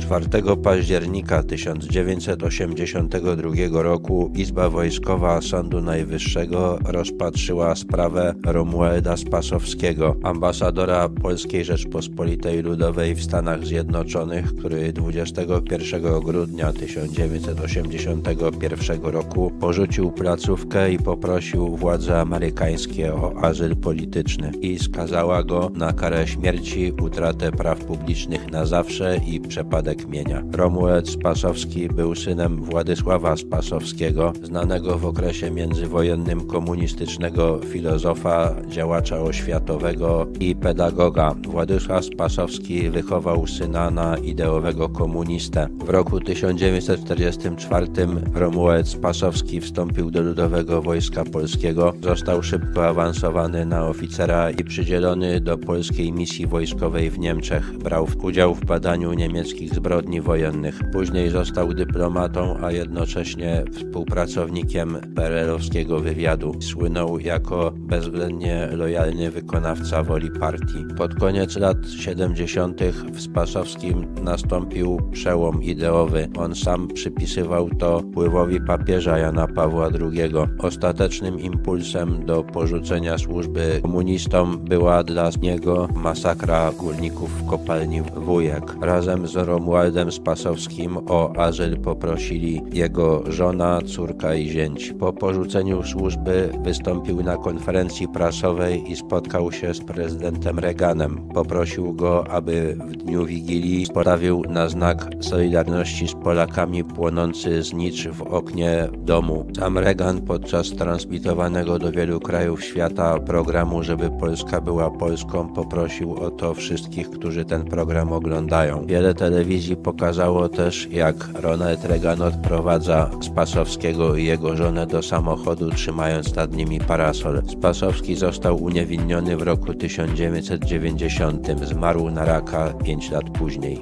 4 0.05 0.27
października 0.63 1.43
1982 1.43 3.83
roku 3.83 4.31
Izba 4.35 4.69
Wojskowa 4.69 5.41
Sądu 5.41 5.81
Najwyższego 5.81 6.79
rozpatrzyła 6.85 7.75
sprawę 7.75 8.33
Romualda 8.45 9.17
Spasowskiego, 9.17 10.15
ambasadora 10.23 11.09
Polskiej 11.09 11.65
Rzeczpospolitej 11.65 12.61
Ludowej 12.61 13.15
w 13.15 13.23
Stanach 13.23 13.65
Zjednoczonych, 13.65 14.55
który 14.55 14.93
21 14.93 16.19
grudnia 16.19 16.73
1981 16.73 19.01
roku 19.01 19.51
porzucił 19.59 20.11
placówkę 20.11 20.91
i 20.91 20.97
poprosił 20.97 21.77
władze 21.77 22.21
amerykańskie 22.21 23.13
o 23.13 23.33
azyl 23.41 23.75
polityczny 23.75 24.51
i 24.61 24.79
skazała 24.79 25.43
go 25.43 25.71
na 25.75 25.93
karę 25.93 26.27
śmierci, 26.27 26.93
utratę 27.01 27.51
praw 27.51 27.79
publicznych 27.79 28.51
na 28.51 28.65
zawsze 28.65 29.19
i 29.27 29.39
przepadek 29.39 29.94
mienia. 30.07 30.43
Romuald 30.51 31.09
Spasowski 31.09 31.87
był 31.87 32.15
synem 32.15 32.63
Władysława 32.63 33.37
Spasowskiego, 33.37 34.33
znanego 34.43 34.97
w 34.97 35.05
okresie 35.05 35.51
międzywojennym 35.51 36.47
komunistycznego 36.47 37.59
filozofa, 37.59 38.55
działacza 38.67 39.21
oświatowego 39.21 40.27
i 40.39 40.55
pedagoga. 40.55 41.35
Władysław 41.47 42.05
Spasowski 42.05 42.89
wychował 42.89 43.47
syna 43.47 43.91
na 43.91 44.17
ideowego 44.17 44.89
komunistę. 44.89 45.67
W 45.85 45.89
roku 45.89 46.19
1944 46.19 47.87
Romuald 48.33 48.87
Spasowski 48.87 49.61
wstąpił 49.61 50.11
do 50.11 50.21
Ludowego 50.21 50.81
Wojska 50.81 51.25
Polskiego, 51.25 51.93
został 52.01 52.43
szybko 52.43 52.87
awansowany 52.87 53.65
na 53.65 53.87
oficera 53.87 54.51
i 54.51 54.63
przydzielony 54.63 55.41
do 55.41 55.57
polskiej 55.57 56.11
misji 56.11 56.47
wojskowej 56.47 57.09
w 57.09 57.19
Niemczech. 57.19 57.77
Brał 57.77 58.07
udział 58.23 58.55
w 58.55 58.65
badaniu 58.65 59.13
niemieckich 59.13 59.73
zbrojów 59.73 59.84
zbrodni 59.85 60.21
wojennych. 60.21 60.79
Później 60.91 61.29
został 61.29 61.73
dyplomatą, 61.73 62.57
a 62.61 62.71
jednocześnie 62.71 63.63
współpracownikiem 63.71 64.97
perelowskiego 65.15 65.99
wywiadu. 65.99 66.55
Słynął 66.61 67.19
jako 67.19 67.73
bezwzględnie 67.75 68.69
lojalny 68.71 69.31
wykonawca 69.31 70.03
woli 70.03 70.31
partii. 70.31 70.85
Pod 70.97 71.15
koniec 71.15 71.55
lat 71.55 71.77
70. 71.97 72.81
w 73.13 73.21
Spasowskim 73.21 74.15
nastąpił 74.23 74.99
przełom 75.11 75.63
ideowy. 75.63 76.29
On 76.37 76.55
sam 76.55 76.87
przypisywał 76.87 77.69
to 77.69 77.99
wpływowi 77.99 78.61
papieża 78.61 79.17
Jana 79.17 79.47
Pawła 79.47 79.89
II. 80.01 80.33
Ostatecznym 80.59 81.39
impulsem 81.39 82.25
do 82.25 82.43
porzucenia 82.43 83.17
służby 83.17 83.79
komunistom 83.81 84.57
była 84.57 85.03
dla 85.03 85.29
niego 85.41 85.87
masakra 85.95 86.71
górników 86.71 87.29
w 87.29 87.45
kopalni 87.49 88.01
Wujek. 88.01 88.75
Razem 88.81 89.27
z 89.27 89.35
Romualdem 89.35 89.74
Romualdem 89.75 90.11
Spasowskim 90.11 90.97
o 90.97 91.33
azyl 91.37 91.77
poprosili 91.77 92.61
jego 92.73 93.23
żona, 93.31 93.79
córka 93.85 94.35
i 94.35 94.49
zięć. 94.49 94.93
Po 94.99 95.13
porzuceniu 95.13 95.83
służby 95.83 96.49
wystąpił 96.63 97.23
na 97.23 97.37
konferencji 97.37 98.07
prasowej 98.07 98.91
i 98.91 98.95
spotkał 98.95 99.51
się 99.51 99.73
z 99.73 99.79
prezydentem 99.79 100.59
Reaganem. 100.59 101.27
Poprosił 101.33 101.93
go, 101.93 102.27
aby 102.31 102.77
w 102.87 102.95
dniu 102.95 103.25
Wigilii 103.25 103.87
postawił 103.93 104.43
na 104.49 104.69
znak 104.69 105.07
solidarności 105.19 106.07
z 106.07 106.13
Polakami 106.13 106.83
płonący 106.83 107.63
znicz 107.63 108.07
w 108.07 108.21
oknie 108.21 108.87
domu. 108.97 109.45
Sam 109.59 109.77
Reagan 109.77 110.21
podczas 110.21 110.69
transmitowanego 110.69 111.79
do 111.79 111.91
wielu 111.91 112.19
krajów 112.19 112.63
świata 112.63 113.19
programu, 113.19 113.83
żeby 113.83 114.09
Polska 114.09 114.61
była 114.61 114.91
Polską, 114.91 115.53
poprosił 115.53 116.13
o 116.13 116.31
to 116.31 116.53
wszystkich, 116.53 117.09
którzy 117.09 117.45
ten 117.45 117.63
program 117.63 118.11
oglądają. 118.11 118.85
Wiele 118.85 119.13
telewizji 119.13 119.64
telewizji 119.65 119.83
pokazało 119.83 120.49
też, 120.49 120.87
jak 120.91 121.15
Ronald 121.33 121.85
Reagan 121.85 122.21
odprowadza 122.21 123.11
Spasowskiego 123.21 124.15
i 124.15 124.25
jego 124.25 124.55
żonę 124.57 124.87
do 124.87 125.01
samochodu, 125.01 125.69
trzymając 125.71 126.35
nad 126.35 126.53
nimi 126.53 126.79
parasol. 126.79 127.41
Spasowski 127.47 128.15
został 128.15 128.63
uniewinniony 128.63 129.37
w 129.37 129.41
roku 129.41 129.73
1990, 129.73 131.47
zmarł 131.63 132.11
na 132.11 132.25
raka 132.25 132.73
5 132.83 133.11
lat 133.11 133.29
później. 133.29 133.81